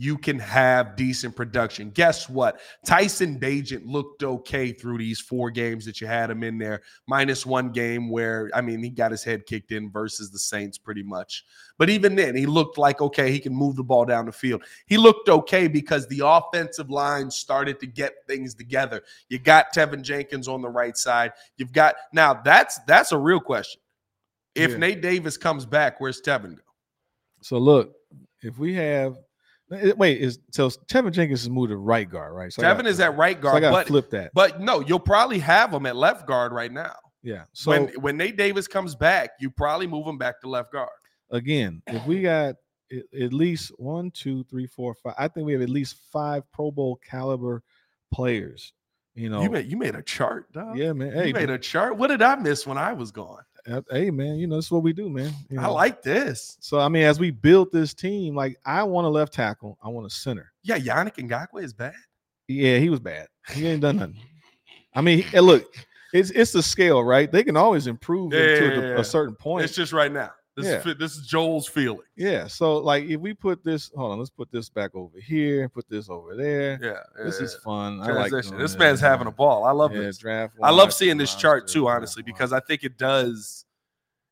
you 0.00 0.16
can 0.16 0.38
have 0.38 0.94
decent 0.94 1.34
production. 1.34 1.90
Guess 1.90 2.28
what? 2.28 2.60
Tyson 2.86 3.40
Bagent 3.40 3.82
looked 3.84 4.22
okay 4.22 4.70
through 4.70 4.98
these 4.98 5.18
four 5.18 5.50
games 5.50 5.84
that 5.84 6.00
you 6.00 6.06
had 6.06 6.30
him 6.30 6.44
in 6.44 6.56
there, 6.56 6.82
minus 7.08 7.44
one 7.44 7.70
game 7.72 8.08
where, 8.08 8.48
I 8.54 8.60
mean, 8.60 8.80
he 8.80 8.90
got 8.90 9.10
his 9.10 9.24
head 9.24 9.44
kicked 9.44 9.72
in 9.72 9.90
versus 9.90 10.30
the 10.30 10.38
Saints 10.38 10.78
pretty 10.78 11.02
much. 11.02 11.44
But 11.78 11.90
even 11.90 12.14
then, 12.14 12.36
he 12.36 12.46
looked 12.46 12.78
like, 12.78 13.00
okay, 13.00 13.32
he 13.32 13.40
can 13.40 13.52
move 13.52 13.74
the 13.74 13.82
ball 13.82 14.04
down 14.04 14.26
the 14.26 14.32
field. 14.32 14.62
He 14.86 14.96
looked 14.96 15.28
okay 15.28 15.66
because 15.66 16.06
the 16.06 16.22
offensive 16.24 16.90
line 16.90 17.28
started 17.28 17.80
to 17.80 17.86
get 17.86 18.14
things 18.28 18.54
together. 18.54 19.02
You 19.28 19.40
got 19.40 19.74
Teven 19.74 20.02
Jenkins 20.02 20.46
on 20.46 20.62
the 20.62 20.68
right 20.68 20.96
side. 20.96 21.32
You've 21.56 21.72
got, 21.72 21.96
now 22.12 22.34
that's, 22.34 22.78
that's 22.86 23.10
a 23.10 23.18
real 23.18 23.40
question. 23.40 23.80
If 24.54 24.70
Yeah. 24.70 24.76
Nate 24.76 25.02
Davis 25.02 25.36
comes 25.36 25.66
back, 25.66 26.00
where's 26.00 26.22
Teven 26.22 26.54
go? 26.54 26.62
So 27.40 27.58
look, 27.58 27.94
if 28.42 28.58
we 28.58 28.74
have 28.74 29.18
wait, 29.70 30.20
is 30.20 30.38
so 30.50 30.68
Teven 30.68 31.12
Jenkins 31.12 31.42
is 31.42 31.50
moved 31.50 31.70
to 31.70 31.76
right 31.76 32.08
guard, 32.08 32.34
right? 32.34 32.52
So 32.52 32.62
Teven 32.62 32.76
gotta- 32.78 32.88
is 32.88 33.00
at 33.00 33.16
right 33.16 33.36
So 33.36 33.40
I 33.40 33.42
guard, 33.42 33.60
got 33.62 33.68
to 33.70 33.76
but 33.76 33.86
flip 33.86 34.10
that. 34.10 34.30
But 34.34 34.60
no, 34.60 34.80
you'll 34.80 34.98
probably 35.00 35.38
have 35.40 35.72
him 35.72 35.86
at 35.86 35.96
left 35.96 36.26
guard 36.26 36.52
right 36.52 36.72
now. 36.72 36.94
yeah. 37.22 37.44
So 37.52 37.70
when 37.72 37.88
when 38.00 38.16
Nate 38.16 38.36
Davis 38.36 38.66
comes 38.68 38.94
back, 38.94 39.30
you 39.40 39.50
probably 39.50 39.86
move 39.86 40.06
him 40.06 40.18
back 40.18 40.40
to 40.40 40.48
left 40.48 40.72
guard. 40.72 40.88
again, 41.30 41.82
if 41.86 42.06
we 42.06 42.22
got 42.22 42.54
at, 42.90 43.20
at 43.20 43.32
least 43.34 43.70
one, 43.76 44.10
two, 44.10 44.44
three, 44.44 44.66
four, 44.66 44.94
five, 44.94 45.14
I 45.18 45.28
think 45.28 45.44
we 45.46 45.52
have 45.52 45.60
at 45.62 45.68
least 45.68 45.96
five 46.10 46.42
Pro 46.52 46.70
Bowl 46.70 46.98
caliber 47.04 47.62
players. 48.12 48.72
You 49.14 49.28
know, 49.28 49.42
You 49.42 49.50
made 49.50 49.66
you 49.66 49.76
made 49.76 49.96
a 49.96 50.02
chart, 50.02 50.50
dog. 50.52 50.78
yeah, 50.78 50.92
man. 50.92 51.12
Hey, 51.12 51.28
you 51.28 51.34
made 51.34 51.50
a 51.50 51.58
chart. 51.58 51.96
What 51.96 52.06
did 52.06 52.22
I 52.22 52.36
miss 52.36 52.66
when 52.66 52.78
I 52.78 52.92
was 52.92 53.10
gone? 53.10 53.42
Hey, 53.90 54.10
man. 54.10 54.36
You 54.36 54.46
know, 54.46 54.56
that's 54.56 54.70
what 54.70 54.82
we 54.82 54.92
do, 54.92 55.08
man. 55.08 55.32
You 55.50 55.60
I 55.60 55.66
like 55.66 56.02
this. 56.02 56.56
So 56.60 56.78
I 56.78 56.88
mean, 56.88 57.04
as 57.04 57.20
we 57.20 57.30
build 57.30 57.70
this 57.72 57.94
team, 57.94 58.34
like 58.34 58.56
I 58.64 58.82
want 58.82 59.06
a 59.06 59.10
left 59.10 59.32
tackle, 59.32 59.78
I 59.82 59.88
want 59.88 60.06
a 60.06 60.10
center. 60.10 60.52
Yeah, 60.62 60.78
Yannick 60.78 61.16
Ngakoue 61.16 61.62
is 61.62 61.72
bad. 61.72 61.94
Yeah, 62.48 62.78
he 62.78 62.88
was 62.88 63.00
bad. 63.00 63.28
He 63.50 63.66
ain't 63.66 63.82
done 63.82 63.96
nothing. 63.96 64.16
I 64.94 65.00
mean, 65.00 65.24
look, 65.34 65.74
it's 66.12 66.30
it's 66.30 66.52
the 66.52 66.62
scale, 66.62 67.04
right? 67.04 67.30
They 67.30 67.44
can 67.44 67.56
always 67.56 67.86
improve 67.86 68.32
Yeah, 68.32 68.38
to 68.38 68.46
yeah, 68.46 68.74
yeah, 68.74 68.88
yeah. 68.94 68.98
a 68.98 69.04
certain 69.04 69.34
point. 69.34 69.64
It's 69.64 69.74
just 69.74 69.92
right 69.92 70.10
now. 70.10 70.30
This 70.58 70.66
Yeah. 70.84 70.90
is 70.92 70.98
this 70.98 71.16
is 71.16 71.26
Joel's 71.26 71.66
feeling. 71.68 72.06
yeah. 72.16 72.46
So 72.48 72.78
like, 72.78 73.04
if 73.04 73.20
we 73.20 73.32
put 73.32 73.62
this, 73.64 73.90
hold 73.94 74.12
on, 74.12 74.18
let's 74.18 74.30
put 74.30 74.50
this 74.50 74.68
back 74.68 74.90
over 74.94 75.18
here, 75.20 75.68
put 75.68 75.88
this 75.88 76.10
over 76.10 76.34
there. 76.36 76.78
Yeah, 76.82 77.24
This 77.24 77.38
yeah, 77.38 77.44
is 77.46 77.54
fun. 77.56 78.00
I 78.00 78.12
like 78.12 78.30
Transition. 78.30 78.58
this 78.58 78.76
man's 78.76 79.00
man. 79.00 79.10
having 79.10 79.26
a 79.28 79.30
ball. 79.32 79.64
I 79.64 79.70
love 79.70 79.94
yeah, 79.94 80.00
this. 80.02 80.18
draft. 80.18 80.54
I 80.62 80.70
love 80.70 80.92
seeing 80.92 81.16
this 81.16 81.34
chart 81.34 81.68
too, 81.68 81.88
honestly, 81.88 82.22
because 82.22 82.52
I 82.52 82.60
think 82.60 82.82
it 82.84 82.98
does 82.98 83.64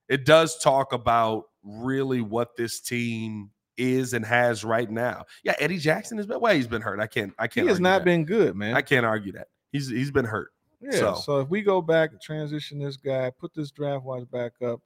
it 0.09 0.25
does 0.25 0.59
talk 0.59 0.93
about 0.93 1.45
really 1.63 2.21
what 2.21 2.57
this 2.57 2.81
team 2.81 3.51
is 3.77 4.13
and 4.15 4.25
has 4.25 4.65
right 4.65 4.91
now. 4.91 5.25
Yeah, 5.45 5.55
Eddie 5.59 5.79
Jackson 5.79 6.17
has 6.17 6.27
been 6.27 6.41
well, 6.41 6.55
he's 6.55 6.67
been 6.67 6.83
hurt. 6.83 6.99
I 7.01 7.07
can't 7.07 7.33
I 7.39 7.47
can't 7.47 7.65
He 7.67 7.69
has 7.69 7.81
not 7.81 7.99
that. 8.01 8.05
been 8.05 8.25
good, 8.25 8.57
man. 8.57 8.75
I 8.75 8.83
can't 8.83 9.05
argue 9.07 9.33
that. 9.33 9.49
He's 9.73 9.89
he's 9.89 10.11
been 10.11 10.25
hurt. 10.25 10.51
Yeah. 10.81 10.91
So- 10.93 11.15
So. 11.17 11.41
if 11.41 11.49
we 11.49 11.63
go 11.63 11.81
back, 11.83 12.21
transition 12.21 12.79
this 12.79 12.97
guy, 12.97 13.31
put 13.31 13.53
this 13.55 13.71
draft 13.71 14.05
watch 14.05 14.31
back 14.31 14.53
up. 14.63 14.81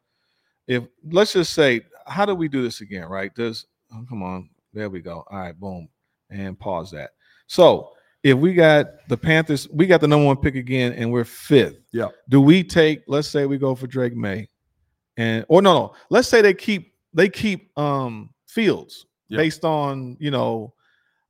If 0.70 0.84
let's 1.10 1.32
just 1.32 1.52
say, 1.52 1.80
how 2.06 2.24
do 2.24 2.32
we 2.32 2.46
do 2.46 2.62
this 2.62 2.80
again? 2.80 3.06
Right? 3.06 3.34
Does 3.34 3.66
oh, 3.92 4.04
come 4.08 4.22
on? 4.22 4.48
There 4.72 4.88
we 4.88 5.00
go. 5.00 5.24
All 5.28 5.40
right, 5.40 5.58
boom, 5.58 5.88
and 6.30 6.56
pause 6.56 6.92
that. 6.92 7.10
So 7.48 7.90
if 8.22 8.38
we 8.38 8.54
got 8.54 8.86
the 9.08 9.16
Panthers, 9.16 9.68
we 9.70 9.88
got 9.88 10.00
the 10.00 10.06
number 10.06 10.26
one 10.26 10.36
pick 10.36 10.54
again, 10.54 10.92
and 10.92 11.10
we're 11.10 11.24
fifth. 11.24 11.80
Yeah. 11.90 12.06
Do 12.28 12.40
we 12.40 12.62
take? 12.62 13.02
Let's 13.08 13.26
say 13.26 13.46
we 13.46 13.58
go 13.58 13.74
for 13.74 13.88
Drake 13.88 14.14
Maye, 14.14 14.48
and 15.16 15.44
or 15.48 15.60
no, 15.60 15.72
no. 15.74 15.94
Let's 16.08 16.28
say 16.28 16.40
they 16.40 16.54
keep 16.54 16.94
they 17.12 17.28
keep 17.28 17.76
um 17.76 18.30
Fields 18.46 19.06
Yeah. 19.28 19.38
based 19.38 19.64
on 19.64 20.16
you 20.20 20.30
know 20.30 20.72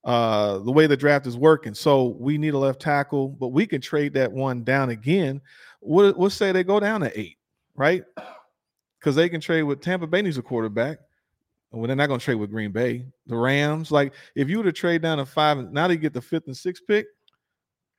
uh 0.05 0.59
the 0.59 0.71
way 0.71 0.87
the 0.87 0.99
draft 0.99 1.27
is 1.27 1.39
working. 1.39 1.73
So 1.73 2.15
we 2.21 2.37
need 2.37 2.53
a 2.53 2.59
left 2.59 2.83
tackle, 2.83 3.29
but 3.29 3.49
we 3.49 3.67
can 3.67 3.81
trade 3.81 4.13
that 4.15 4.31
one 4.31 4.65
down 4.65 4.91
again. 4.91 5.41
What 5.81 6.19
we'll 6.19 6.29
say 6.29 6.53
they 6.53 6.63
go 6.63 6.79
down 6.79 7.01
to 7.01 7.19
eight, 7.19 7.39
right? 7.75 8.05
Because 9.01 9.17
they 9.17 9.29
can 9.29 9.41
trade 9.41 9.63
with 9.63 9.81
Tampa 9.81 10.07
Bay 10.07 10.23
needs 10.23 10.39
a 10.39 10.43
quarterback. 10.43 10.99
Well, 11.73 11.87
they're 11.87 11.97
not 11.97 12.09
going 12.09 12.21
to 12.21 12.25
trade 12.25 12.35
with 12.35 12.51
Green 12.51 12.73
Bay. 12.73 13.07
The 13.27 13.37
Rams, 13.37 13.91
like 13.91 14.13
if 14.35 14.49
you 14.49 14.59
were 14.59 14.65
to 14.65 14.73
trade 14.73 15.03
down 15.03 15.19
to 15.19 15.27
five, 15.27 15.59
and 15.59 15.73
now 15.73 15.89
they 15.89 15.97
get 15.97 16.13
the 16.13 16.21
fifth 16.21 16.47
and 16.47 16.57
sixth 16.57 16.83
pick. 16.87 17.07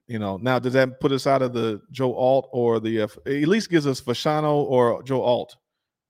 You 0.08 0.20
know, 0.20 0.36
now 0.38 0.60
does 0.60 0.74
that 0.74 1.00
put 1.00 1.14
us 1.14 1.26
out 1.26 1.42
of 1.42 1.54
the 1.54 1.82
Joe 1.90 2.14
Alt 2.14 2.50
or 2.52 2.82
the 2.82 3.04
uh, 3.04 3.08
at 3.26 3.48
least 3.48 3.70
gives 3.70 3.88
us 3.88 4.02
Fashanu 4.02 4.66
or 4.66 5.02
Joe 5.04 5.22
Alt? 5.22 5.56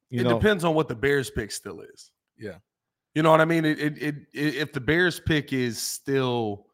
You 0.10 0.22
it 0.22 0.24
know, 0.24 0.40
depends 0.40 0.64
on 0.64 0.74
what 0.74 0.88
the 0.88 0.96
Bears 0.96 1.30
pick 1.30 1.52
still 1.52 1.82
is. 1.82 2.10
Yeah. 2.38 2.56
You 3.14 3.22
know 3.22 3.32
what 3.32 3.42
I 3.42 3.46
mean? 3.46 3.64
It, 3.64 3.80
it, 3.80 3.98
it, 4.02 4.16
it 4.34 4.56
if 4.56 4.74
the 4.74 4.80
Bears 4.80 5.20
pick 5.20 5.54
is 5.54 5.80
still 5.82 6.66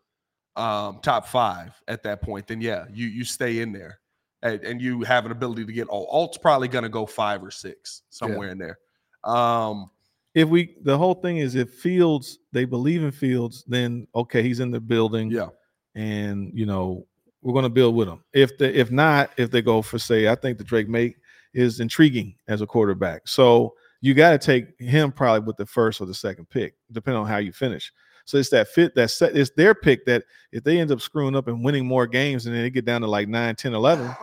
um, 0.56 1.00
top 1.02 1.28
five 1.28 1.74
at 1.88 2.04
that 2.04 2.22
point, 2.22 2.48
then 2.48 2.62
yeah, 2.62 2.86
you 2.94 3.08
you 3.08 3.24
stay 3.24 3.60
in 3.60 3.74
there, 3.74 4.00
and, 4.44 4.62
and 4.64 4.82
you 4.82 5.02
have 5.02 5.26
an 5.26 5.32
ability 5.32 5.66
to 5.66 5.74
get 5.74 5.90
alt. 5.90 6.08
Alt's 6.10 6.38
probably 6.38 6.68
going 6.68 6.84
to 6.84 6.90
go 6.90 7.06
five 7.06 7.44
or 7.44 7.52
six 7.52 8.04
somewhere 8.10 8.50
in 8.50 8.58
there. 8.58 8.80
Um, 9.24 9.90
if 10.36 10.48
we 10.48 10.76
the 10.84 10.98
whole 10.98 11.16
thing 11.16 11.38
is 11.38 11.56
if 11.56 11.74
Fields 11.74 12.40
they 12.52 12.66
believe 12.66 13.04
in 13.04 13.12
Fields, 13.12 13.64
then 13.68 14.08
okay, 14.16 14.44
he's 14.44 14.60
in 14.60 14.72
the 14.72 14.80
building. 14.80 15.32
yeah, 15.32 15.48
and 15.96 16.52
you 16.54 16.66
know 16.66 17.06
we're 17.42 17.54
going 17.54 17.64
to 17.64 17.70
build 17.70 17.96
with 17.96 18.08
him. 18.08 18.24
If 18.34 18.58
the 18.58 18.78
if 18.78 18.92
not, 18.92 19.32
if 19.38 19.52
they 19.52 19.62
go 19.62 19.82
for 19.82 19.98
say, 19.98 20.28
I 20.28 20.36
think 20.36 20.58
the 20.58 20.64
Drake 20.64 20.90
Maye 20.90 21.16
is 21.54 21.80
intriguing 21.80 22.36
as 22.48 22.62
a 22.62 22.68
quarterback. 22.68 23.28
So 23.28 23.74
you 24.02 24.14
got 24.14 24.32
to 24.32 24.38
take 24.38 24.80
him 24.80 25.12
probably 25.12 25.46
with 25.46 25.58
the 25.58 25.66
first 25.66 26.02
or 26.02 26.06
the 26.06 26.14
second 26.14 26.50
pick, 26.50 26.76
depending 26.92 27.22
on 27.22 27.28
how 27.28 27.38
you 27.38 27.52
finish. 27.52 27.92
So 28.28 28.38
it's 28.38 28.50
that 28.50 28.68
fit 28.68 28.94
that 28.96 29.10
set. 29.10 29.38
It's 29.38 29.52
their 29.52 29.74
pick 29.74 30.06
that 30.06 30.26
if 30.52 30.62
they 30.62 30.80
end 30.80 30.92
up 30.92 31.00
screwing 31.00 31.34
up 31.34 31.48
and 31.48 31.64
winning 31.64 31.88
more 31.88 32.06
games 32.06 32.46
and 32.46 32.54
then 32.54 32.62
they 32.62 32.70
get 32.70 32.84
down 32.84 33.00
to 33.00 33.08
like 33.08 33.30
9, 33.30 33.56
10, 33.56 33.74
11, 33.74 34.14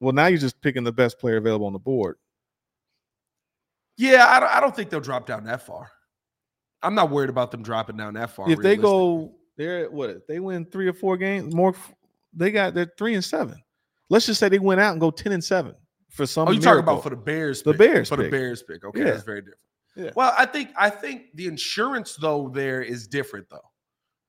well, 0.00 0.12
now 0.12 0.26
you're 0.26 0.38
just 0.38 0.60
picking 0.60 0.84
the 0.84 0.92
best 0.92 1.18
player 1.18 1.38
available 1.38 1.66
on 1.66 1.72
the 1.72 1.78
board. 1.78 2.16
yeah. 3.96 4.26
I 4.28 4.38
don't, 4.38 4.52
I 4.52 4.60
don't 4.60 4.76
think 4.76 4.90
they'll 4.90 5.00
drop 5.00 5.26
down 5.26 5.44
that 5.44 5.62
far. 5.62 5.90
I'm 6.82 6.94
not 6.94 7.10
worried 7.10 7.30
about 7.30 7.50
them 7.50 7.62
dropping 7.62 7.96
down 7.96 8.12
that 8.14 8.30
far. 8.30 8.50
if 8.50 8.58
they 8.58 8.76
go 8.76 9.34
they're 9.56 9.90
what 9.90 10.10
if 10.10 10.26
they 10.26 10.38
win 10.38 10.66
three 10.66 10.86
or 10.86 10.92
four 10.92 11.16
games 11.16 11.54
more 11.54 11.74
they 12.34 12.50
got 12.50 12.74
they're 12.74 12.92
three 12.98 13.14
and 13.14 13.24
seven 13.24 13.58
let's 14.10 14.26
just 14.26 14.38
say 14.38 14.50
they 14.50 14.58
went 14.58 14.78
out 14.78 14.92
and 14.92 15.00
go 15.00 15.10
10 15.10 15.32
and 15.32 15.42
seven 15.42 15.74
for 16.10 16.24
oh, 16.24 16.26
some 16.26 16.48
Oh, 16.48 16.50
you 16.50 16.60
talking 16.60 16.80
about 16.80 17.02
for 17.02 17.10
the 17.10 17.16
Bears? 17.16 17.62
The 17.62 17.72
pick, 17.72 17.78
Bears 17.78 18.08
for 18.08 18.16
the. 18.16 18.28
Bears 18.28 18.62
pick. 18.62 18.84
Okay, 18.84 19.00
Yeah. 19.00 19.12
that's 19.12 19.22
very 19.22 19.40
different. 19.40 19.60
Yeah. 19.96 20.10
Well, 20.14 20.34
I 20.36 20.44
think 20.44 20.70
I 20.78 20.90
think 20.90 21.34
the 21.34 21.46
insurance 21.46 22.16
though 22.16 22.50
there 22.54 22.82
is 22.82 23.06
different 23.06 23.48
though, 23.50 23.70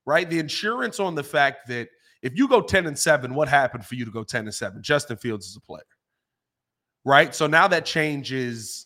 right? 0.06 0.30
The 0.30 0.40
insurance 0.40 1.00
on 1.00 1.14
the 1.14 1.24
fact 1.24 1.68
that 1.68 1.90
if 2.22 2.38
you 2.38 2.48
go 2.48 2.62
ten 2.62 2.88
and 2.88 2.98
seven, 2.98 3.36
what 3.36 3.50
happened 3.50 3.86
for 3.86 3.96
you 3.96 4.06
to 4.06 4.12
go 4.12 4.24
ten 4.24 4.46
and 4.46 4.56
seven? 4.56 4.82
Justin 4.82 5.18
Fields 5.18 5.46
is 5.46 5.58
a 5.58 5.62
player, 5.62 5.84
right? 7.06 7.36
So 7.36 7.48
now 7.48 7.68
that 7.68 7.86
changes. 7.86 8.86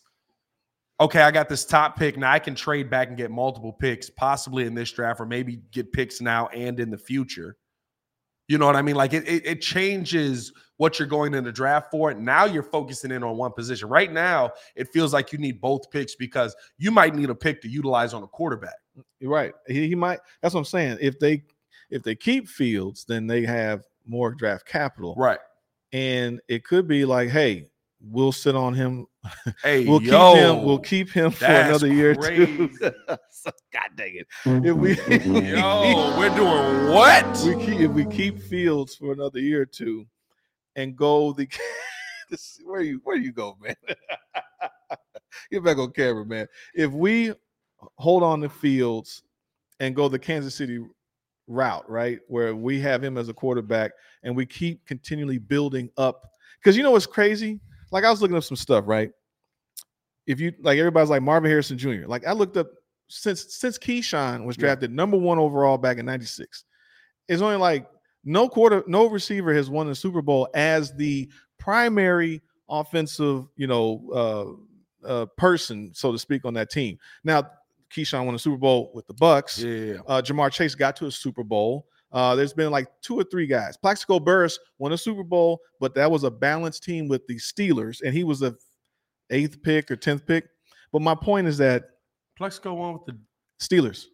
Okay, 1.00 1.22
I 1.22 1.30
got 1.30 1.48
this 1.48 1.64
top 1.64 1.96
pick. 1.96 2.16
Now 2.16 2.30
I 2.30 2.38
can 2.38 2.54
trade 2.54 2.90
back 2.90 3.08
and 3.08 3.16
get 3.16 3.30
multiple 3.30 3.72
picks, 3.72 4.10
possibly 4.10 4.66
in 4.66 4.74
this 4.74 4.90
draft, 4.92 5.20
or 5.20 5.26
maybe 5.26 5.60
get 5.72 5.92
picks 5.92 6.20
now 6.20 6.48
and 6.48 6.78
in 6.78 6.90
the 6.90 6.98
future. 6.98 7.56
You 8.48 8.58
know 8.58 8.66
what 8.66 8.76
I 8.76 8.82
mean? 8.82 8.96
Like 8.96 9.12
it, 9.12 9.26
it, 9.26 9.46
it 9.46 9.60
changes 9.62 10.52
what 10.82 10.98
you're 10.98 11.06
going 11.06 11.32
in 11.32 11.44
the 11.44 11.52
draft 11.52 11.92
for. 11.92 12.12
Now 12.12 12.44
you're 12.44 12.64
focusing 12.64 13.12
in 13.12 13.22
on 13.22 13.36
one 13.36 13.52
position. 13.52 13.88
Right 13.88 14.10
now, 14.10 14.50
it 14.74 14.88
feels 14.88 15.12
like 15.12 15.30
you 15.32 15.38
need 15.38 15.60
both 15.60 15.88
picks 15.92 16.16
because 16.16 16.56
you 16.76 16.90
might 16.90 17.14
need 17.14 17.30
a 17.30 17.36
pick 17.36 17.62
to 17.62 17.68
utilize 17.68 18.12
on 18.12 18.24
a 18.24 18.26
quarterback. 18.26 18.74
You're 19.20 19.30
right 19.30 19.54
he, 19.68 19.86
he 19.86 19.94
might 19.94 20.18
that's 20.42 20.52
what 20.54 20.60
i'm 20.60 20.64
saying 20.66 20.98
if 21.00 21.18
they 21.18 21.44
if 21.88 22.02
they 22.02 22.14
keep 22.14 22.46
fields 22.48 23.04
then 23.06 23.26
they 23.26 23.42
have 23.46 23.84
more 24.06 24.32
draft 24.32 24.66
capital 24.66 25.14
Right. 25.16 25.38
and 25.92 26.40
it 26.48 26.64
could 26.64 26.86
be 26.88 27.04
like 27.06 27.30
hey 27.30 27.68
we'll 28.02 28.32
sit 28.32 28.54
on 28.54 28.74
him 28.74 29.06
Hey, 29.62 29.86
we'll 29.86 30.02
yo, 30.02 30.34
keep 30.34 30.42
him 30.42 30.64
we'll 30.64 30.78
keep 30.80 31.10
him 31.10 31.30
for 31.30 31.44
another 31.46 31.86
year 31.86 32.14
two 32.14 32.68
god 33.72 33.88
dang 33.96 34.16
it 34.16 34.26
if 34.44 34.76
we 34.76 34.96
Yo, 35.52 36.18
we're 36.18 36.34
doing 36.34 36.92
what? 36.92 37.42
we 37.46 37.64
keep 37.64 37.80
if 37.80 37.90
we 37.92 38.04
keep 38.06 38.40
Fields 38.42 38.96
for 38.96 39.12
another 39.12 39.38
year 39.38 39.62
or 39.62 39.66
two, 39.66 40.06
and 40.76 40.96
go 40.96 41.32
the 41.32 41.48
this, 42.30 42.60
where 42.64 42.80
you 42.82 43.00
where 43.04 43.16
you 43.16 43.32
go, 43.32 43.56
man. 43.60 43.76
Get 45.50 45.64
back 45.64 45.78
on 45.78 45.92
camera, 45.92 46.24
man. 46.24 46.46
If 46.74 46.92
we 46.92 47.32
hold 47.96 48.22
on 48.22 48.40
the 48.40 48.48
Fields 48.48 49.22
and 49.80 49.94
go 49.94 50.08
the 50.08 50.18
Kansas 50.18 50.54
City 50.54 50.80
route, 51.46 51.88
right, 51.90 52.20
where 52.28 52.54
we 52.54 52.80
have 52.80 53.02
him 53.02 53.18
as 53.18 53.28
a 53.28 53.34
quarterback, 53.34 53.92
and 54.22 54.36
we 54.36 54.46
keep 54.46 54.84
continually 54.86 55.38
building 55.38 55.90
up, 55.96 56.22
because 56.60 56.76
you 56.76 56.82
know 56.82 56.92
what's 56.92 57.06
crazy? 57.06 57.60
Like 57.90 58.04
I 58.04 58.10
was 58.10 58.22
looking 58.22 58.36
up 58.36 58.44
some 58.44 58.56
stuff, 58.56 58.84
right? 58.86 59.10
If 60.26 60.40
you 60.40 60.52
like, 60.60 60.78
everybody's 60.78 61.10
like 61.10 61.22
Marvin 61.22 61.50
Harrison 61.50 61.76
Jr. 61.76 62.06
Like 62.06 62.26
I 62.26 62.32
looked 62.32 62.56
up 62.56 62.68
since 63.08 63.54
since 63.54 63.78
Keyshawn 63.78 64.44
was 64.44 64.56
Yeah. 64.56 64.62
drafted 64.66 64.90
number 64.92 65.16
one 65.18 65.38
overall 65.38 65.76
back 65.76 65.98
in 65.98 66.06
'96 66.06 66.64
it's 67.28 67.42
only 67.42 67.56
like 67.56 67.86
no 68.24 68.48
quarter, 68.48 68.84
no 68.86 69.06
receiver 69.06 69.52
has 69.54 69.70
won 69.70 69.86
the 69.86 69.94
Super 69.94 70.22
Bowl 70.22 70.48
as 70.54 70.92
the 70.94 71.28
primary 71.58 72.42
offensive, 72.68 73.46
you 73.56 73.66
know, 73.66 74.58
uh, 75.04 75.06
uh, 75.06 75.26
person, 75.36 75.90
so 75.94 76.12
to 76.12 76.18
speak, 76.18 76.44
on 76.44 76.54
that 76.54 76.70
team. 76.70 76.98
Now, 77.24 77.50
Keyshawn 77.94 78.24
won 78.24 78.34
a 78.34 78.38
Super 78.38 78.56
Bowl 78.56 78.90
with 78.94 79.06
the 79.06 79.14
Bucks. 79.14 79.58
Yeah. 79.58 79.96
Uh, 80.06 80.22
Ja'Marr 80.22 80.52
Chase 80.52 80.74
got 80.74 80.96
to 80.96 81.06
a 81.06 81.10
Super 81.10 81.44
Bowl. 81.44 81.86
Uh, 82.12 82.34
there's 82.34 82.52
been 82.52 82.70
like 82.70 82.88
two 83.00 83.18
or 83.18 83.24
three 83.24 83.46
guys. 83.46 83.76
Plaxico 83.76 84.20
Burress 84.20 84.58
won 84.78 84.92
a 84.92 84.98
Super 84.98 85.22
Bowl, 85.22 85.60
but 85.80 85.94
that 85.94 86.10
was 86.10 86.24
a 86.24 86.30
balanced 86.30 86.84
team 86.84 87.08
with 87.08 87.26
the 87.26 87.36
Steelers, 87.36 88.02
and 88.02 88.14
he 88.14 88.22
was 88.22 88.40
the 88.40 88.54
eighth 89.30 89.62
pick 89.62 89.90
or 89.90 89.96
tenth 89.96 90.26
pick. 90.26 90.48
But 90.92 91.02
my 91.02 91.14
point 91.14 91.46
is 91.46 91.56
that 91.58 91.84
Plaxico 92.36 92.74
won 92.74 92.92
with 92.94 93.06
the, 93.06 93.18
Steelers, 93.62 94.06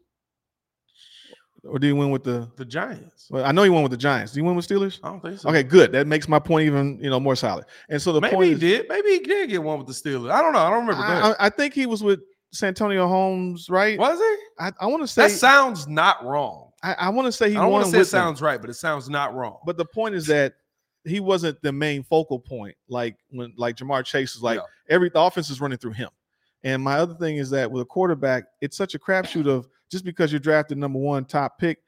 or 1.69 1.79
did 1.79 1.89
he 1.89 1.93
win 1.93 2.11
with 2.11 2.25
the? 2.25 2.51
the 2.57 2.65
Giants. 2.65 3.29
Well, 3.31 3.45
I 3.45 3.53
know 3.53 3.63
he 3.63 3.71
won 3.71 3.83
with 3.83 3.93
the 3.93 3.99
Giants. 3.99 4.33
Did 4.33 4.41
he 4.41 4.43
win 4.43 4.57
with 4.57 4.67
Steelers? 4.67 4.99
I 5.03 5.09
don't 5.09 5.21
think 5.21 5.39
so. 5.39 5.49
Okay, 5.51 5.63
good. 5.63 5.93
That 5.93 6.07
makes 6.07 6.29
my 6.29 6.39
point 6.39 6.67
even 6.67 6.99
you 7.03 7.11
know 7.11 7.21
more 7.21 7.37
solid. 7.37 7.65
And 7.89 8.01
so 8.01 8.13
the 8.13 8.21
Maybe 8.21 8.35
point 8.35 8.47
he 8.47 8.53
is, 8.55 8.61
did. 8.61 8.87
Maybe 8.89 9.11
he 9.11 9.19
did 9.21 9.51
get 9.51 9.63
one 9.63 9.79
with 9.79 9.87
the 9.87 9.93
Steelers. 9.93 10.31
I 10.31 10.43
don't 10.43 10.53
know. 10.53 10.59
I 10.61 10.71
don't 10.71 10.87
remember. 10.87 11.03
I, 11.03 11.15
that. 11.15 11.41
I, 11.41 11.47
I 11.47 11.49
think 11.51 11.75
he 11.75 11.87
was 11.87 12.03
with 12.03 12.21
Santonio 12.53 13.07
Holmes, 13.07 13.69
right? 13.69 13.99
Was 13.99 14.19
he? 14.19 14.37
I, 14.59 14.73
I 14.81 14.87
want 14.87 15.03
to 15.03 15.07
say 15.07 15.23
That 15.23 15.31
sounds 15.31 15.87
not 15.87 16.25
wrong. 16.25 16.71
I, 16.83 16.95
I 16.95 17.09
want 17.11 17.27
to 17.27 17.33
say 17.33 17.51
he 17.51 17.57
I 17.57 17.67
want 17.67 17.85
to 17.87 17.91
say 17.91 18.01
it 18.01 18.05
sounds 18.07 18.41
right, 18.41 18.61
but 18.61 18.71
it 18.71 18.75
sounds 18.75 19.09
not 19.11 19.35
wrong. 19.35 19.59
But 19.67 19.77
the 19.77 19.85
point 19.85 20.15
is 20.15 20.27
that 20.27 20.55
he 21.05 21.21
wasn't 21.21 21.61
the 21.63 21.73
main 21.73 22.03
focal 22.03 22.39
point. 22.39 22.77
Like 22.89 23.17
when 23.31 23.53
like 23.57 23.77
Ja'Marr 23.77 24.05
Chase 24.05 24.37
is 24.37 24.43
like 24.43 24.57
Yeah. 24.57 24.65
every 24.95 25.09
the 25.11 25.21
offense 25.21 25.51
is 25.51 25.61
running 25.61 25.79
through 25.79 25.93
him. 25.93 26.11
And 26.65 26.83
my 26.83 26.99
other 26.99 27.15
thing 27.15 27.37
is 27.37 27.51
that 27.51 27.71
with 27.71 27.83
a 27.83 27.87
quarterback, 27.87 28.45
it's 28.61 28.77
such 28.77 28.95
a 28.95 28.99
crapshoot 28.99 29.47
of 29.47 29.69
just 29.91 30.05
because 30.05 30.33
you're 30.33 30.39
drafted 30.41 30.79
number 30.79 30.99
one 30.99 31.25
top 31.25 31.59
pick 31.59 31.79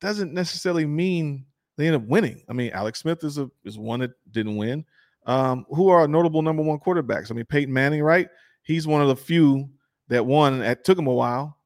doesn't 0.00 0.32
necessarily 0.32 0.86
mean 0.86 1.44
they 1.76 1.86
end 1.86 1.96
up 1.96 2.02
winning. 2.02 2.42
I 2.48 2.52
mean, 2.52 2.70
Alex 2.72 3.00
Smith 3.00 3.22
is 3.24 3.38
a 3.38 3.50
is 3.64 3.78
one 3.78 4.00
that 4.00 4.12
didn't 4.30 4.56
win. 4.56 4.84
Um, 5.26 5.66
who 5.70 5.88
are 5.88 6.08
notable 6.08 6.42
number 6.42 6.62
one 6.62 6.78
quarterbacks? 6.78 7.30
I 7.30 7.34
mean, 7.34 7.44
Peyton 7.44 7.72
Manning, 7.72 8.02
right? 8.02 8.28
He's 8.62 8.86
one 8.86 9.02
of 9.02 9.08
the 9.08 9.16
few 9.16 9.68
that 10.08 10.24
won. 10.24 10.62
It 10.62 10.84
took 10.84 10.98
him 10.98 11.06
a 11.06 11.12
while, 11.14 11.56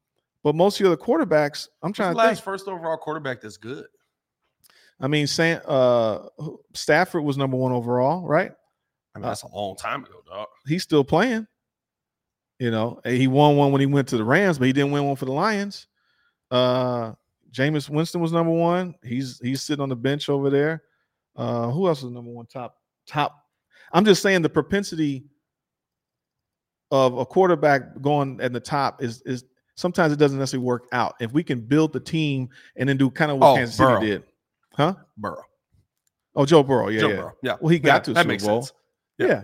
but 0.43 0.55
most 0.55 0.79
of 0.79 0.83
the 0.85 0.91
other 0.93 1.01
quarterbacks, 1.01 1.67
I'm 1.81 1.93
trying 1.93 2.09
the 2.13 2.21
to 2.21 2.27
last 2.27 2.37
think. 2.37 2.43
first 2.45 2.67
overall 2.67 2.97
quarterback 2.97 3.41
that's 3.41 3.57
good. 3.57 3.85
I 4.99 5.07
mean, 5.07 5.27
Sam, 5.27 5.61
uh, 5.65 6.27
Stafford 6.73 7.23
was 7.23 7.37
number 7.37 7.57
one 7.57 7.71
overall, 7.73 8.25
right? 8.27 8.51
I 9.13 9.19
mean, 9.19 9.25
Uh, 9.25 9.29
that's 9.29 9.43
a 9.43 9.47
long 9.47 9.75
time 9.75 10.03
ago, 10.05 10.21
dog. 10.25 10.47
He's 10.67 10.83
still 10.83 11.03
playing. 11.03 11.47
You 12.59 12.71
know, 12.71 13.01
he 13.05 13.27
won 13.27 13.57
one 13.57 13.71
when 13.71 13.81
he 13.81 13.85
went 13.87 14.07
to 14.09 14.17
the 14.17 14.23
Rams, 14.23 14.57
but 14.57 14.65
he 14.67 14.73
didn't 14.73 14.91
win 14.91 15.05
one 15.05 15.15
for 15.17 15.25
the 15.25 15.31
Lions. 15.33 15.87
Uh, 16.51 17.11
Jameis 17.51 17.89
Winston 17.89 18.21
was 18.21 18.31
number 18.31 18.51
one. 18.51 18.95
He's 19.03 19.39
he's 19.43 19.61
sitting 19.61 19.81
on 19.83 19.89
the 19.89 19.95
bench 19.95 20.29
over 20.29 20.49
there. 20.49 20.83
Uh, 21.35 21.69
who 21.69 21.87
else 21.87 22.01
was 22.01 22.11
number 22.13 22.31
one 22.31 22.45
top 22.45 22.77
top? 23.07 23.43
I'm 23.91 24.05
just 24.05 24.21
saying 24.21 24.41
the 24.41 24.49
propensity 24.49 25.25
of 26.91 27.17
a 27.17 27.25
quarterback 27.25 27.99
going 28.01 28.39
at 28.41 28.53
the 28.53 28.59
top 28.59 29.03
is 29.03 29.21
is 29.23 29.43
sometimes 29.75 30.13
it 30.13 30.17
doesn't 30.19 30.37
necessarily 30.39 30.65
work 30.65 30.87
out. 30.91 31.15
If 31.19 31.33
we 31.33 31.43
can 31.43 31.59
build 31.59 31.91
the 31.93 31.99
team 31.99 32.49
and 32.77 32.87
then 32.87 32.95
do 32.97 33.09
kind 33.09 33.31
of 33.31 33.37
what 33.39 33.47
Oh, 33.51 33.55
Kansas 33.55 33.77
Burrow. 33.77 33.99
City 33.99 34.11
did, 34.13 34.23
huh? 34.73 34.93
Burrow. 35.17 35.41
Oh, 36.35 36.45
Joe 36.45 36.63
Burrow, 36.63 36.89
yeah, 36.89 36.99
Joe 37.01 37.09
yeah. 37.09 37.15
Burrow. 37.15 37.33
Yeah. 37.43 37.55
Well, 37.59 37.69
he 37.69 37.79
got 37.79 37.95
Yeah, 37.95 37.99
to 37.99 38.11
a 38.11 38.13
that 38.15 38.19
Super 38.21 38.27
makes 38.29 38.45
Bowl. 38.45 38.61
sense. 38.61 38.73
Yeah. 39.17 39.27
Yeah. 39.27 39.41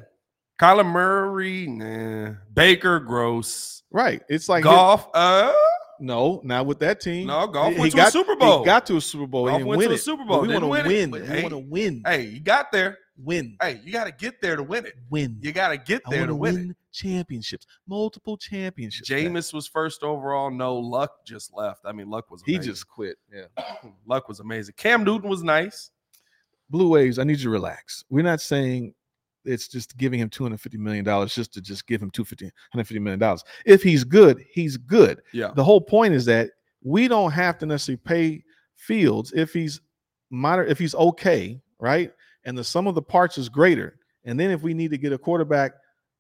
Kyler 0.62 0.86
Murray, 0.86 1.66
nah. 1.66 2.34
Baker, 2.53 2.99
gross. 2.99 3.82
right. 3.89 4.22
It's 4.30 4.47
like 4.47 4.64
Goff, 4.64 5.07
uh, 5.16 5.51
no, 5.99 6.39
not 6.43 6.68
with 6.68 6.78
that 6.80 7.01
team. 7.01 7.28
No, 7.28 7.47
Goff 7.47 7.74
He- 7.74 7.80
went 7.80 7.86
he 7.93 7.97
to 7.97 7.97
a 7.97 8.05
got, 8.05 8.14
Super 8.14 8.34
He 8.34 8.66
got 8.66 8.86
to 8.86 8.97
a 8.97 9.01
Super 9.01 9.26
Bowl. 9.26 9.47
Goff 9.47 9.57
he 9.57 9.64
went 9.64 9.80
win 9.80 9.88
to 9.89 9.93
a 9.93 9.95
it. 9.95 10.01
Super 10.01 10.24
But 10.24 10.28
Bowl. 10.28 10.41
We 10.41 10.49
want 10.49 10.64
to 10.64 10.68
win 10.68 10.86
win. 10.86 11.09
but 11.09 11.22
We 11.22 11.28
hey- 11.28 11.41
want 11.41 11.51
to 11.53 11.57
win. 11.57 12.03
hey, 12.05 12.22
you 12.28 12.39
got 12.39 12.72
there. 12.72 12.99
Win. 13.18 13.57
Hey, 13.62 13.82
you 13.84 13.91
got 13.91 14.03
to 14.05 14.12
get 14.12 14.39
there 14.41 14.55
to 14.55 14.62
win 14.64 14.86
it. 14.86 14.93
Win. 15.09 15.38
You 15.41 15.51
got 15.51 15.70
to 15.70 15.78
get 15.78 16.01
there 16.09 16.26
to 16.28 16.36
win, 16.36 16.55
win 16.55 16.76
championships, 16.91 17.66
multiple 17.88 18.38
championships. 18.38 19.09
Jameis 19.09 19.53
was 19.53 19.68
first 19.68 20.01
overall. 20.03 20.49
No, 20.51 20.76
Luck 20.78 21.26
just 21.26 21.53
left. 21.55 21.82
I 21.86 21.91
mean, 21.91 22.09
Luck 22.09 22.30
was 22.32 22.41
he 22.45 22.57
just 22.59 22.88
quit. 22.88 23.18
Yeah. 23.34 23.45
Luck 24.05 24.28
was 24.28 24.39
amazing. 24.39 24.76
Cam 24.78 25.03
Newton 25.03 25.28
was 25.30 25.41
nice. 25.43 25.89
Blue 26.70 26.88
Waves, 26.89 27.18
I 27.20 27.24
need 27.24 27.38
you 27.38 27.43
to 27.45 27.49
relax. 27.49 28.05
We're 28.09 28.24
not 28.24 28.41
saying 28.41 28.93
it's 29.46 29.68
just 29.68 29.98
giving 29.98 30.20
him 30.20 30.30
$250 30.30 30.76
million 30.76 31.06
just 31.28 31.54
to 31.54 31.62
just 31.62 31.88
give 31.88 32.02
him 32.02 32.12
$250 32.12 32.52
$150 32.76 33.02
million. 33.02 33.38
If 33.66 33.84
he's 33.84 34.04
good, 34.04 34.46
he's 34.52 34.78
good. 34.78 35.22
Yeah. 35.34 35.52
The 35.56 35.64
whole 35.64 35.82
point 35.82 36.14
is 36.14 36.26
that 36.26 36.52
we 36.84 37.08
don't 37.08 37.32
have 37.32 37.58
to 37.60 37.66
necessarily 37.66 38.02
pay 38.04 38.44
Fields 38.76 39.32
if 39.36 39.54
he's 39.54 39.80
moderate, 40.32 40.72
if 40.72 40.80
he's 40.80 40.96
okay, 40.96 41.62
right? 41.80 42.12
And 42.46 42.58
the 42.58 42.64
sum 42.64 42.88
of 42.88 42.96
the 42.96 43.02
parts 43.02 43.38
is 43.38 43.48
greater. 43.48 44.00
And 44.26 44.39
then 44.39 44.50
if 44.50 44.64
we 44.64 44.74
need 44.74 44.89
to 44.92 44.98
get 44.98 45.14
a 45.14 45.18
quarterback 45.18 45.74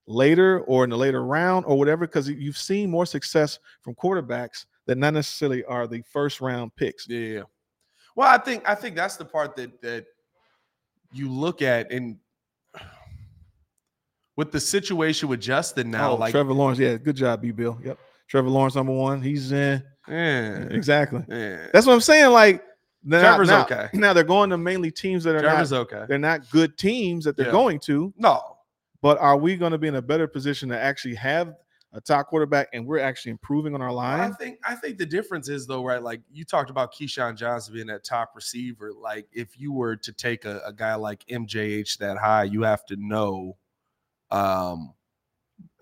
later 0.07 0.61
or 0.61 0.83
in 0.83 0.89
the 0.89 0.97
later 0.97 1.23
round 1.23 1.65
or 1.65 1.77
whatever, 1.77 2.05
because 2.05 2.29
you've 2.29 2.57
seen 2.57 2.89
more 2.89 3.05
success 3.05 3.57
from 3.81 3.95
quarterbacks 3.95 4.65
that 4.85 4.97
not 4.97 5.13
necessarily 5.13 5.63
are 5.65 5.87
the 5.87 6.03
first 6.11 6.41
round 6.41 6.75
picks. 6.75 7.07
Yeah. 7.07 7.43
Well, 8.15 8.27
I 8.27 8.37
think 8.37 8.67
I 8.67 8.75
think 8.75 8.95
that's 8.95 9.15
the 9.15 9.25
part 9.25 9.55
that 9.55 9.81
that 9.81 10.05
you 11.13 11.31
look 11.31 11.61
at 11.61 11.91
and 11.91 12.17
with 14.41 14.51
the 14.51 14.59
situation 14.59 15.29
with 15.29 15.39
Justin 15.39 15.91
now, 15.91 16.13
oh, 16.13 16.15
like 16.15 16.31
Trevor 16.31 16.51
Lawrence, 16.53 16.79
yeah, 16.79 16.95
good 16.97 17.15
job, 17.15 17.43
B. 17.43 17.51
Bill. 17.51 17.79
Yep, 17.83 17.99
Trevor 18.27 18.49
Lawrence, 18.49 18.73
number 18.73 18.91
one. 18.91 19.21
He's 19.21 19.51
in 19.51 19.83
yeah, 20.07 20.63
exactly. 20.71 21.23
yeah. 21.29 21.67
That's 21.71 21.85
what 21.85 21.93
I'm 21.93 22.01
saying. 22.01 22.31
Like 22.31 22.63
now, 23.03 23.21
Trevor's 23.21 23.49
now, 23.49 23.61
okay. 23.61 23.87
Now 23.93 24.13
they're 24.13 24.23
going 24.23 24.49
to 24.49 24.57
mainly 24.57 24.89
teams 24.89 25.23
that 25.25 25.35
are 25.35 25.41
Trevor's 25.41 25.69
not 25.69 25.81
okay. 25.81 26.05
they're 26.07 26.17
not 26.17 26.49
good 26.49 26.75
teams 26.75 27.23
that 27.25 27.37
they're 27.37 27.45
Yeah. 27.45 27.51
going 27.51 27.79
to. 27.81 28.11
No, 28.17 28.57
But 29.03 29.19
are 29.19 29.37
we 29.37 29.57
going 29.57 29.73
to 29.73 29.77
be 29.77 29.87
in 29.87 29.95
a 29.95 30.01
better 30.01 30.27
position 30.27 30.69
to 30.69 30.79
actually 30.79 31.13
have 31.15 31.53
a 31.93 32.01
top 32.01 32.29
quarterback 32.29 32.69
and 32.73 32.83
we're 32.87 32.97
actually 32.97 33.29
improving 33.29 33.75
on 33.75 33.81
our 33.83 33.93
line? 33.93 34.21
I 34.21 34.31
think 34.31 34.57
I 34.65 34.73
think 34.73 34.97
the 34.97 35.05
difference 35.05 35.49
is 35.49 35.67
though, 35.67 35.85
right? 35.85 36.01
Like 36.01 36.21
you 36.31 36.45
talked 36.45 36.71
about 36.71 36.95
Keyshawn 36.95 37.37
Johnson 37.37 37.75
being 37.75 37.85
that 37.87 38.03
top 38.03 38.31
receiver. 38.33 38.91
Like 38.91 39.27
if 39.31 39.59
you 39.59 39.71
were 39.71 39.95
to 39.97 40.11
take 40.11 40.45
a, 40.45 40.63
a 40.65 40.73
guy 40.73 40.95
like 40.95 41.23
MJH 41.27 41.99
that 41.99 42.17
high, 42.17 42.45
you 42.45 42.63
have 42.63 42.87
to 42.87 42.95
know 42.95 43.55
um 44.31 44.93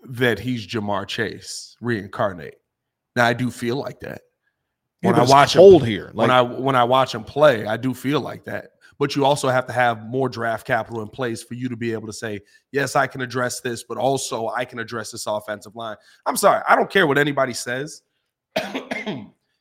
that 0.08 0.38
he's 0.38 0.66
Ja'Marr 0.66 1.06
Chase 1.06 1.76
reincarnate. 1.80 2.56
Now 3.16 3.26
I 3.26 3.32
do 3.32 3.50
feel 3.50 3.76
like 3.76 4.00
that. 4.00 4.22
When 5.02 5.14
but 5.14 5.22
I 5.22 5.24
watch 5.30 5.56
him- 5.56 5.80
here. 5.86 6.06
Like 6.06 6.16
when 6.16 6.30
I 6.30 6.42
when 6.42 6.76
I 6.76 6.84
watch 6.84 7.14
him 7.14 7.24
play, 7.24 7.66
I 7.66 7.76
do 7.76 7.94
feel 7.94 8.20
like 8.20 8.44
that. 8.44 8.72
But 8.98 9.16
you 9.16 9.24
also 9.24 9.48
have 9.48 9.66
to 9.66 9.72
have 9.72 10.04
more 10.04 10.28
draft 10.28 10.66
capital 10.66 11.00
in 11.00 11.08
place 11.08 11.42
for 11.42 11.54
you 11.54 11.70
to 11.70 11.76
be 11.76 11.94
able 11.94 12.06
to 12.06 12.12
say, 12.12 12.40
yes, 12.70 12.96
I 12.96 13.06
can 13.06 13.22
address 13.22 13.60
this, 13.60 13.82
but 13.82 13.96
also 13.96 14.48
I 14.48 14.66
can 14.66 14.78
address 14.78 15.10
this 15.10 15.26
offensive 15.26 15.74
line. 15.74 15.96
I'm 16.26 16.36
sorry, 16.36 16.62
I 16.68 16.76
don't 16.76 16.90
care 16.90 17.06
what 17.06 17.16
anybody 17.16 17.54
says. 17.54 18.02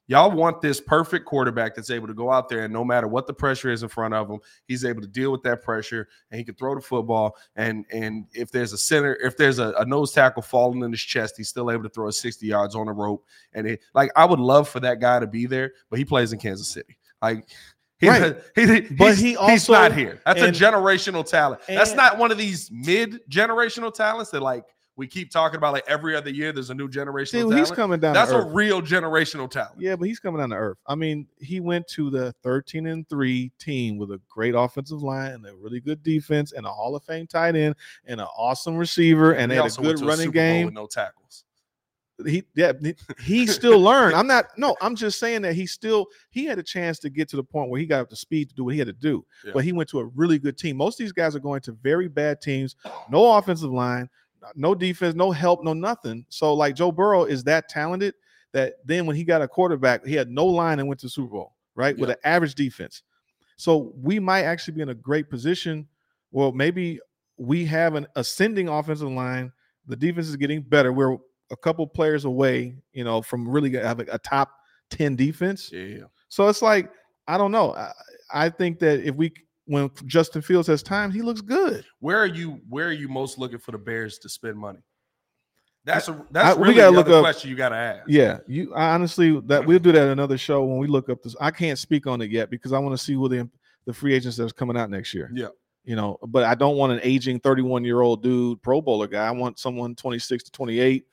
Y'all 0.09 0.31
want 0.31 0.59
this 0.59 0.81
perfect 0.81 1.23
quarterback 1.25 1.75
that's 1.75 1.91
able 1.91 2.07
to 2.07 2.15
go 2.15 2.31
out 2.31 2.49
there 2.49 2.63
and 2.63 2.73
no 2.73 2.83
matter 2.83 3.07
what 3.07 3.27
the 3.27 3.33
pressure 3.33 3.69
is 3.69 3.83
in 3.83 3.89
front 3.89 4.11
of 4.13 4.27
him, 4.27 4.39
he's 4.67 4.83
able 4.83 5.01
to 5.01 5.07
deal 5.07 5.31
with 5.31 5.43
that 5.43 5.61
pressure 5.61 6.07
and 6.31 6.39
he 6.39 6.43
can 6.43 6.55
throw 6.55 6.73
the 6.73 6.81
football. 6.81 7.35
And 7.55 7.85
and 7.93 8.25
if 8.33 8.49
there's 8.51 8.73
a 8.73 8.77
center, 8.77 9.15
if 9.23 9.37
there's 9.37 9.59
a, 9.59 9.71
a 9.77 9.85
nose 9.85 10.11
tackle 10.11 10.41
falling 10.41 10.81
in 10.83 10.91
his 10.91 10.99
chest, 11.01 11.35
he's 11.37 11.47
still 11.49 11.69
able 11.69 11.83
to 11.83 11.89
throw 11.89 12.07
it 12.07 12.13
60 12.13 12.43
yards 12.45 12.75
on 12.75 12.87
the 12.87 12.91
rope. 12.91 13.23
And 13.53 13.67
it 13.67 13.81
like 13.93 14.11
I 14.15 14.25
would 14.25 14.39
love 14.39 14.67
for 14.67 14.79
that 14.79 14.99
guy 14.99 15.19
to 15.19 15.27
be 15.27 15.45
there, 15.45 15.73
but 15.91 15.99
he 15.99 16.05
plays 16.05 16.33
in 16.33 16.39
Kansas 16.39 16.67
City. 16.67 16.97
Like 17.21 17.47
he, 17.99 18.09
Right. 18.09 18.35
he, 18.55 18.65
he- 18.65 18.81
But 18.95 19.09
he's, 19.09 19.19
he 19.19 19.35
he's 19.35 19.69
not 19.69 19.93
here. 19.93 20.19
That's 20.25 20.41
and- 20.41 20.55
a 20.55 20.59
generational 20.59 21.23
talent. 21.23 21.61
That's 21.67 21.93
not 21.93 22.17
one 22.17 22.31
of 22.31 22.39
these 22.39 22.71
mid 22.71 23.19
generational 23.29 23.93
talents 23.93 24.31
that 24.31 24.41
like 24.41 24.63
we 24.99 25.07
keep 25.07 25.31
talking 25.31 25.57
about. 25.57 25.73
Like 25.73 25.85
every 25.87 26.15
other 26.15 26.29
year, 26.29 26.51
there's 26.51 26.69
a 26.69 26.75
new 26.75 26.87
generational 26.87 27.31
talent. 27.49 27.57
he's 27.59 27.71
coming 27.71 27.99
down. 27.99 28.13
That's 28.13 28.31
a 28.31 28.37
earth. 28.39 28.49
real 28.51 28.81
generational 28.81 29.49
talent. 29.49 29.75
Yeah, 29.79 29.95
but 29.95 30.07
he's 30.07 30.19
coming 30.19 30.39
down 30.39 30.51
to 30.51 30.55
earth. 30.57 30.77
I 30.85 30.93
mean, 30.95 31.25
he 31.39 31.59
went 31.59 31.87
to 31.89 32.09
the 32.11 32.33
13 32.43 32.85
and 32.85 33.07
3 33.09 33.51
team 33.57 33.97
with 33.97 34.11
a 34.11 34.21
great 34.29 34.53
offensive 34.55 35.01
line 35.01 35.31
and 35.31 35.45
a 35.47 35.55
really 35.55 35.79
good 35.79 36.03
defense 36.03 36.51
and 36.51 36.65
a 36.65 36.69
Hall 36.69 36.95
of 36.95 37.03
Fame 37.03 37.25
tight 37.25 37.55
end 37.55 37.75
and 38.05 38.21
an 38.21 38.27
awesome 38.37 38.75
receiver 38.77 39.31
and 39.33 39.51
had 39.51 39.65
a 39.65 39.81
good 39.81 40.01
running 40.01 40.27
Bowl 40.27 40.33
game. 40.33 40.65
with 40.65 40.75
no 40.75 40.85
tackles. 40.85 41.45
he 42.27 42.43
yeah 42.53 42.73
he- 42.81 42.95
he 43.23 43.47
still 43.47 43.79
learned 43.89 44.13
i'm 44.13 44.27
not 44.27 44.47
no 44.57 44.75
i'm 44.81 44.93
just 44.93 45.19
saying 45.19 45.41
that 45.41 45.53
he 45.53 45.65
still 45.65 46.05
he 46.31 46.43
had 46.43 46.59
a 46.59 46.63
chance 46.63 46.99
to 46.99 47.09
get 47.09 47.29
to 47.29 47.37
the 47.37 47.43
point 47.43 47.69
where 47.69 47.79
he 47.79 47.85
got 47.85 48.01
up 48.01 48.09
to 48.09 48.15
speed 48.17 48.49
to 48.49 48.55
do 48.55 48.65
what 48.65 48.73
he 48.73 48.77
had 48.77 48.87
to 48.89 48.93
do 48.93 49.25
Yeah. 49.45 49.51
but 49.53 49.63
he 49.63 49.71
went 49.71 49.87
to 49.91 49.99
a 49.99 50.05
really 50.15 50.37
good 50.37 50.57
team 50.57 50.75
most 50.75 50.99
of 50.99 51.05
these 51.05 51.13
guys 51.13 51.33
are 51.33 51.39
going 51.39 51.61
to 51.61 51.71
very 51.81 52.09
bad 52.09 52.41
teams 52.41 52.75
no 53.09 53.37
offensive 53.37 53.71
line 53.71 54.09
no 54.55 54.73
defense 54.73 55.15
no 55.15 55.31
help 55.31 55.63
no 55.63 55.73
nothing 55.73 56.25
so 56.29 56.53
like 56.53 56.75
joe 56.75 56.91
burrow 56.91 57.25
is 57.25 57.43
that 57.43 57.69
talented 57.69 58.13
that 58.51 58.75
then 58.85 59.05
when 59.05 59.15
he 59.15 59.23
got 59.23 59.41
a 59.41 59.47
quarterback 59.47 60.05
he 60.05 60.13
had 60.13 60.29
no 60.29 60.45
line 60.45 60.79
and 60.79 60.87
went 60.87 60.99
to 60.99 61.05
the 61.05 61.11
super 61.11 61.29
bowl 61.29 61.55
right 61.75 61.97
with 61.97 62.09
an 62.09 62.15
average 62.23 62.55
defense 62.55 63.03
so 63.57 63.91
we 63.95 64.19
might 64.19 64.43
actually 64.43 64.73
be 64.73 64.81
in 64.81 64.89
a 64.89 64.95
great 64.95 65.29
position 65.29 65.87
well 66.31 66.51
maybe 66.51 66.99
we 67.37 67.65
have 67.65 67.95
an 67.95 68.07
ascending 68.15 68.69
offensive 68.69 69.09
line 69.09 69.51
the 69.87 69.95
defense 69.95 70.27
is 70.27 70.35
getting 70.35 70.61
better 70.61 70.91
we're 70.93 71.17
a 71.51 71.57
couple 71.57 71.85
players 71.87 72.25
away, 72.25 72.75
you 72.93 73.03
know, 73.03 73.21
from 73.21 73.47
really 73.47 73.71
having 73.71 74.07
a 74.11 74.19
top 74.19 74.51
10 74.91 75.15
defense. 75.15 75.71
Yeah. 75.71 76.03
So 76.29 76.47
it's 76.47 76.61
like, 76.61 76.91
I 77.27 77.37
don't 77.37 77.51
know. 77.51 77.73
I, 77.73 77.91
I 78.31 78.49
think 78.49 78.79
that 78.79 79.01
if 79.01 79.15
we 79.15 79.33
when 79.69 79.89
Justin 80.05 80.41
Fields 80.41 80.67
has 80.67 80.81
time, 80.83 81.11
he 81.11 81.21
looks 81.21 81.41
good. 81.41 81.85
Where 81.99 82.17
are 82.17 82.25
you? 82.25 82.59
Where 82.67 82.87
are 82.87 82.91
you 82.91 83.07
most 83.07 83.37
looking 83.37 83.59
for 83.59 83.71
the 83.71 83.77
Bears 83.77 84.17
to 84.19 84.29
spend 84.29 84.57
money? 84.57 84.79
That's 85.85 86.09
a 86.09 86.13
I- 86.13 86.21
that's 86.31 86.57
we 86.57 86.63
really 86.63 86.75
gotta 86.75 86.91
the 86.91 86.97
look 86.97 87.07
up- 87.09 87.21
question 87.21 87.49
you 87.49 87.55
got 87.55 87.69
to 87.69 87.75
ask. 87.75 88.03
Yeah, 88.07 88.39
you 88.47 88.73
I 88.75 88.93
honestly 88.93 89.39
that 89.45 89.65
we'll 89.65 89.79
do 89.79 89.91
that 89.91 90.03
in 90.03 90.09
another 90.19 90.37
show 90.37 90.63
when 90.65 90.77
we 90.77 90.87
look 90.87 91.09
up 91.09 91.21
this. 91.23 91.35
I 91.39 91.51
can't 91.51 91.79
speak 91.79 92.05
on 92.07 92.21
it 92.21 92.31
yet 92.31 92.49
because 92.49 92.73
I 92.73 92.79
want 92.79 92.97
to 92.97 93.03
see 93.03 93.13
who 93.13 93.29
the 93.29 93.49
the 93.85 93.93
free 93.93 94.13
agents 94.13 94.37
that's 94.37 94.51
coming 94.51 94.75
out 94.75 94.89
next 94.89 95.13
year. 95.13 95.31
Yeah. 95.33 95.47
You 95.85 95.95
know, 95.95 96.17
but 96.27 96.43
I 96.43 96.53
don't 96.55 96.75
want 96.75 96.91
an 96.91 96.99
aging 97.01 97.39
31 97.39 97.83
year 97.85 98.01
old 98.01 98.21
dude, 98.21 98.61
Pro 98.61 98.81
Bowler 98.81 99.07
guy. 99.07 99.25
I 99.25 99.31
want 99.31 99.57
someone 99.57 99.95
26 99.95 100.43
to 100.43 100.51
28, 100.51 101.05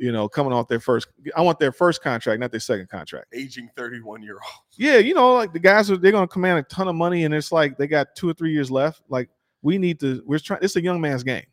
you 0.00 0.12
know, 0.12 0.28
coming 0.28 0.52
off 0.52 0.66
their 0.66 0.80
first. 0.80 1.08
I 1.36 1.42
want 1.42 1.58
their 1.58 1.72
first 1.72 2.02
contract, 2.02 2.40
not 2.40 2.50
their 2.50 2.58
second 2.58 2.88
contract. 2.88 3.26
aging 3.34 3.68
31 3.76 4.22
year 4.22 4.34
old. 4.34 4.42
Yeah, 4.76 4.96
you 4.96 5.12
know, 5.12 5.34
like 5.34 5.52
the 5.52 5.58
guys 5.58 5.90
are 5.90 5.98
they're 5.98 6.10
gonna 6.10 6.26
command 6.26 6.58
a 6.58 6.62
ton 6.62 6.88
of 6.88 6.94
money, 6.94 7.24
and 7.24 7.34
it's 7.34 7.52
like 7.52 7.76
they 7.76 7.86
got 7.86 8.14
two 8.16 8.30
or 8.30 8.32
three 8.32 8.50
years 8.50 8.70
left. 8.70 9.02
Like 9.10 9.28
we 9.60 9.76
need 9.76 10.00
to, 10.00 10.22
we're 10.24 10.38
trying. 10.38 10.60
It's 10.62 10.76
a 10.76 10.82
young 10.82 11.02
man's 11.02 11.22
game. 11.22 11.44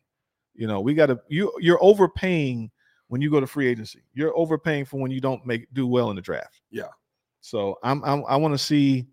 You 0.54 0.66
know, 0.66 0.80
we 0.80 0.94
got 0.94 1.06
to. 1.06 1.20
You 1.28 1.52
you're 1.60 1.82
overpaying 1.82 2.70
when 3.08 3.20
you 3.20 3.30
go 3.30 3.38
to 3.38 3.46
free 3.46 3.66
agency. 3.66 4.02
You're 4.14 4.36
overpaying 4.36 4.86
for 4.86 4.98
when 4.98 5.10
you 5.10 5.20
don't 5.20 5.44
make 5.46 5.66
do 5.74 5.86
well 5.86 6.08
in 6.08 6.16
the 6.16 6.22
draft. 6.22 6.62
Yeah. 6.70 6.88
So 7.42 7.78
I'm, 7.82 8.02
I'm 8.02 8.24
I 8.26 8.36
want 8.36 8.54
to 8.54 8.58
see. 8.58 9.06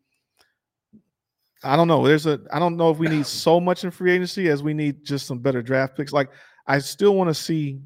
I 1.61 1.75
don't 1.75 1.89
know. 1.89 2.07
There's 2.07 2.25
a. 2.25 2.39
I 2.53 2.59
don't 2.59 2.77
know 2.77 2.89
if 2.89 2.97
we 2.99 3.09
need 3.09 3.25
so 3.25 3.59
much 3.59 3.83
in 3.83 3.91
free 3.91 4.13
agency 4.13 4.47
as 4.47 4.63
we 4.63 4.73
need 4.73 5.03
just 5.03 5.27
some 5.27 5.39
better 5.39 5.61
draft 5.61 5.97
picks. 5.97 6.13
Like 6.13 6.29
I 6.67 6.79
still 6.79 7.15
want 7.15 7.29
to 7.29 7.33
see, 7.33 7.81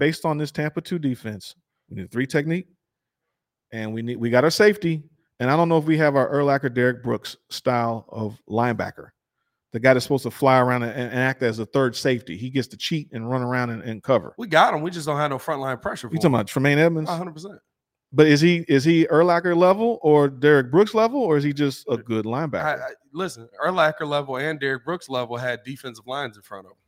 based 0.00 0.24
on 0.24 0.38
this 0.38 0.50
Tampa 0.50 0.80
two 0.80 0.98
defense, 0.98 1.54
we 1.88 1.96
need 1.96 2.06
a 2.06 2.08
three 2.08 2.26
technique, 2.26 2.66
and 3.70 3.94
we 3.94 4.02
need 4.02 4.16
we 4.16 4.30
got 4.30 4.42
our 4.42 4.50
safety. 4.50 5.04
And 5.38 5.50
I 5.50 5.56
don't 5.56 5.68
know 5.68 5.78
if 5.78 5.84
we 5.84 5.96
have 5.98 6.16
our 6.16 6.28
Urlacher, 6.28 6.74
Derrick 6.74 7.02
Brooks 7.02 7.36
style 7.48 8.06
of 8.08 8.38
linebacker, 8.48 9.10
the 9.72 9.80
guy 9.80 9.94
that's 9.94 10.04
supposed 10.04 10.24
to 10.24 10.30
fly 10.30 10.58
around 10.58 10.82
and, 10.82 10.92
and 10.92 11.18
act 11.18 11.42
as 11.42 11.60
a 11.60 11.66
third 11.66 11.94
safety. 11.94 12.36
He 12.36 12.50
gets 12.50 12.68
to 12.68 12.76
cheat 12.76 13.08
and 13.12 13.30
run 13.30 13.42
around 13.42 13.70
and, 13.70 13.82
and 13.82 14.02
cover. 14.02 14.34
We 14.36 14.48
got 14.48 14.74
him. 14.74 14.82
We 14.82 14.90
just 14.90 15.06
don't 15.06 15.16
have 15.16 15.30
no 15.30 15.38
front 15.38 15.60
line 15.60 15.78
pressure. 15.78 16.08
For 16.08 16.14
You 16.14 16.18
talking 16.18 16.34
about 16.34 16.48
Tremaine 16.48 16.78
Edmunds? 16.78 17.08
100. 17.08 17.32
percent 17.32 17.58
But 18.12 18.26
is 18.26 18.40
he 18.40 18.64
is 18.68 18.84
he 18.84 19.06
Urlacher 19.06 19.56
level 19.56 19.98
or 20.02 20.28
Derrick 20.28 20.70
Brooks 20.70 20.94
level, 20.94 21.20
or 21.20 21.36
is 21.36 21.44
he 21.44 21.52
just 21.52 21.86
a 21.88 21.96
good 21.96 22.24
linebacker? 22.24 22.82
I, 22.82 22.92
listen, 23.12 23.48
Urlacher 23.64 24.06
level 24.06 24.36
and 24.36 24.58
Derrick 24.60 24.84
Brooks 24.84 25.08
level 25.08 25.36
had 25.36 25.62
defensive 25.64 26.06
lines 26.06 26.36
in 26.36 26.42
front 26.42 26.66
of 26.66 26.72
them. 26.72 26.79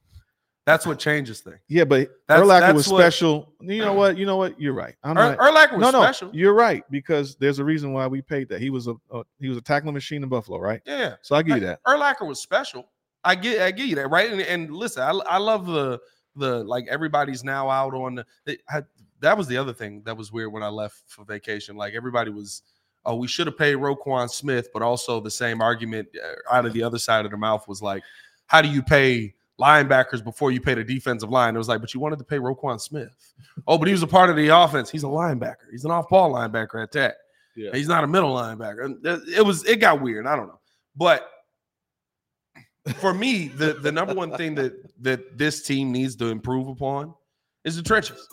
That's 0.64 0.86
what 0.86 0.98
changes 1.00 1.40
things. 1.40 1.58
yeah, 1.68 1.82
but 1.84 2.08
That's- 2.28 2.46
Urlacher 2.46 2.60
that's 2.60 2.74
was 2.74 2.88
what- 2.88 3.00
special. 3.00 3.52
You 3.60 3.78
know 3.84 3.94
what? 3.94 4.16
You 4.16 4.26
know 4.26 4.36
what? 4.36 4.60
You're 4.60 4.74
right. 4.74 4.94
I'm 5.02 5.16
Er, 5.18 5.34
not, 5.36 5.38
Urlacher 5.38 5.72
was 5.72 5.80
no, 5.80 5.90
no, 5.90 6.02
special. 6.02 6.30
you're 6.32 6.54
right 6.54 6.84
because 6.90 7.34
there's 7.36 7.58
a 7.58 7.64
reason 7.64 7.92
why 7.92 8.06
we 8.06 8.22
paid 8.22 8.48
that. 8.50 8.60
He 8.60 8.70
was 8.70 8.86
a, 8.86 8.94
a 9.10 9.22
he 9.40 9.48
was 9.48 9.58
a 9.58 9.60
tackling 9.60 9.94
machine 9.94 10.22
in 10.22 10.28
Buffalo, 10.28 10.58
right? 10.58 10.80
yeah, 10.86 11.16
So 11.22 11.34
I 11.34 11.42
give 11.42 11.56
you 11.56 11.62
that. 11.66 11.82
Urlacher 11.84 12.26
was 12.26 12.40
special. 12.40 12.86
I 13.24 13.34
get, 13.34 13.60
I 13.62 13.70
get 13.72 13.86
you 13.86 13.96
that, 13.96 14.08
right? 14.08 14.30
And, 14.30 14.40
and 14.40 14.70
listen, 14.74 15.02
I, 15.02 15.10
I 15.28 15.38
love 15.38 15.66
the 15.66 16.00
the 16.36 16.62
like 16.64 16.86
everybody's 16.88 17.42
now 17.44 17.68
out 17.68 17.92
on 17.94 18.24
the. 18.44 18.58
I, 18.70 18.82
that 19.20 19.36
was 19.36 19.46
the 19.48 19.56
other 19.56 19.72
thing 19.72 20.02
that 20.04 20.16
was 20.16 20.32
weird 20.32 20.52
when 20.52 20.62
I 20.62 20.68
left 20.68 21.02
for 21.08 21.24
vacation. 21.24 21.76
Like 21.76 21.94
everybody 21.94 22.30
was, 22.30 22.62
oh, 23.04 23.14
we 23.16 23.26
should 23.28 23.46
have 23.46 23.56
paid 23.58 23.76
Roquan 23.76 24.28
Smith, 24.30 24.68
but 24.72 24.82
also 24.82 25.20
the 25.20 25.30
same 25.30 25.60
argument 25.60 26.08
uh, 26.24 26.54
out 26.54 26.66
of 26.66 26.72
the 26.72 26.82
other 26.82 26.98
side 26.98 27.24
of 27.24 27.30
the 27.30 27.36
mouth 27.36 27.66
was 27.68 27.80
like, 27.82 28.02
how 28.46 28.60
do 28.62 28.68
you 28.68 28.82
pay 28.82 29.34
linebackers 29.60 30.22
before 30.24 30.50
you 30.50 30.60
pay 30.60 30.74
the 30.74 30.84
defensive 30.84 31.30
line? 31.30 31.54
It 31.54 31.58
was 31.58 31.68
like, 31.68 31.80
but 31.80 31.94
you 31.94 32.00
wanted 32.00 32.18
to 32.18 32.24
pay 32.24 32.38
Roquan 32.38 32.80
Smith. 32.80 33.32
Oh, 33.66 33.78
but 33.78 33.86
he 33.88 33.92
was 33.92 34.02
a 34.02 34.06
part 34.06 34.30
of 34.30 34.36
the 34.36 34.48
offense. 34.48 34.90
He's 34.90 35.04
a 35.04 35.08
linebacker. 35.08 35.70
He's 35.70 35.84
an 35.84 35.90
off-ball 35.90 36.32
linebacker 36.32 36.82
at 36.82 36.92
that. 36.92 37.16
Yeah. 37.56 37.70
He's 37.74 37.88
not 37.88 38.02
a 38.04 38.06
middle 38.06 38.34
linebacker. 38.34 38.96
It 39.28 39.44
was 39.44 39.64
it 39.66 39.76
got 39.76 40.00
weird. 40.00 40.26
I 40.26 40.36
don't 40.36 40.46
know. 40.48 40.60
But 40.96 41.28
for 42.96 43.12
me, 43.14 43.48
the, 43.48 43.74
the 43.74 43.92
number 43.92 44.14
one 44.14 44.34
thing 44.36 44.54
that 44.56 44.72
that 45.02 45.36
this 45.38 45.62
team 45.62 45.92
needs 45.92 46.16
to 46.16 46.26
improve 46.28 46.68
upon 46.68 47.14
is 47.64 47.76
the 47.76 47.82
trenches. 47.82 48.26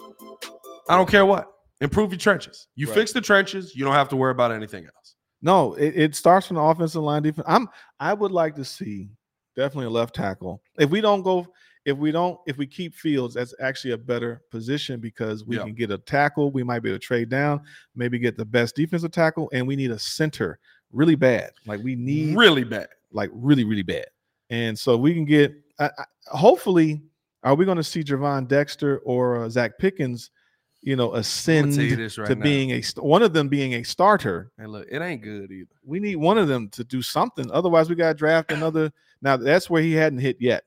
I 0.87 0.95
don't 0.95 1.09
care 1.09 1.25
what. 1.25 1.51
Improve 1.81 2.11
your 2.11 2.17
trenches. 2.19 2.67
You 2.75 2.87
Right. 2.87 2.95
fix 2.95 3.13
the 3.13 3.21
trenches, 3.21 3.75
you 3.75 3.85
don't 3.85 3.93
have 3.93 4.09
to 4.09 4.15
worry 4.15 4.31
about 4.31 4.51
anything 4.51 4.85
else. 4.85 5.15
No, 5.41 5.73
it, 5.75 5.93
it 5.95 6.15
starts 6.15 6.47
from 6.47 6.55
the 6.55 6.61
offensive 6.61 7.01
line 7.03 7.21
defense. 7.23 7.45
I'm 7.47 7.69
I 7.99 8.13
would 8.13 8.31
like 8.31 8.55
to 8.55 8.65
see 8.65 9.09
definitely 9.59 9.85
a 9.87 9.89
left 9.89 10.15
tackle. 10.15 10.61
If 10.77 10.89
we 10.89 11.01
don't 11.01 11.21
go, 11.21 11.45
if 11.85 11.97
we 11.97 12.11
don't, 12.11 12.39
if 12.47 12.57
we 12.57 12.65
keep 12.65 12.93
Fields, 12.95 13.35
that's 13.35 13.53
actually 13.61 13.91
a 13.91 13.97
better 13.97 14.41
position 14.51 14.99
because 14.99 15.43
we 15.45 15.57
Yeah. 15.57 15.63
can 15.63 15.73
get 15.75 15.91
a 15.91 15.97
tackle. 15.97 16.51
We 16.51 16.63
might 16.63 16.79
be 16.81 16.89
able 16.89 16.99
to 16.99 17.05
trade 17.05 17.29
down, 17.29 17.61
maybe 17.95 18.19
get 18.19 18.37
the 18.37 18.45
best 18.45 18.75
defensive 18.75 19.11
tackle, 19.11 19.49
and 19.53 19.67
we 19.67 19.75
need 19.75 19.91
a 19.91 19.99
center 19.99 20.59
really 20.91 21.15
bad. 21.15 21.51
Like 21.67 21.81
we 21.83 21.95
need 21.95 22.35
Really 22.37 22.63
bad. 22.63 22.87
like 23.11 23.29
really, 23.33 23.63
really 23.63 23.83
bad. 23.83 24.05
And 24.49 24.77
so 24.77 24.97
we 24.97 25.13
can 25.13 25.25
get, 25.25 25.53
I, 25.79 25.85
I, 25.85 26.35
hopefully, 26.37 27.01
are 27.43 27.55
we 27.55 27.65
going 27.65 27.77
to 27.77 27.83
see 27.83 28.03
Gervon 28.03 28.47
Dexter 28.47 28.97
or 28.99 29.43
uh, 29.43 29.47
Zacch 29.47 29.73
Pickens, 29.79 30.31
you 30.81 30.95
know, 30.95 31.13
ascend 31.15 31.75
you 31.75 31.97
right 31.97 32.27
to 32.27 32.35
now. 32.35 32.43
being 32.43 32.71
a 32.71 32.81
one 33.01 33.21
of 33.21 33.33
them 33.33 33.47
being 33.49 33.75
a 33.75 33.83
starter? 33.83 34.51
Hey, 34.57 34.65
look, 34.65 34.87
it 34.89 35.01
ain't 35.01 35.21
good 35.21 35.51
either. 35.51 35.75
We 35.83 35.99
need 35.99 36.15
one 36.15 36.37
of 36.37 36.47
them 36.47 36.69
to 36.69 36.83
do 36.83 37.01
something. 37.01 37.49
Otherwise, 37.51 37.89
we 37.89 37.95
got 37.95 38.09
to 38.09 38.13
draft 38.13 38.51
another. 38.51 38.91
Now 39.21 39.37
that's 39.37 39.69
where 39.69 39.81
he 39.81 39.93
hadn't 39.93 40.19
hit 40.19 40.37
yet. 40.39 40.63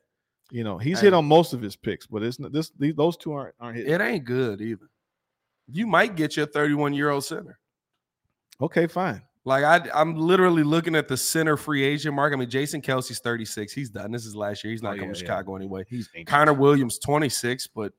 You 0.50 0.64
know, 0.64 0.76
he's 0.76 1.00
hit 1.00 1.14
on 1.14 1.24
most 1.24 1.54
of 1.54 1.62
his 1.62 1.76
picks, 1.76 2.06
but 2.06 2.22
it's 2.22 2.38
not 2.38 2.52
this. 2.52 2.70
These, 2.78 2.94
those 2.94 3.16
two 3.16 3.32
aren't 3.32 3.54
aren't 3.58 3.78
hit. 3.78 3.88
It 3.88 4.00
ain't 4.02 4.24
good 4.24 4.60
either. 4.60 4.90
You 5.70 5.86
might 5.86 6.14
get 6.16 6.36
your 6.36 6.46
31 6.46 6.92
year 6.92 7.08
old 7.08 7.24
center. 7.24 7.58
Okay, 8.60 8.86
fine. 8.86 9.22
Like 9.44 9.64
I, 9.64 9.88
I'm 9.94 10.14
literally 10.16 10.62
looking 10.62 10.94
at 10.94 11.08
the 11.08 11.16
center 11.16 11.56
free 11.56 11.82
agent 11.82 12.14
market. 12.14 12.36
I 12.36 12.40
mean, 12.40 12.50
Jason 12.50 12.82
Kelce's 12.82 13.18
36. 13.20 13.72
He's 13.72 13.90
done. 13.90 14.12
This 14.12 14.26
is 14.26 14.36
last 14.36 14.62
year. 14.62 14.70
He's 14.70 14.82
oh, 14.82 14.88
not 14.88 14.94
Oh, 14.94 14.96
coming 14.98 15.08
yeah, 15.08 15.14
to 15.14 15.20
yeah. 15.20 15.26
Chicago 15.26 15.56
anyway. 15.56 15.84
He's 15.88 16.08
Connor 16.26 16.52
Williams, 16.52 16.98
26, 16.98 17.68
but 17.68 17.92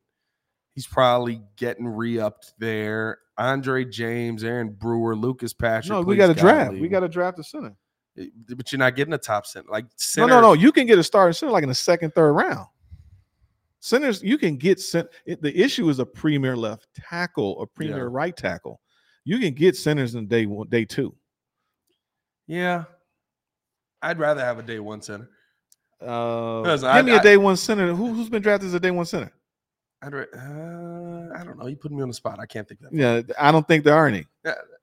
he's 0.73 0.87
probably 0.87 1.41
getting 1.55 1.87
re-upped 1.87 2.53
there. 2.59 3.19
Andre 3.37 3.83
James, 3.85 4.43
Aaron 4.43 4.69
Brewer, 4.69 5.15
Lucas 5.15 5.53
Patrick. 5.53 5.89
No, 5.89 6.01
we 6.01 6.15
got 6.15 6.27
God 6.27 6.37
draft. 6.37 6.73
We 6.73 6.87
got 6.87 6.99
to 6.99 7.07
draft 7.09 7.39
a 7.39 7.43
center. 7.43 7.75
Eh, 8.17 8.25
but 8.55 8.71
you're 8.71 8.77
not 8.79 8.95
getting 8.95 9.13
a 9.13 9.17
top 9.17 9.45
center. 9.47 9.67
Like 9.71 9.85
No, 9.85 9.89
center, 9.97 10.27
no, 10.27 10.41
no. 10.41 10.47
no. 10.49 10.53
You 10.53 10.71
can 10.71 10.85
get 10.85 10.99
a 10.99 11.03
starting 11.03 11.33
center 11.33 11.51
like 11.51 11.63
in 11.63 11.69
the 11.69 11.73
second, 11.75 12.13
third 12.13 12.33
round. 12.33 12.67
Centers, 13.79 14.21
you 14.23 14.37
can 14.37 14.55
get 14.55 14.79
cent. 14.79 15.07
It, 15.25 15.41
the 15.41 15.53
issue 15.59 15.89
is 15.89 15.99
a 15.99 16.05
premier 16.05 16.55
left 16.55 16.87
tackle 16.95 17.61
a 17.61 17.67
premier 17.67 17.97
Yeah. 17.97 18.09
right 18.11 18.37
tackle. 18.37 18.79
You 19.25 19.39
can 19.39 19.53
get 19.53 19.75
centers 19.75 20.15
in 20.15 20.27
day 20.27 20.45
one, 20.45 20.67
day 20.69 20.85
two. 20.85 21.15
Yeah, 22.47 22.83
I'd 24.01 24.19
rather 24.19 24.41
have 24.41 24.59
a 24.59 24.63
day 24.63 24.79
one 24.79 25.01
center. 25.01 25.29
Uh, 26.01 26.61
give 26.63 26.83
I- 26.83 27.01
me 27.01 27.15
a 27.15 27.21
day 27.23 27.37
one 27.37 27.55
center. 27.57 27.93
Who, 27.93 28.13
who's 28.13 28.29
been 28.29 28.41
drafted 28.41 28.67
as 28.67 28.73
a 28.73 28.79
day 28.79 28.91
one 28.91 29.05
center? 29.05 29.31
I'd 30.03 30.13
ra- 30.13 30.25
uh, 30.35 31.39
I 31.39 31.43
don't 31.45 31.57
know. 31.57 31.67
You 31.67 31.77
put 31.77 31.91
me 31.91 32.01
on 32.01 32.09
the 32.09 32.13
spot. 32.13 32.39
I 32.39 32.45
can't 32.45 32.67
think 32.67 32.81
of 32.81 32.91
that. 32.91 32.95
Yeah, 32.97 33.21
I 33.39 33.51
don't 33.51 33.65
think 33.67 33.83
there 33.85 33.93
are 33.95 34.05
any. 34.07 34.25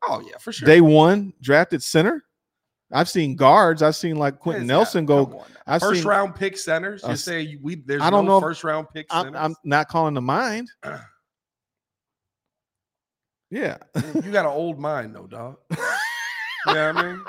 Oh 0.09 0.23
yeah, 0.27 0.39
for 0.39 0.51
sure. 0.53 0.67
Day 0.67 0.81
one 0.81 1.33
drafted 1.43 1.83
center. 1.83 2.25
I've 2.93 3.09
seen 3.09 3.37
guards. 3.37 3.83
I've 3.83 3.95
seen 3.97 4.17
like 4.17 4.39
Quentin 4.39 4.63
What 4.63 4.65
is 4.65 4.69
that? 4.69 4.73
Nelson 4.75 5.07
go. 5.07 5.27
Come 5.27 5.35
on 5.37 5.41
now. 5.53 5.61
I've 5.67 5.81
first 5.81 6.01
seen- 6.01 6.09
round 6.09 6.35
pick 6.35 6.57
centers. 6.57 7.05
Uh, 7.05 7.11
You 7.11 7.17
say 7.17 7.59
we 7.63 7.75
there's 7.77 8.01
I 8.03 8.09
don't 8.11 8.25
no 8.25 8.33
know 8.39 8.41
first 8.41 8.65
round 8.65 8.89
pick 8.95 9.07
I'm, 9.11 9.27
centers. 9.27 9.41
I'm 9.43 9.55
not 9.63 9.89
calling 9.89 10.15
to 10.15 10.21
mind. 10.21 10.69
Yeah. 13.51 13.79
you 14.15 14.31
got 14.31 14.47
an 14.47 14.53
old 14.53 14.79
mind 14.79 15.15
though, 15.15 15.27
dog. 15.27 15.57
you 15.71 15.77
know 16.75 16.89
I 16.91 17.03
mean? 17.03 17.25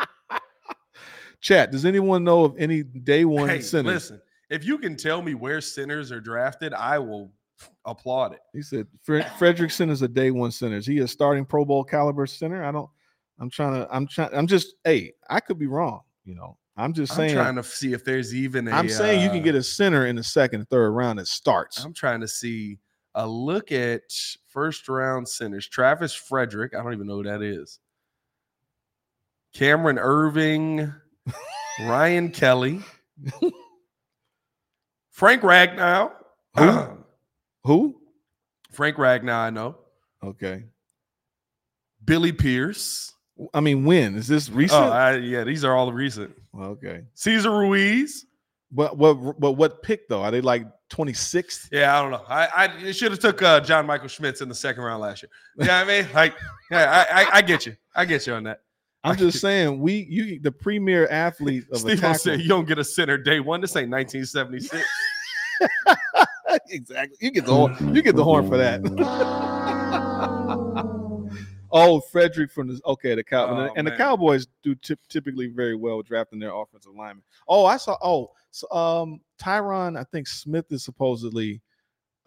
Chat. 1.41 1.71
Does 1.71 1.83
anyone 1.85 2.23
know 2.23 2.43
of 2.43 2.55
any 2.59 2.83
day 2.83 3.25
one 3.25 3.49
Hey, 3.49 3.61
centers? 3.61 3.93
listen. 3.93 4.21
If 4.51 4.63
you 4.63 4.77
can 4.77 4.95
tell 4.95 5.21
me 5.23 5.33
where 5.33 5.61
centers 5.61 6.11
are 6.11 6.21
drafted, 6.21 6.73
I 6.75 6.99
will 6.99 7.31
applaud 7.85 8.33
it. 8.33 8.39
He 8.53 8.61
said 8.61 8.87
Fred, 9.03 9.25
Frederickson 9.37 9.89
is 9.89 10.01
a 10.01 10.07
day 10.07 10.31
one 10.31 10.51
center. 10.51 10.77
Is 10.77 10.85
he 10.85 10.99
a 10.99 11.07
starting 11.07 11.45
Pro 11.45 11.65
Bowl 11.65 11.83
caliber 11.83 12.25
center? 12.25 12.63
I 12.63 12.71
don't. 12.71 12.89
I'm 13.39 13.49
trying 13.49 13.73
to. 13.73 13.87
I'm 13.91 14.07
trying. 14.07 14.29
I'm 14.33 14.47
just. 14.47 14.75
Hey, 14.83 15.13
I 15.29 15.39
could 15.39 15.57
be 15.57 15.67
wrong. 15.67 16.01
You 16.25 16.35
know. 16.35 16.57
I'm 16.77 16.93
just 16.93 17.13
I'm 17.13 17.17
saying. 17.17 17.33
trying 17.35 17.55
to 17.55 17.63
see 17.63 17.93
if 17.93 18.05
there's 18.05 18.33
even 18.33 18.67
a. 18.67 18.71
I'm 18.71 18.89
saying 18.89 19.21
you 19.21 19.29
can 19.29 19.39
uh, 19.39 19.43
get 19.43 19.55
a 19.55 19.63
center 19.63 20.07
in 20.07 20.15
the 20.15 20.23
second, 20.23 20.67
third 20.69 20.91
round 20.91 21.19
that 21.19 21.27
starts. 21.27 21.83
I'm 21.83 21.93
trying 21.93 22.21
to 22.21 22.27
see 22.27 22.79
a 23.15 23.27
look 23.27 23.71
at 23.71 24.01
first 24.47 24.87
round 24.87 25.27
centers. 25.27 25.67
Travis 25.67 26.13
Frederick. 26.13 26.73
I 26.73 26.81
don't 26.81 26.93
even 26.93 27.07
know 27.07 27.17
who 27.17 27.23
that 27.23 27.41
is. 27.41 27.79
Cameron 29.53 29.97
Erving, 29.97 30.95
Ryan 31.81 32.31
Kelly, 32.31 32.79
Frank 35.11 35.41
Ragnow. 35.41 36.11
Who? 36.57 37.00
Who? 37.63 38.01
Frank 38.71 38.97
Ragnow, 38.97 39.33
I 39.33 39.49
know. 39.49 39.77
Okay. 40.23 40.65
Billy 42.03 42.31
Pierce. 42.31 43.13
I 43.53 43.59
mean, 43.59 43.85
when 43.85 44.15
is 44.15 44.27
this 44.27 44.49
recent? 44.49 44.81
Oh, 44.81 44.89
I, 44.89 45.17
yeah, 45.17 45.43
these 45.43 45.63
are 45.63 45.75
all 45.75 45.91
recent. 45.91 46.31
okay. 46.57 47.03
Cesar 47.13 47.51
Ruiz. 47.51 48.25
But 48.71 48.97
what? 48.97 49.39
But 49.39 49.53
what 49.53 49.83
pick 49.83 50.07
though? 50.07 50.21
Are 50.21 50.31
they 50.31 50.41
like 50.41 50.65
26th? 50.91 51.67
Yeah, 51.71 51.97
I 51.97 52.01
don't 52.01 52.11
know. 52.11 52.23
I, 52.27 52.45
I 52.45 52.65
it 52.77 52.93
should 52.93 53.11
have 53.11 53.19
took 53.19 53.41
uh, 53.41 53.59
John 53.59 53.85
Michael 53.85 54.07
Schmitz 54.07 54.41
in 54.41 54.47
the 54.47 54.55
second 54.55 54.83
round 54.83 55.01
last 55.01 55.23
year. 55.23 55.29
You 55.57 55.65
know 55.65 55.73
what 55.73 55.89
I 55.89 56.01
mean? 56.01 56.07
Like, 56.13 56.35
yeah, 56.69 57.05
I, 57.09 57.21
I, 57.21 57.27
I 57.37 57.41
get 57.41 57.65
you. 57.65 57.75
I 57.95 58.05
get 58.05 58.25
you 58.27 58.33
on 58.33 58.43
that. 58.43 58.61
I'm 59.03 59.17
just 59.17 59.41
saying, 59.41 59.79
we 59.79 60.05
you 60.09 60.39
the 60.39 60.51
premier 60.51 61.07
athlete 61.07 61.65
of 61.71 61.79
Steve 61.79 62.17
said 62.17 62.39
you 62.39 62.47
don't 62.47 62.67
get 62.67 62.77
a 62.77 62.83
center 62.83 63.17
day 63.17 63.39
one. 63.39 63.59
This 63.59 63.75
ain't 63.75 63.89
1976. 63.89 64.85
exactly. 66.69 67.17
You 67.21 67.31
get 67.31 67.45
the 67.45 67.53
horn. 67.53 67.95
You 67.95 68.01
get 68.01 68.15
the 68.15 68.23
horn 68.23 68.47
for 68.47 68.57
that. 68.57 68.81
oh, 71.71 71.99
Frederick 71.99 72.51
from 72.51 72.67
the 72.67 72.79
okay, 72.85 73.15
the 73.15 73.23
cow 73.23 73.47
Oh, 73.47 73.73
and 73.75 73.87
the. 73.87 73.91
Cowboys 73.91 74.47
do 74.63 74.75
typ- 74.75 75.07
typically 75.09 75.47
very 75.47 75.75
well 75.75 76.01
drafting 76.01 76.39
their 76.39 76.53
offensive 76.53 76.93
linemen. 76.95 77.23
Oh, 77.47 77.65
I 77.65 77.77
saw. 77.77 77.97
Oh, 78.01 78.31
so, 78.51 78.69
um, 78.71 79.21
Tyron, 79.41 79.99
I 79.99 80.03
think 80.03 80.27
Smith 80.27 80.71
is 80.71 80.83
supposedly 80.83 81.61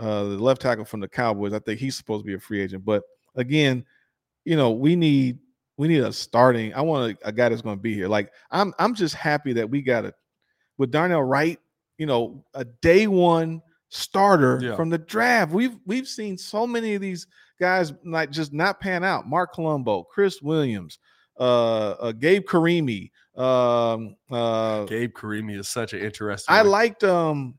uh 0.00 0.24
the 0.24 0.38
left 0.38 0.60
tackle 0.60 0.84
from 0.84 1.00
the 1.00 1.08
Cowboys. 1.08 1.52
I 1.52 1.60
think 1.60 1.78
he's 1.78 1.96
supposed 1.96 2.24
to 2.24 2.26
be 2.26 2.34
a 2.34 2.40
free 2.40 2.60
agent, 2.60 2.84
but 2.84 3.02
again, 3.36 3.84
you 4.44 4.56
know, 4.56 4.72
we 4.72 4.96
need 4.96 5.38
we 5.76 5.88
need 5.88 6.00
a 6.00 6.12
starting. 6.12 6.74
I 6.74 6.82
want 6.82 7.18
a, 7.22 7.28
a 7.28 7.32
guy 7.32 7.48
that's 7.48 7.62
going 7.62 7.76
to 7.76 7.82
be 7.82 7.94
here. 7.94 8.08
Like 8.08 8.32
I'm, 8.50 8.72
I'm 8.78 8.94
just 8.94 9.14
happy 9.14 9.52
that 9.54 9.68
we 9.68 9.82
got 9.82 10.04
it 10.04 10.14
with 10.78 10.90
Darnell 10.90 11.22
Wright. 11.22 11.58
You 11.98 12.06
know, 12.06 12.44
a 12.54 12.64
day 12.64 13.06
one 13.06 13.62
starter 13.94 14.58
Yeah. 14.62 14.76
from 14.76 14.90
the 14.90 14.98
draft. 14.98 15.52
We've 15.52 15.76
we've 15.86 16.08
seen 16.08 16.36
so 16.36 16.66
many 16.66 16.94
of 16.94 17.00
these 17.00 17.26
guys 17.60 17.92
like 18.04 18.30
just 18.30 18.52
not 18.52 18.80
pan 18.80 19.04
out. 19.04 19.28
Marc 19.28 19.52
Colombo, 19.54 20.02
Chris 20.04 20.42
Williams, 20.42 20.98
uh, 21.38 21.90
uh 21.92 22.12
Gabe 22.12 22.44
Carimi. 22.44 23.10
Um, 23.36 24.16
uh, 24.30 24.84
Gabe 24.84 25.12
Carimi 25.14 25.58
is 25.58 25.68
such 25.68 25.92
an 25.92 26.00
interesting. 26.00 26.54
I 26.54 26.62
one. 26.62 26.70
liked 26.70 27.04
um, 27.04 27.54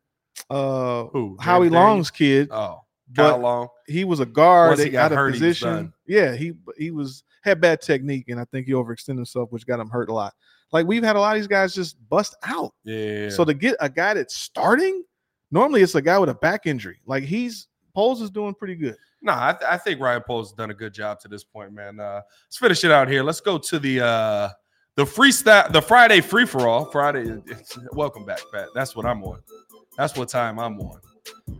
uh, 0.50 1.06
who 1.06 1.38
Howie 1.40 1.70
Long's 1.70 2.12
kid, 2.12 2.50
Oh, 2.52 2.82
Kyle 3.16 3.38
Long. 3.40 3.68
he 3.88 4.04
was 4.04 4.20
a 4.20 4.26
guard 4.26 4.72
Once 4.72 4.84
he 4.84 4.90
got 4.90 5.12
out 5.12 5.18
hurt, 5.18 5.28
he 5.34 5.40
position. 5.40 5.68
done. 5.70 5.94
yeah, 6.08 6.36
he 6.36 6.54
he 6.78 6.92
was 6.92 7.24
had 7.44 7.62
bad 7.62 7.82
technique, 7.82 8.30
and 8.30 8.40
I 8.40 8.46
think 8.46 8.68
he 8.68 8.74
overextended 8.74 9.18
himself, 9.18 9.52
which 9.52 9.66
got 9.68 9.80
him 9.80 9.90
hurt 9.90 10.10
a 10.10 10.14
lot. 10.14 10.34
Like 10.72 10.88
we've 10.88 11.04
had 11.04 11.16
a 11.16 11.20
lot 11.20 11.36
of 11.36 11.42
these 11.42 11.48
guys 11.48 11.74
just 11.76 11.96
bust 12.10 12.36
out. 12.44 12.74
Yeah. 12.84 13.30
So 13.30 13.46
to 13.46 13.54
get 13.54 13.76
a 13.80 13.90
guy 13.90 14.14
that's 14.16 14.36
starting, 14.36 15.04
normally 15.56 15.82
it's 15.82 15.96
a 15.96 16.02
guy 16.02 16.20
with 16.20 16.30
a 16.30 16.36
back 16.36 16.68
injury. 16.68 17.00
Like 17.08 17.24
he's 17.24 17.68
Poles 17.96 18.22
is 18.22 18.30
doing 18.30 18.54
pretty 18.54 18.76
good. 18.76 18.98
No, 19.22 19.32
I, 19.34 19.54
th- 19.54 19.72
I 19.72 19.78
think 19.78 20.02
Ryan 20.02 20.22
Poles 20.28 20.50
has 20.50 20.54
done 20.54 20.70
a 20.70 20.74
good 20.74 20.94
job 20.94 21.22
to 21.22 21.30
this 21.30 21.46
point, 21.46 21.72
man. 21.72 21.98
Uh, 21.98 22.20
let's 22.46 22.58
finish 22.58 22.84
it 22.84 22.92
out 22.92 23.08
here. 23.08 23.24
Let's 23.24 23.40
go 23.40 23.58
to 23.58 23.80
the 23.80 24.02
uh, 24.02 24.50
the 24.96 25.06
freestyle, 25.06 25.72
the 25.72 25.82
Friday 25.82 26.20
free 26.20 26.46
for 26.46 26.68
all. 26.68 26.92
Friday, 26.92 27.38
it's, 27.48 27.80
welcome 27.94 28.26
back, 28.26 28.42
Pat. 28.54 28.68
That's 28.76 28.98
what 28.98 29.06
I'm 29.06 29.24
on. 29.24 29.40
That's 29.98 30.18
what 30.18 30.28
time 30.28 30.60
I'm 30.60 30.78
on. 30.82 31.00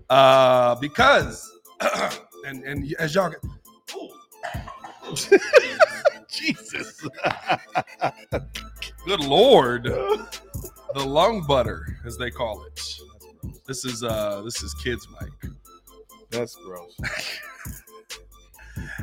Uh, 0.10 0.76
because 0.76 1.50
and 2.46 2.66
and 2.66 2.94
as 3.00 3.16
y'all 3.16 3.30
get, 3.30 3.40
Jesus. 6.30 7.02
good 9.06 9.22
lord, 9.22 9.86
the 9.86 11.06
lung 11.06 11.46
butter, 11.48 11.98
as 12.06 12.18
they 12.18 12.30
call 12.30 12.66
it. 12.66 13.00
This 13.66 13.86
is 13.86 14.04
uh 14.04 14.42
this 14.44 14.62
is 14.64 14.74
kids 14.76 15.08
Mike. 15.20 15.52
That's 16.30 16.56
gross. 16.56 16.96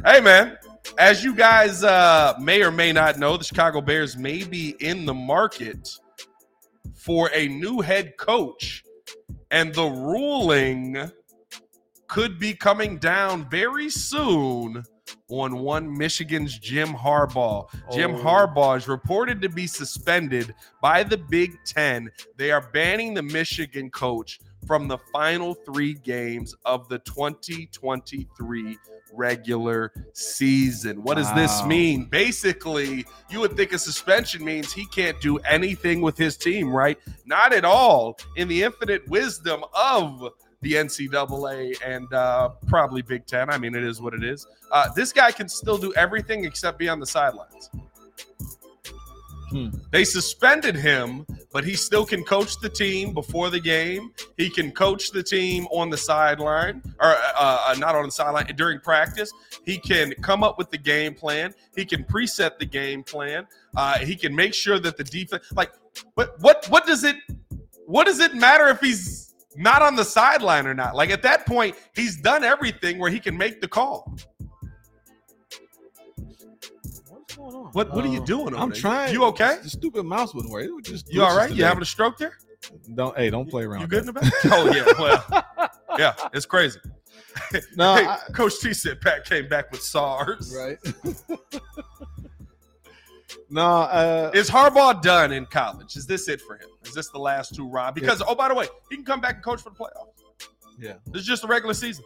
Hey 0.05 0.21
man, 0.21 0.59
as 0.99 1.23
you 1.23 1.35
guys 1.35 1.85
uh, 1.85 2.35
may 2.41 2.63
or 2.63 2.71
may 2.71 2.93
not 2.93 3.19
know, 3.19 3.37
the 3.37 3.45
Chicago 3.45 3.81
Bears 3.81 4.17
may 4.17 4.43
be 4.43 4.75
in 4.81 5.07
the 5.07 5.15
market 5.15 5.89
for 6.95 7.31
a 7.33 7.49
new 7.49 7.81
head 7.81 8.17
coach, 8.17 8.85
and 9.51 9.73
the 9.75 9.85
ruling 9.87 11.11
could 12.09 12.39
be 12.39 12.53
coming 12.53 12.99
down 12.99 13.49
very 13.49 13.89
soon 13.89 14.83
on 15.29 15.59
one 15.59 15.97
Michigan's 15.97 16.59
Jim 16.59 16.89
Harbaugh. 16.89 17.69
Jim 17.93 18.15
Oh. 18.17 18.19
Harbaugh 18.23 18.77
is 18.77 18.89
reported 18.89 19.41
to 19.43 19.49
be 19.49 19.67
suspended 19.67 20.55
by 20.81 21.03
the 21.03 21.17
Big 21.17 21.59
Ten. 21.65 22.11
They 22.37 22.51
are 22.51 22.61
banning 22.73 23.15
the 23.15 23.23
Michigan 23.23 23.91
coach 23.91 24.41
from 24.67 24.87
the 24.89 24.99
final 25.13 25.55
three 25.55 25.95
games 25.95 26.55
of 26.65 26.89
the 26.89 26.99
2023 27.01 28.79
regular 29.13 29.93
season. 30.13 31.03
What 31.03 31.17
does 31.17 31.33
this 31.35 31.65
mean? 31.65 32.07
Basically, 32.07 33.05
you 33.29 33.41
would 33.41 33.57
think 33.57 33.73
a 33.73 33.79
suspension 33.79 34.45
means 34.45 34.73
he 34.73 34.87
can't 34.87 35.21
do 35.21 35.39
anything 35.39 36.01
with 36.01 36.17
his 36.17 36.37
team, 36.37 36.71
right? 36.73 36.99
Not 37.27 37.53
at 37.53 37.65
all. 37.65 38.19
In 38.37 38.49
the 38.49 38.63
infinite 38.63 39.07
wisdom 39.09 39.65
of 39.75 40.29
the 40.63 40.75
NCAA 40.75 41.77
and 41.85 42.13
uh, 42.13 42.51
probably 42.67 43.03
Big 43.03 43.27
Ten. 43.27 43.51
I 43.51 43.59
mean, 43.59 43.75
it 43.75 43.85
is 43.85 44.01
what 44.01 44.15
it 44.15 44.25
is. 44.25 44.47
Uh, 44.71 44.91
this 44.95 45.13
guy 45.13 45.31
can 45.31 45.49
still 45.49 45.77
do 45.77 45.93
everything 45.95 46.45
except 46.45 46.79
be 46.79 46.89
on 46.89 46.99
the 46.99 47.07
sidelines. 47.07 47.71
Hmm. 49.53 49.69
They 49.91 50.05
suspended 50.05 50.75
him, 50.77 51.27
but 51.53 51.63
he 51.63 51.75
still 51.75 52.07
can 52.07 52.25
coach 52.25 52.59
the 52.61 52.71
team 52.71 53.13
before 53.13 53.51
the 53.51 53.61
game. 53.61 54.13
He 54.39 54.49
can 54.49 54.73
coach 54.73 55.11
the 55.11 55.23
team 55.23 55.67
on 55.67 55.91
the 55.91 55.97
sideline, 55.99 56.83
or 56.99 57.11
uh, 57.11 57.59
uh, 57.67 57.75
not 57.79 57.95
on 57.95 58.07
the 58.07 58.11
sideline 58.11 58.47
during 58.57 58.81
practice. 58.81 59.31
He 59.67 59.77
can 59.77 60.15
come 60.23 60.43
up 60.43 60.57
with 60.57 60.71
the 60.71 60.79
game 60.79 61.15
plan. 61.15 61.53
He 61.77 61.85
can 61.85 62.03
preset 62.05 62.59
the 62.59 62.65
game 62.65 63.03
plan. 63.03 63.47
Uh, 63.77 63.99
he 63.99 64.17
can 64.17 64.35
make 64.35 64.55
sure 64.55 64.79
that 64.79 64.97
the 64.97 65.05
defense, 65.05 65.45
like, 65.55 65.73
but 66.15 66.41
what 66.41 66.65
what 66.71 66.87
does 66.87 67.05
it 67.05 67.17
what 67.85 68.07
does 68.07 68.21
it 68.21 68.35
matter 68.35 68.69
if 68.69 68.81
he's 68.81 69.22
not 69.57 69.83
on 69.83 69.97
the 69.97 70.05
sideline 70.05 70.67
or 70.67 70.75
not? 70.75 70.95
Like 70.95 71.11
at 71.11 71.23
that 71.23 71.47
point, 71.47 71.77
he's 71.95 72.17
done 72.17 72.45
everything 72.45 72.99
where 72.99 73.11
he 73.11 73.21
can 73.21 73.37
make 73.37 73.61
the 73.61 73.69
call. 73.69 74.15
What's 77.09 77.35
going 77.37 77.55
on? 77.55 77.65
What 77.73 77.95
what 77.95 78.05
are 78.05 78.09
you 78.09 78.23
Uh, 78.23 78.25
doing? 78.25 78.55
I'm 78.55 78.71
there? 78.71 78.81
trying. 78.81 79.13
You 79.13 79.25
okay? 79.27 79.59
The 79.63 79.71
stupid 79.71 80.05
mouse 80.05 80.35
wouldn't 80.35 80.53
work. 80.53 80.65
It 80.65 80.73
would 80.73 80.85
just 80.85 81.13
You 81.13 81.23
all 81.23 81.37
right? 81.37 81.51
glitches? 81.51 81.57
You 81.57 81.65
having 81.65 81.83
a 81.83 81.87
stroke 81.87 82.19
there? 82.19 82.37
Don't 82.95 83.17
hey, 83.17 83.29
don't 83.31 83.49
play 83.51 83.65
around. 83.65 83.81
You 83.83 83.87
good 83.89 84.01
in 84.01 84.07
the 84.07 84.13
back? 84.13 84.33
Oh 84.47 84.73
yeah, 84.73 84.85
well, 84.99 85.69
yeah, 85.99 86.15
it's 86.33 86.47
crazy. 86.47 86.79
No, 87.77 87.95
hey, 87.97 88.07
I- 88.07 88.19
Coach 88.35 88.61
T 88.61 88.73
said 88.75 89.01
Pat 89.01 89.25
came 89.25 89.49
back 89.49 89.71
with 89.73 89.83
SARS. 89.83 90.55
right. 90.57 90.79
no, 93.51 93.63
uh, 93.67 94.31
Is 94.35 94.49
Harbaugh 94.51 95.01
done 95.03 95.33
in 95.33 95.47
college? 95.47 95.97
Is 95.97 96.07
this 96.07 96.29
it 96.29 96.41
for 96.43 96.57
him? 96.57 96.69
Is 96.85 96.95
this 96.95 97.09
the 97.09 97.19
last 97.19 97.55
two 97.55 97.69
Rob? 97.69 97.95
Because 97.95 98.23
oh, 98.27 98.35
by 98.35 98.49
the 98.49 98.55
way, 98.55 98.67
he 98.91 98.97
can 98.97 99.05
come 99.05 99.21
back 99.21 99.37
and 99.37 99.45
coach 99.45 99.63
for 99.63 99.71
the 99.71 99.77
playoffs. 99.77 100.49
yeah. 100.79 100.95
This 101.07 101.23
is 101.23 101.27
just 101.27 101.45
a 101.45 101.47
regular 101.47 101.75
season. 101.75 102.05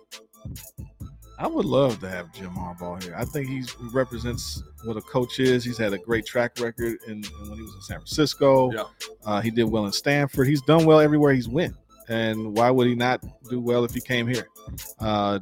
I 1.38 1.46
would 1.46 1.66
love 1.66 2.00
to 2.00 2.08
have 2.08 2.32
Jim 2.32 2.50
Harbaugh 2.50 3.02
here. 3.02 3.14
I 3.16 3.26
think 3.26 3.48
he's, 3.48 3.70
he 3.70 3.88
represents 3.92 4.62
what 4.84 4.96
a 4.96 5.02
coach 5.02 5.38
is. 5.38 5.64
He's 5.64 5.76
had 5.76 5.92
a 5.92 5.98
great 5.98 6.24
track 6.24 6.58
record 6.60 6.98
in, 7.06 7.12
in 7.12 7.48
when 7.48 7.58
he 7.58 7.62
was 7.62 7.74
in 7.74 7.80
San 7.82 7.98
Francisco. 7.98 8.72
Yeah. 8.72 8.84
Uh, 9.24 9.42
he 9.42 9.50
did 9.50 9.64
well 9.64 9.84
in 9.84 9.92
Stanford. 9.92 10.48
He's 10.48 10.62
done 10.62 10.86
well 10.86 10.98
everywhere 10.98 11.34
he's 11.34 11.48
went. 11.48 11.74
And 12.08 12.56
why 12.56 12.70
would 12.70 12.86
he 12.86 12.94
not 12.94 13.22
do 13.50 13.60
well 13.60 13.84
if 13.84 13.92
he 13.92 14.00
came 14.00 14.26
here? 14.26 14.46
Uh, 14.98 15.40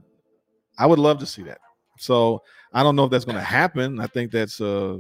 I 0.79 0.87
would 0.87 0.99
love 0.99 1.19
to 1.21 1.27
see 1.27 1.43
that. 1.43 1.59
So 1.99 2.43
I 2.73 2.83
don't 2.83 2.97
know 2.97 3.05
if 3.05 3.11
that's 3.11 3.25
going 3.25 3.39
to 3.39 3.45
happen. 3.45 4.01
I 4.01 4.07
think 4.09 4.33
that's 4.33 4.61
uh, 4.61 4.99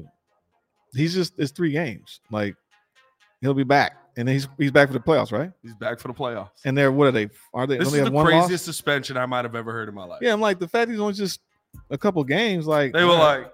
he's 0.95 1.15
just 1.15 1.35
it's 1.39 1.53
three 1.53 1.73
games. 1.73 2.21
Like 2.31 2.55
he'll 3.41 3.55
be 3.55 3.65
back, 3.65 3.97
and 4.17 4.29
he's 4.29 4.49
he's 4.59 4.71
back 4.71 4.89
for 4.89 4.95
the 4.95 5.01
playoffs, 5.01 5.33
right? 5.33 5.51
He's 5.63 5.75
back 5.75 5.99
for 5.99 6.09
the 6.09 6.15
playoffs. 6.15 6.51
And 6.65 6.77
they're 6.77 6.93
what 6.93 7.07
are 7.09 7.13
they? 7.13 7.29
Are 7.53 7.67
they? 7.67 7.79
This 7.79 7.89
is 7.89 7.93
they 7.93 7.99
the 7.99 8.05
have 8.05 8.13
one 8.13 8.25
loss? 8.27 8.43
craziest 8.43 8.65
suspension 8.65 9.17
I 9.17 9.27
might 9.27 9.45
have 9.45 9.55
ever 9.55 9.73
heard 9.73 9.89
in 9.89 9.95
my 9.95 10.05
life. 10.05 10.21
Yeah, 10.23 10.33
I'm 10.33 10.41
like 10.41 10.59
the 10.59 10.69
fact 10.69 10.91
he's 10.91 11.01
only 11.01 11.15
just 11.15 11.41
a 11.91 11.99
couple 11.99 12.23
games. 12.25 12.67
Like 12.67 12.93
They 12.93 13.05
were 13.05 13.11
right. 13.11 13.39
like, 13.39 13.53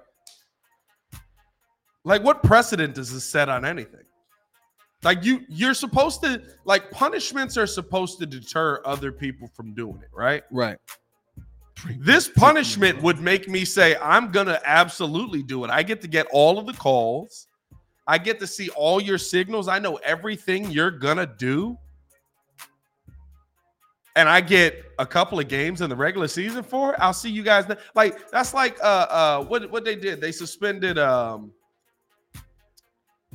like 2.04 2.22
what 2.24 2.42
precedent 2.42 2.94
does 2.94 3.12
this 3.12 3.24
set 3.24 3.48
on 3.48 3.64
anything? 3.64 4.00
Like 5.02 5.24
you, 5.24 5.40
you're 5.48 5.74
supposed 5.74 6.22
to 6.22 6.42
like 6.66 6.90
punishments 6.90 7.56
are 7.56 7.66
supposed 7.66 8.18
to 8.18 8.26
deter 8.26 8.82
other 8.84 9.10
people 9.12 9.48
from 9.54 9.72
doing 9.72 9.98
it, 10.02 10.10
right? 10.12 10.42
right. 10.50 10.76
This 11.98 12.28
punishment 12.28 13.00
would 13.02 13.20
make 13.20 13.48
me 13.48 13.64
say, 13.64 13.96
I'm 14.02 14.30
gonna 14.30 14.60
absolutely 14.64 15.42
do 15.42 15.64
it. 15.64 15.70
I 15.70 15.82
get 15.82 16.02
to 16.02 16.08
get 16.08 16.26
all 16.30 16.58
of 16.58 16.66
the 16.66 16.74
calls. 16.74 17.46
I 18.10 18.18
get 18.18 18.40
to 18.40 18.46
see 18.48 18.70
all 18.70 19.00
your 19.00 19.18
signals. 19.18 19.68
I 19.68 19.78
know 19.78 19.94
everything 20.02 20.68
you're 20.68 20.90
gonna 20.90 21.26
do. 21.38 21.78
And 24.16 24.28
I 24.28 24.40
get 24.40 24.84
a 24.98 25.06
couple 25.06 25.38
of 25.38 25.46
games 25.46 25.80
in 25.80 25.88
the 25.88 25.94
regular 25.94 26.26
season 26.26 26.64
for 26.64 26.92
it. 26.92 26.96
I'll 26.98 27.12
see 27.12 27.30
you 27.30 27.44
guys. 27.44 27.68
ne- 27.68 27.76
Like 27.94 28.28
that's 28.32 28.52
like 28.52 28.76
uh 28.82 29.06
uh 29.08 29.44
what 29.44 29.70
what 29.70 29.84
they 29.84 29.94
did. 29.94 30.20
They 30.20 30.32
suspended 30.32 30.98
um 30.98 31.52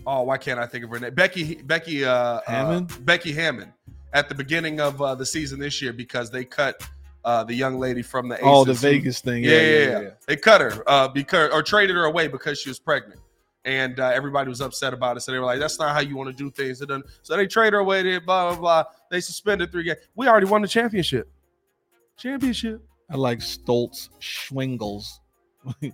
oh 0.05 0.23
why 0.23 0.38
can't 0.38 0.59
I 0.59 0.65
think 0.67 0.84
of 0.84 0.89
her 0.89 0.99
name? 0.99 1.13
Becky 1.13 1.55
Becky 1.61 2.03
uh 2.03 2.41
Hammon? 2.45 2.84
uh, 2.91 2.97
Becky 2.99 3.32
Hammon 3.32 3.71
at 4.11 4.28
the 4.28 4.36
beginning 4.36 4.82
of 4.82 5.01
uh, 5.01 5.15
the 5.15 5.26
season 5.26 5.57
this 5.57 5.82
year 5.82 5.93
because 5.93 6.30
they 6.30 6.43
cut 6.43 6.86
uh 7.23 7.45
the 7.45 7.53
young 7.53 7.80
lady 7.80 8.01
from 8.01 8.28
the 8.28 8.38
Oh, 8.41 8.65
the 8.65 8.71
Aces 8.73 8.82
Vegas 8.82 9.21
thing. 9.21 9.41
yeah, 9.45 9.61
yeah, 9.61 10.01
yeah, 10.01 10.09
They 10.28 10.36
cut 10.36 10.59
her 10.59 10.84
uh, 10.86 11.07
because 11.07 11.49
or 11.53 11.63
traded 11.63 11.95
her 11.95 12.03
away 12.05 12.28
because 12.28 12.59
she 12.59 12.67
was 12.69 12.80
pregnant, 12.80 13.21
and 13.66 13.99
uh, 13.99 14.07
everybody 14.13 14.47
was 14.49 14.61
upset 14.61 14.93
about 14.93 15.18
it. 15.18 15.22
So 15.22 15.32
they 15.32 15.39
were 15.39 15.45
like, 15.45 15.59
"That's 15.59 15.78
not 15.80 15.93
how 15.93 15.99
you 16.01 16.16
want 16.16 16.30
to 16.30 16.36
do 16.36 16.49
things." 16.51 16.82
It 16.82 16.86
doesn't- 16.88 17.05
So 17.24 17.36
they 17.36 17.47
trade 17.47 17.74
her 17.74 17.80
away. 17.80 18.01
They 18.03 18.20
blah 18.20 18.51
blah 18.51 18.59
blah. 18.59 18.84
They 19.11 19.20
suspended 19.20 19.72
three 19.72 19.84
games. 19.84 19.99
We 20.16 20.28
already 20.28 20.45
won 20.47 20.61
the 20.61 20.68
championship. 20.68 21.28
Championship. 22.18 22.82
I 23.09 23.16
like 23.18 23.39
Stoltz 23.39 24.09
Schwingles. 24.22 25.05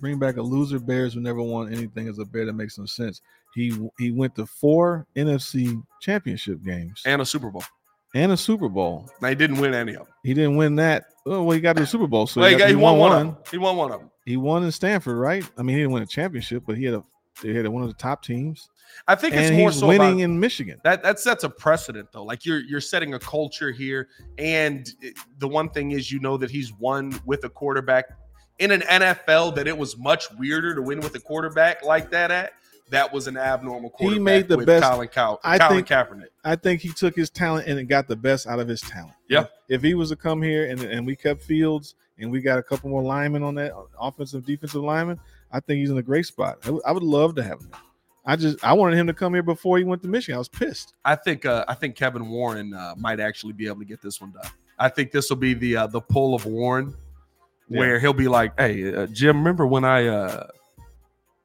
Bring 0.00 0.18
back 0.18 0.36
a 0.36 0.42
loser 0.42 0.78
Bears 0.78 1.14
who 1.14 1.20
never 1.20 1.42
won 1.42 1.72
anything 1.72 2.06
as 2.08 2.18
a 2.18 2.24
Bear 2.24 2.46
that 2.46 2.52
makes 2.52 2.78
no 2.78 2.86
sense. 2.86 3.22
He 3.54 3.76
he 3.98 4.10
went 4.12 4.34
to 4.36 4.46
four 4.46 5.06
NFC 5.16 5.82
championship 6.00 6.62
games 6.62 7.02
and, 7.04 7.14
and 7.14 7.22
a 7.22 7.26
Super 7.26 7.50
Bowl. 7.50 7.64
And 8.14 8.30
a 8.32 8.36
Super 8.36 8.68
Bowl. 8.68 9.10
They 9.20 9.34
didn't 9.34 9.58
win 9.58 9.74
any 9.74 9.92
of 9.94 10.06
them. 10.06 10.14
He 10.22 10.34
didn't 10.34 10.56
win 10.56 10.76
that. 10.76 11.06
Oh, 11.26 11.42
well, 11.42 11.54
he 11.54 11.60
got 11.60 11.74
to 11.76 11.82
the 11.82 11.86
Super 11.86 12.06
Bowl, 12.06 12.26
so 12.26 12.40
Well, 12.42 12.50
he, 12.50 12.56
got, 12.56 12.68
he 12.68 12.74
won 12.76 12.98
one. 12.98 13.10
one. 13.10 13.12
Of 13.12 13.26
them. 13.26 13.36
He 13.50 13.58
won 13.58 13.76
one 13.76 13.92
of 13.92 14.00
them. 14.00 14.10
He 14.26 14.36
won 14.36 14.62
in 14.62 14.70
Stanford, 14.70 15.16
right? 15.16 15.48
I 15.56 15.62
mean, 15.62 15.76
he 15.76 15.82
didn't 15.82 15.92
win 15.92 16.02
a 16.02 16.06
championship, 16.06 16.64
but 16.66 16.76
he 16.76 16.84
had 16.84 16.94
a 16.94 17.04
they 17.42 17.52
had 17.52 17.66
one 17.68 17.82
of 17.82 17.88
the 17.88 17.94
top 17.94 18.22
teams, 18.22 18.70
I 19.08 19.14
think 19.14 19.34
it's 19.34 19.48
and 19.48 19.56
more 19.56 19.72
so 19.72 19.88
winning 19.88 20.20
about, 20.20 20.24
in 20.24 20.38
Michigan. 20.38 20.80
that 20.84 21.02
that 21.02 21.18
sets 21.18 21.44
a 21.44 21.48
precedent 21.48 22.10
though. 22.12 22.22
Like 22.22 22.46
you're 22.46 22.60
you're 22.60 22.80
setting 22.80 23.14
a 23.14 23.18
culture 23.18 23.72
here, 23.72 24.08
and 24.38 24.88
the 25.38 25.48
one 25.48 25.68
thing 25.70 25.92
is 25.92 26.12
you 26.12 26.20
know 26.20 26.36
that 26.36 26.50
he's 26.50 26.72
won 26.74 27.18
with 27.24 27.44
a 27.44 27.48
quarterback 27.48 28.06
in 28.60 28.70
an 28.70 28.82
NFL 28.82 29.56
that 29.56 29.66
it 29.66 29.76
was 29.76 29.98
much 29.98 30.30
weirder 30.38 30.74
to 30.74 30.82
win 30.82 31.00
with 31.00 31.14
a 31.16 31.20
quarterback 31.20 31.84
like 31.84 32.10
that 32.10 32.30
at. 32.30 32.52
That 32.90 33.12
was 33.12 33.26
an 33.26 33.36
abnormal 33.36 33.90
He 33.98 34.04
quarterback. 34.04 34.22
made 34.22 34.48
the 34.48 34.56
with 34.58 34.66
best- 34.66 34.84
Colin, 34.84 35.08
Cow- 35.08 35.40
I 35.42 35.58
Colin 35.58 35.84
think- 35.84 35.88
Kaepernick. 35.88 36.28
I 36.44 36.54
think 36.56 36.80
he 36.82 36.90
took 36.90 37.16
his 37.16 37.30
talent 37.30 37.66
and 37.66 37.78
it 37.78 37.84
got 37.84 38.06
the 38.08 38.16
best 38.16 38.46
out 38.46 38.58
of 38.60 38.68
his 38.68 38.80
talent. 38.82 39.14
Yeah. 39.28 39.46
If 39.68 39.82
he 39.82 39.94
was 39.94 40.10
to 40.10 40.16
come 40.16 40.42
here 40.42 40.66
and, 40.70 40.80
and 40.82 41.06
we 41.06 41.16
kept 41.16 41.42
Fields 41.42 41.94
and 42.18 42.30
we 42.30 42.40
got 42.40 42.58
a 42.58 42.62
couple 42.62 42.90
more 42.90 43.02
linemen 43.02 43.42
on 43.42 43.54
that 43.56 43.72
offensive 43.98 44.44
defensive 44.44 44.82
lineman, 44.82 45.18
I 45.50 45.60
think 45.60 45.78
he's 45.80 45.90
in 45.90 45.98
a 45.98 46.02
great 46.02 46.26
spot. 46.26 46.58
I 46.84 46.92
would- 46.92 47.02
love 47.02 47.34
to 47.36 47.42
have 47.42 47.60
him. 47.60 47.70
I 48.26 48.36
just 48.36 48.62
I 48.64 48.72
wanted 48.72 48.96
him 48.98 49.06
to 49.06 49.12
come 49.14 49.34
here 49.34 49.42
before 49.42 49.76
he 49.76 49.84
went 49.84 50.00
to 50.02 50.08
Michigan. 50.08 50.36
I 50.36 50.38
was 50.38 50.48
pissed. 50.48 50.94
I 51.04 51.14
think 51.14 51.44
uh, 51.44 51.64
I 51.68 51.74
think 51.74 51.94
Kevin 51.94 52.28
Warren 52.30 52.72
uh, 52.72 52.94
might 52.96 53.20
actually 53.20 53.52
be 53.52 53.66
able 53.66 53.80
to 53.80 53.84
get 53.84 54.00
this 54.00 54.18
one 54.18 54.30
done. 54.32 54.50
I 54.78 54.88
think 54.88 55.10
this 55.12 55.28
will 55.28 55.36
be 55.36 55.52
the 55.52 55.76
uh, 55.76 55.86
the 55.88 56.00
pull 56.00 56.34
of 56.34 56.46
Warren, 56.46 56.94
Yeah. 57.68 57.78
where 57.80 57.98
he'll 58.00 58.14
be 58.14 58.26
like, 58.28 58.58
"Hey, 58.58 58.94
uh, 58.94 59.06
Jim, 59.08 59.36
remember 59.36 59.66
when 59.66 59.84
I 59.84 60.06
uh, 60.06 60.46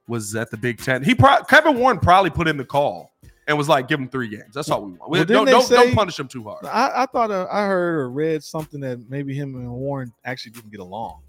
was 0.10 0.36
at 0.36 0.52
the 0.52 0.58
Big 0.58 0.80
Ten? 0.80 1.04
He 1.04 1.16
pro- 1.16 1.44
Kevin 1.44 1.78
Warren 1.78 2.00
probably 2.00 2.30
put 2.30 2.48
in 2.48 2.58
the 2.58 2.66
call 2.66 3.14
and 3.48 3.58
was 3.58 3.70
like, 3.70 3.88
give 3.88 4.00
him 4.00 4.10
three 4.10 4.28
games. 4.28 4.54
That's 4.54 4.70
all 4.70 4.84
we 4.84 4.92
want. 4.92 5.10
Well, 5.10 5.24
don't 5.24 5.46
didn't 5.46 5.46
they 5.46 5.52
don't, 5.52 5.88
don't 5.88 5.96
punish 5.96 6.20
him 6.20 6.28
too 6.28 6.44
hard. 6.44 6.66
I, 6.66 7.04
I 7.04 7.06
thought 7.06 7.32
uh, 7.32 7.48
I 7.52 7.66
heard 7.66 8.00
or 8.00 8.10
read 8.12 8.44
something 8.44 8.80
that 8.82 9.10
maybe 9.10 9.34
him 9.34 9.56
and 9.56 9.70
Warren 9.70 10.12
actually 10.26 10.52
didn't 10.52 10.72
get 10.72 10.82
along. 10.82 11.22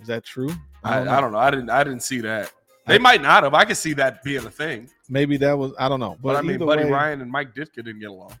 Is 0.00 0.06
that 0.08 0.24
true? 0.24 0.50
I, 0.84 1.00
I 1.00 1.20
don't 1.20 1.32
know. 1.32 1.38
I 1.38 1.50
didn't 1.50 1.70
I 1.70 1.84
didn't 1.84 2.02
see 2.02 2.20
that. 2.20 2.52
They 2.86 2.96
I- 2.96 2.98
might 2.98 3.22
not 3.22 3.42
have. 3.44 3.54
I 3.54 3.64
could 3.64 3.76
see 3.76 3.92
that 3.94 4.22
being 4.22 4.44
a 4.44 4.50
thing. 4.50 4.90
Maybe 5.08 5.36
that 5.38 5.56
was 5.56 5.72
I 5.78 5.88
don't 5.88 6.00
know. 6.00 6.16
But, 6.22 6.34
But, 6.34 6.36
I 6.36 6.42
mean, 6.42 6.58
Buddy 6.58 6.84
way, 6.84 6.90
Ryan 6.90 7.20
and 7.20 7.30
Mike 7.30 7.54
Ditka 7.54 7.76
didn't 7.76 8.00
get 8.00 8.10
along. 8.10 8.32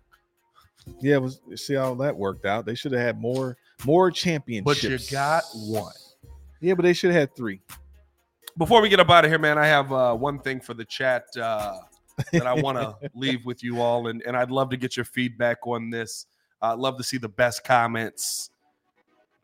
Yeah, 1.00 1.16
it 1.16 1.22
was 1.22 1.40
see 1.56 1.74
how 1.74 1.94
that 1.96 2.16
worked 2.16 2.46
out. 2.46 2.64
They 2.64 2.74
should 2.74 2.92
have 2.92 3.00
had 3.00 3.20
more 3.20 3.56
more 3.84 4.10
championships. 4.10 4.82
But 4.82 4.90
you 4.90 4.98
got 5.10 5.44
one. 5.54 5.92
Yeah, 6.60 6.74
but 6.74 6.82
they 6.82 6.92
should 6.92 7.10
have 7.10 7.20
had 7.20 7.36
three. 7.36 7.60
Before 8.58 8.82
we 8.82 8.88
get 8.88 8.98
up 8.98 9.08
out 9.08 9.24
of 9.24 9.30
here, 9.30 9.38
man, 9.38 9.56
I 9.56 9.66
have 9.66 9.92
uh, 9.92 10.14
one 10.14 10.40
thing 10.40 10.60
for 10.60 10.74
the 10.74 10.84
chat 10.84 11.26
uh, 11.40 11.78
that 12.32 12.44
I 12.44 12.54
want 12.54 12.76
to 12.76 12.96
leave 13.14 13.46
with 13.46 13.62
you 13.62 13.80
all, 13.80 14.08
and, 14.08 14.20
and 14.22 14.36
I'd 14.36 14.50
love 14.50 14.70
to 14.70 14.76
get 14.76 14.96
your 14.96 15.04
feedback 15.04 15.64
on 15.64 15.90
this. 15.90 16.26
Uh, 16.60 16.72
I'd 16.72 16.80
love 16.80 16.96
to 16.98 17.04
see 17.04 17.18
the 17.18 17.28
best 17.28 17.62
comments. 17.62 18.50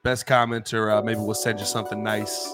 Best 0.03 0.27
commenter, 0.27 0.93
uh, 0.93 1.01
maybe 1.01 1.21
we'll 1.21 1.35
send 1.35 1.61
you 1.61 1.65
something 1.65 2.03
nice. 2.03 2.53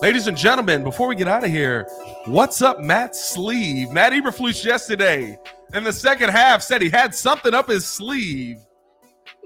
Ladies 0.00 0.28
and 0.28 0.36
gentlemen, 0.36 0.82
before 0.82 1.08
we 1.08 1.14
get 1.14 1.28
out 1.28 1.44
of 1.44 1.50
here, 1.50 1.86
what's 2.24 2.62
up, 2.62 2.80
Matt's 2.80 3.22
sleeve? 3.22 3.90
Matt 3.90 4.14
Eberflus 4.14 4.64
yesterday 4.64 5.38
in 5.74 5.84
the 5.84 5.92
second 5.92 6.30
half 6.30 6.62
said 6.62 6.80
he 6.80 6.88
had 6.88 7.14
something 7.14 7.52
up 7.52 7.68
his 7.68 7.86
sleeve. 7.86 8.56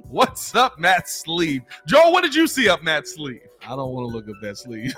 What's 0.08 0.54
up, 0.54 0.78
Matt's 0.78 1.16
sleeve? 1.16 1.62
Joel, 1.86 2.12
what 2.12 2.22
did 2.22 2.34
you 2.34 2.46
see 2.46 2.68
up 2.68 2.82
Matt's 2.82 3.14
sleeve? 3.14 3.40
I 3.66 3.70
don't 3.70 3.92
want 3.92 4.08
to 4.08 4.16
look 4.16 4.28
at 4.28 4.40
that 4.40 4.56
sleeve. 4.56 4.94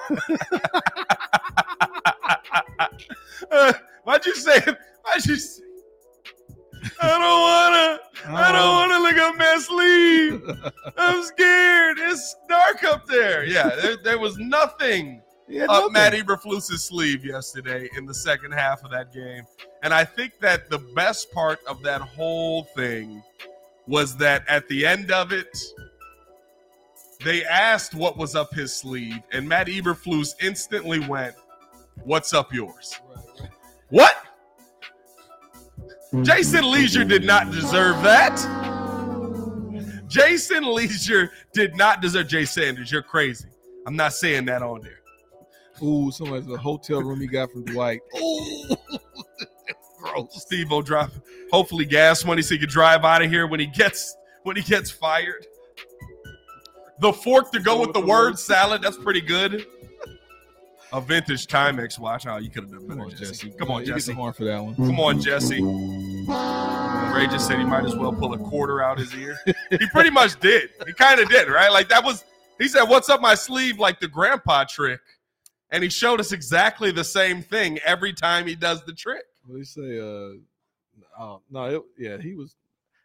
Uh, 3.51 3.73
why'd 4.05 4.27
you 4.27 4.35
say 4.35 4.57
it? 4.57 4.79
Why'd 5.03 5.27
you 5.27 5.37
say 5.37 5.63
I 7.01 7.09
don't 7.19 8.31
wanna 8.31 8.39
I 8.39 8.53
don't 8.53 8.75
wanna 8.75 8.99
look 9.03 9.17
up 9.17 9.37
my 9.37 9.59
sleeve. 9.59 10.43
I'm 10.97 11.23
scared. 11.25 11.97
It's 12.01 12.37
dark 12.49 12.85
up 12.85 13.07
there. 13.07 13.45
Yeah, 13.45 13.75
there, 13.77 13.97
there 13.97 14.19
was 14.19 14.37
nothing 14.39 15.23
up 15.63 15.69
nothing. 15.69 15.93
Matt 15.93 16.13
Eberflus's 16.13 16.85
sleeve 16.85 17.25
yesterday 17.25 17.89
in 17.97 18.05
the 18.05 18.15
second 18.15 18.53
half 18.53 18.85
of 18.85 18.91
that 18.91 19.13
game. 19.13 19.45
And 19.83 19.95
I 19.95 20.05
think 20.05 20.39
that 20.41 20.69
the 20.69 20.79
best 20.95 21.33
part 21.33 21.61
of 21.67 21.83
that 21.83 22.03
whole 22.03 22.65
thing 22.77 23.23
was 23.89 24.17
that 24.19 24.47
at 24.49 24.69
the 24.69 24.87
end 24.87 25.11
of 25.11 25.33
it, 25.33 25.59
they 27.25 27.45
asked 27.45 27.95
what 27.95 28.17
was 28.17 28.37
up 28.37 28.55
his 28.55 28.73
sleeve, 28.73 29.19
and 29.33 29.49
Matt 29.49 29.67
Eberflus 29.67 30.35
instantly 30.41 31.01
went, 31.01 31.35
What's 32.05 32.33
up 32.33 32.55
yours? 32.55 33.01
What? 33.89 34.17
Mm-hmm. 36.13 36.23
Jason 36.23 36.71
Leisure 36.71 37.05
did 37.05 37.25
not 37.25 37.51
deserve 37.51 38.01
that. 38.03 38.37
Jason 40.07 40.65
Leisure 40.73 41.33
did 41.53 41.77
not 41.77 42.01
deserve 42.01 42.29
Jay 42.29 42.45
Sanders. 42.45 42.93
You're 42.93 43.03
crazy. 43.03 43.49
I'm 43.87 43.97
not 43.97 44.13
saying 44.13 44.45
that 44.45 44.63
on 44.63 44.81
there. 44.81 45.01
Ooh, 45.83 46.11
somebody's 46.11 46.47
the 46.47 46.57
hotel 46.57 47.03
room 47.03 47.21
he 47.21 47.27
got 47.27 47.51
from 47.51 47.65
Dwight. 47.65 48.01
Ooh. 48.21 48.77
Steve 50.31 50.71
will 50.71 50.83
drop 50.83 51.11
hopefully 51.51 51.85
gas 51.85 52.25
money 52.25 52.43
so 52.43 52.55
he 52.55 52.59
can 52.59 52.69
drive 52.69 53.05
out 53.05 53.23
of 53.23 53.31
here 53.31 53.47
when 53.47 53.61
he 53.61 53.67
gets 53.67 54.17
when 54.43 54.57
he 54.57 54.63
gets 54.63 54.91
fired. 54.91 55.47
The 57.01 57.13
fork 57.13 57.53
to 57.53 57.61
go 57.61 57.81
with 57.81 57.93
the 57.93 58.01
word 58.01 58.39
salad, 58.39 58.83
that's 58.83 58.97
pretty 58.97 59.21
good. 59.21 59.67
A 60.93 61.01
vintage 61.01 61.47
Timex 61.47 61.99
watch. 61.99 62.27
Oh, 62.27 62.39
you 62.39 62.51
could 62.51 62.63
have 62.65 62.73
done 62.73 62.81
Come 62.81 62.89
better, 62.89 63.03
on, 63.03 63.11
Jesse. 63.11 63.25
Jesse. 63.27 63.51
Come 63.59 63.71
on, 63.71 63.81
You 63.85 63.93
Jesse. 63.93 64.13
horn 64.15 64.33
for 64.33 64.45
that 64.45 64.59
one. 64.65 64.75
Come 64.75 64.99
on, 64.99 65.21
Jesse. 65.21 65.61
Ray 67.15 67.27
just 67.27 67.47
said 67.47 67.59
he 67.59 67.65
might 67.65 67.85
as 67.85 67.95
well 67.95 68.13
pull 68.13 68.33
a 68.33 68.39
quarter 68.39 68.83
out 68.83 68.99
his 68.99 69.15
ear. 69.15 69.39
He 69.71 69.87
pretty 69.93 70.11
much 70.11 70.41
did. 70.41 70.71
He 70.87 70.93
kind 70.95 71.21
of 71.21 71.29
did, 71.29 71.49
right? 71.49 71.71
Like 71.71 71.89
that 71.91 72.03
was. 72.05 72.25
He 72.59 72.69
said, 72.69 72.85
"What's 72.85 73.09
up 73.09 73.21
my 73.21 73.35
sleeve?" 73.35 73.79
Like 73.79 74.01
the 74.01 74.09
grandpa 74.09 74.65
trick, 74.65 75.01
and 75.71 75.83
he 75.83 75.91
showed 75.91 76.21
us 76.21 76.33
exactly 76.33 76.91
the 76.91 77.05
same 77.05 77.43
thing 77.43 77.79
every 77.85 78.13
time 78.13 78.47
he 78.47 78.55
does 78.57 78.83
the 78.85 78.93
trick. 78.95 79.23
What 79.49 79.55
do 79.55 79.59
you 79.61 79.65
say? 79.65 79.99
Uh, 79.99 81.23
oh, 81.23 81.41
no, 81.51 81.65
it, 81.65 81.83
yeah, 81.99 82.19
he 82.19 82.35
was. 82.35 82.55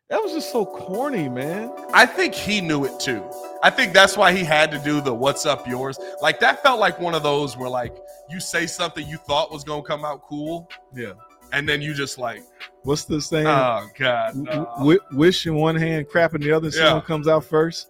That 0.10 0.22
was 0.22 0.34
just 0.34 0.52
so 0.52 0.66
corny, 0.66 1.30
man. 1.30 1.72
I 1.94 2.06
think 2.06 2.36
he 2.36 2.60
knew 2.60 2.84
it 2.84 3.00
too. 3.00 3.24
I 3.64 3.70
think 3.70 3.94
that's 3.94 4.18
why 4.18 4.34
he 4.34 4.44
had 4.44 4.70
to 4.72 4.78
do 4.80 5.00
the 5.00 5.14
"What's 5.14 5.46
up 5.46 5.66
yours." 5.66 5.98
Like 6.22 6.41
that 6.41 6.62
felt 6.62 6.82
like 6.82 7.00
one 7.00 7.16
of 7.16 7.24
those 7.24 7.56
where 7.56 7.70
like 7.70 7.96
you 8.30 8.41
say 8.41 8.68
something 8.68 9.08
you 9.08 9.18
thought 9.20 9.52
was 9.54 9.64
gonna 9.64 9.82
come 9.82 10.04
out 10.04 10.22
cool, 10.24 10.70
Yeah. 10.94 11.14
and 11.54 11.68
then 11.68 11.82
you 11.82 11.94
just 11.94 12.18
like, 12.18 12.44
What's 12.84 13.06
the 13.06 13.22
saying? 13.22 13.48
oh 13.48 13.88
god, 13.98 14.36
no. 14.36 14.70
w- 14.80 15.00
wish 15.14 15.48
in 15.48 15.56
one 15.56 15.78
hand, 15.78 16.10
crap 16.10 16.36
in 16.36 16.41
the 16.41 16.52
other. 16.52 16.68
Yeah. 16.70 17.00
Comes 17.00 17.30
out 17.30 17.46
first. 17.46 17.89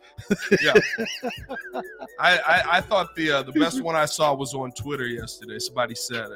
yeah. 0.62 0.74
I, 2.20 2.38
I 2.38 2.64
I 2.78 2.82
thought 2.82 3.16
the 3.16 3.32
uh, 3.32 3.44
the 3.44 3.54
best 3.54 3.82
one 3.82 3.96
I 3.96 4.06
saw 4.06 4.34
was 4.36 4.54
on 4.54 4.72
Twitter 4.74 5.08
yesterday. 5.08 5.58
Somebody 5.58 5.96
said, 5.96 6.28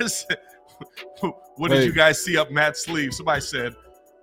"What 1.56 1.70
did 1.70 1.78
Wait. 1.78 1.86
you 1.86 1.92
guys 1.92 2.22
see 2.22 2.36
up 2.36 2.50
Matt's 2.50 2.84
sleeve?" 2.84 3.14
Somebody 3.14 3.40
said 3.40 3.74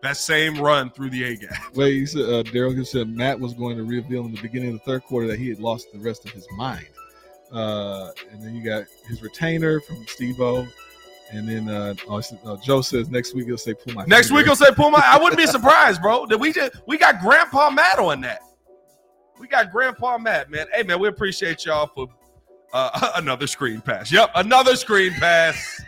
that 0.02 0.18
same 0.18 0.60
run 0.60 0.90
through 0.92 1.10
the 1.10 1.24
A 1.24 1.36
gap. 1.36 1.58
Wait, 1.76 1.94
he 1.94 2.06
said 2.06 2.24
uh, 2.24 2.44
Daryl 2.44 2.86
said 2.86 3.10
Matt 3.10 3.40
was 3.40 3.54
going 3.54 3.78
to 3.78 3.84
reveal 3.84 4.26
in 4.26 4.34
the 4.34 4.42
beginning 4.42 4.70
of 4.70 4.74
the 4.76 4.86
third 4.86 5.04
quarter 5.04 5.28
that 5.28 5.40
he 5.40 5.50
had 5.50 5.60
lost 5.60 5.88
the 5.94 6.00
rest 6.00 6.26
of 6.26 6.32
his 6.32 6.46
mind. 6.58 6.88
Uh, 7.52 8.10
and 8.32 8.44
then 8.44 8.56
you 8.56 8.64
got 8.64 8.84
his 9.08 9.22
retainer 9.22 9.80
from 9.82 10.06
Steve 10.08 10.40
O. 10.42 10.68
And 11.32 11.48
then 11.48 11.70
uh, 11.70 11.96
oh, 12.10 12.22
uh, 12.46 12.58
Joe 12.58 12.82
says 12.82 13.10
next 13.10 13.34
week 13.34 13.46
he'll 13.46 13.58
say 13.58 13.74
pull 13.74 13.94
my 13.94 14.06
Next 14.06 14.28
finger." 14.28 14.38
week 14.38 14.46
he'll 14.46 14.56
say 14.56 14.72
Puma. 14.72 15.02
I 15.04 15.18
wouldn't 15.18 15.38
be 15.38 15.48
surprised, 15.48 16.02
bro. 16.02 16.26
That 16.28 16.38
we 16.38 16.52
just 16.52 16.74
we 16.86 16.98
got 16.98 17.22
Grandpa 17.22 17.70
Matt 17.72 17.98
on 17.98 18.22
that. 18.22 18.42
We 19.40 19.48
got 19.48 19.72
Grandpa 19.72 20.18
Matt, 20.18 20.52
man. 20.52 20.68
Hey 20.74 20.84
man, 20.84 21.00
we 21.00 21.08
appreciate 21.08 21.66
y'all 21.66 21.88
for 21.88 22.08
uh, 22.74 23.12
another 23.16 23.48
screen 23.48 23.82
pass. 23.82 24.12
Yep, 24.12 24.32
another 24.36 24.76
screen 24.76 25.14
pass. 25.14 25.82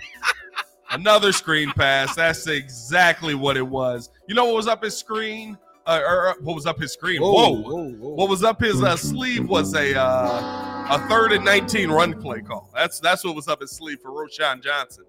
Another 0.95 1.31
screen 1.31 1.71
pass. 1.71 2.15
That's 2.15 2.47
exactly 2.47 3.35
what 3.35 3.57
it 3.57 3.67
was. 3.67 4.09
You 4.27 4.35
know 4.35 4.45
what 4.45 4.55
was 4.55 4.67
up 4.67 4.83
his 4.83 4.97
screen? 4.97 5.57
Uh, 5.85 6.01
or, 6.03 6.27
or 6.29 6.35
what 6.41 6.55
was 6.55 6.65
up 6.65 6.79
his 6.79 6.93
screen? 6.93 7.21
Whoa, 7.21 7.31
Whoa. 7.31 7.51
whoa, 7.51 7.91
whoa. 7.91 8.09
What 8.15 8.29
was 8.29 8.43
up 8.43 8.61
his 8.61 8.81
uh, 8.81 8.95
sleeve 8.97 9.47
was 9.47 9.75
a 9.75 9.93
uh, 9.99 10.87
a 10.89 11.07
third 11.09 11.31
and 11.31 11.45
nineteen 11.45 11.91
run 11.91 12.19
play 12.19 12.41
call. 12.41 12.71
That's 12.73 12.99
that's 12.99 13.23
what 13.23 13.35
was 13.35 13.47
up 13.47 13.61
his 13.61 13.71
sleeve 13.71 13.99
for 13.99 14.11
Roschon 14.11 14.63
Johnson. 14.63 15.03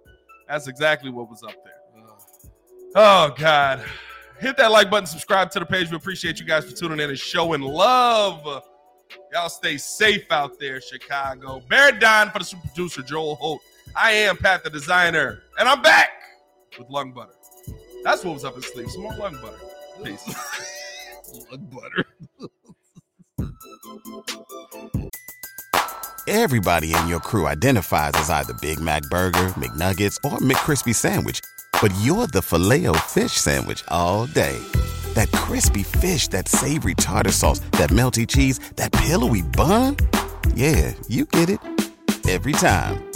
That's 0.48 0.68
exactly 0.68 1.10
what 1.10 1.30
was 1.30 1.42
up 1.42 1.54
there. 1.64 1.72
Oh 2.94 3.34
God. 3.38 3.84
Hit 4.38 4.56
that 4.58 4.70
like 4.70 4.90
button, 4.90 5.06
subscribe 5.06 5.50
to 5.52 5.60
the 5.60 5.66
page. 5.66 5.90
We 5.90 5.96
appreciate 5.96 6.38
you 6.38 6.44
guys 6.46 6.64
for 6.64 6.76
tuning 6.76 7.00
in 7.00 7.08
and 7.08 7.18
showing 7.18 7.62
love. 7.62 8.62
Y'all 9.32 9.48
stay 9.48 9.76
safe 9.78 10.30
out 10.30 10.58
there, 10.58 10.80
Chicago. 10.80 11.62
Bear 11.70 11.92
Don 11.92 12.30
for 12.30 12.40
the 12.40 12.44
super 12.44 12.66
producer, 12.66 13.02
Joel 13.02 13.36
Holt. 13.36 13.62
I 13.98 14.10
am 14.10 14.36
Pat 14.36 14.62
the 14.62 14.68
designer, 14.68 15.42
and 15.58 15.66
I'm 15.66 15.80
back 15.80 16.10
with 16.78 16.90
lung 16.90 17.12
butter. 17.12 17.32
That's 18.04 18.22
what 18.24 18.34
was 18.34 18.44
up 18.44 18.54
his 18.54 18.66
sleeve. 18.66 18.90
Some 18.90 19.04
more 19.04 19.14
lung 19.16 19.38
butter. 19.40 19.56
Peace. 20.04 20.22
Lug 21.50 21.70
butter. 21.70 22.04
Everybody 26.28 26.92
in 26.92 27.08
your 27.08 27.20
crew 27.20 27.46
identifies 27.46 28.12
as 28.16 28.28
either 28.28 28.52
Big 28.54 28.80
Mac 28.80 29.02
Burger, 29.04 29.48
McNuggets, 29.56 30.16
or 30.24 30.38
McCrispy 30.38 30.94
Sandwich. 30.94 31.40
But 31.80 31.92
you're 32.02 32.26
the 32.26 32.42
filet 32.42 32.86
fish 33.00 33.32
Sandwich 33.32 33.82
all 33.88 34.26
day. 34.26 34.58
That 35.14 35.32
crispy 35.32 35.84
fish, 35.84 36.28
that 36.28 36.48
savory 36.48 36.94
tartar 36.94 37.32
sauce, 37.32 37.60
that 37.72 37.90
melty 37.90 38.28
cheese, 38.28 38.58
that 38.76 38.92
pillowy 38.92 39.42
bun. 39.42 39.96
Yeah, 40.54 40.92
you 41.08 41.24
get 41.24 41.48
it. 41.48 41.60
Every 42.28 42.52
time. 42.52 43.15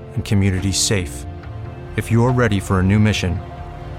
and 0.13 0.23
communities 0.23 0.77
safe. 0.77 1.25
If 1.97 2.09
you're 2.09 2.31
ready 2.31 2.61
for 2.61 2.79
a 2.79 2.83
new 2.83 2.99
mission, 2.99 3.37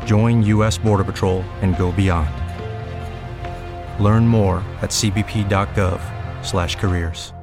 join 0.06 0.42
U.S. 0.44 0.78
Border 0.78 1.04
Patrol 1.04 1.42
and 1.60 1.76
go 1.76 1.92
beyond. 1.92 2.30
Learn 4.02 4.26
more 4.26 4.64
at 4.80 4.88
cbp.gov/careers. 4.88 7.34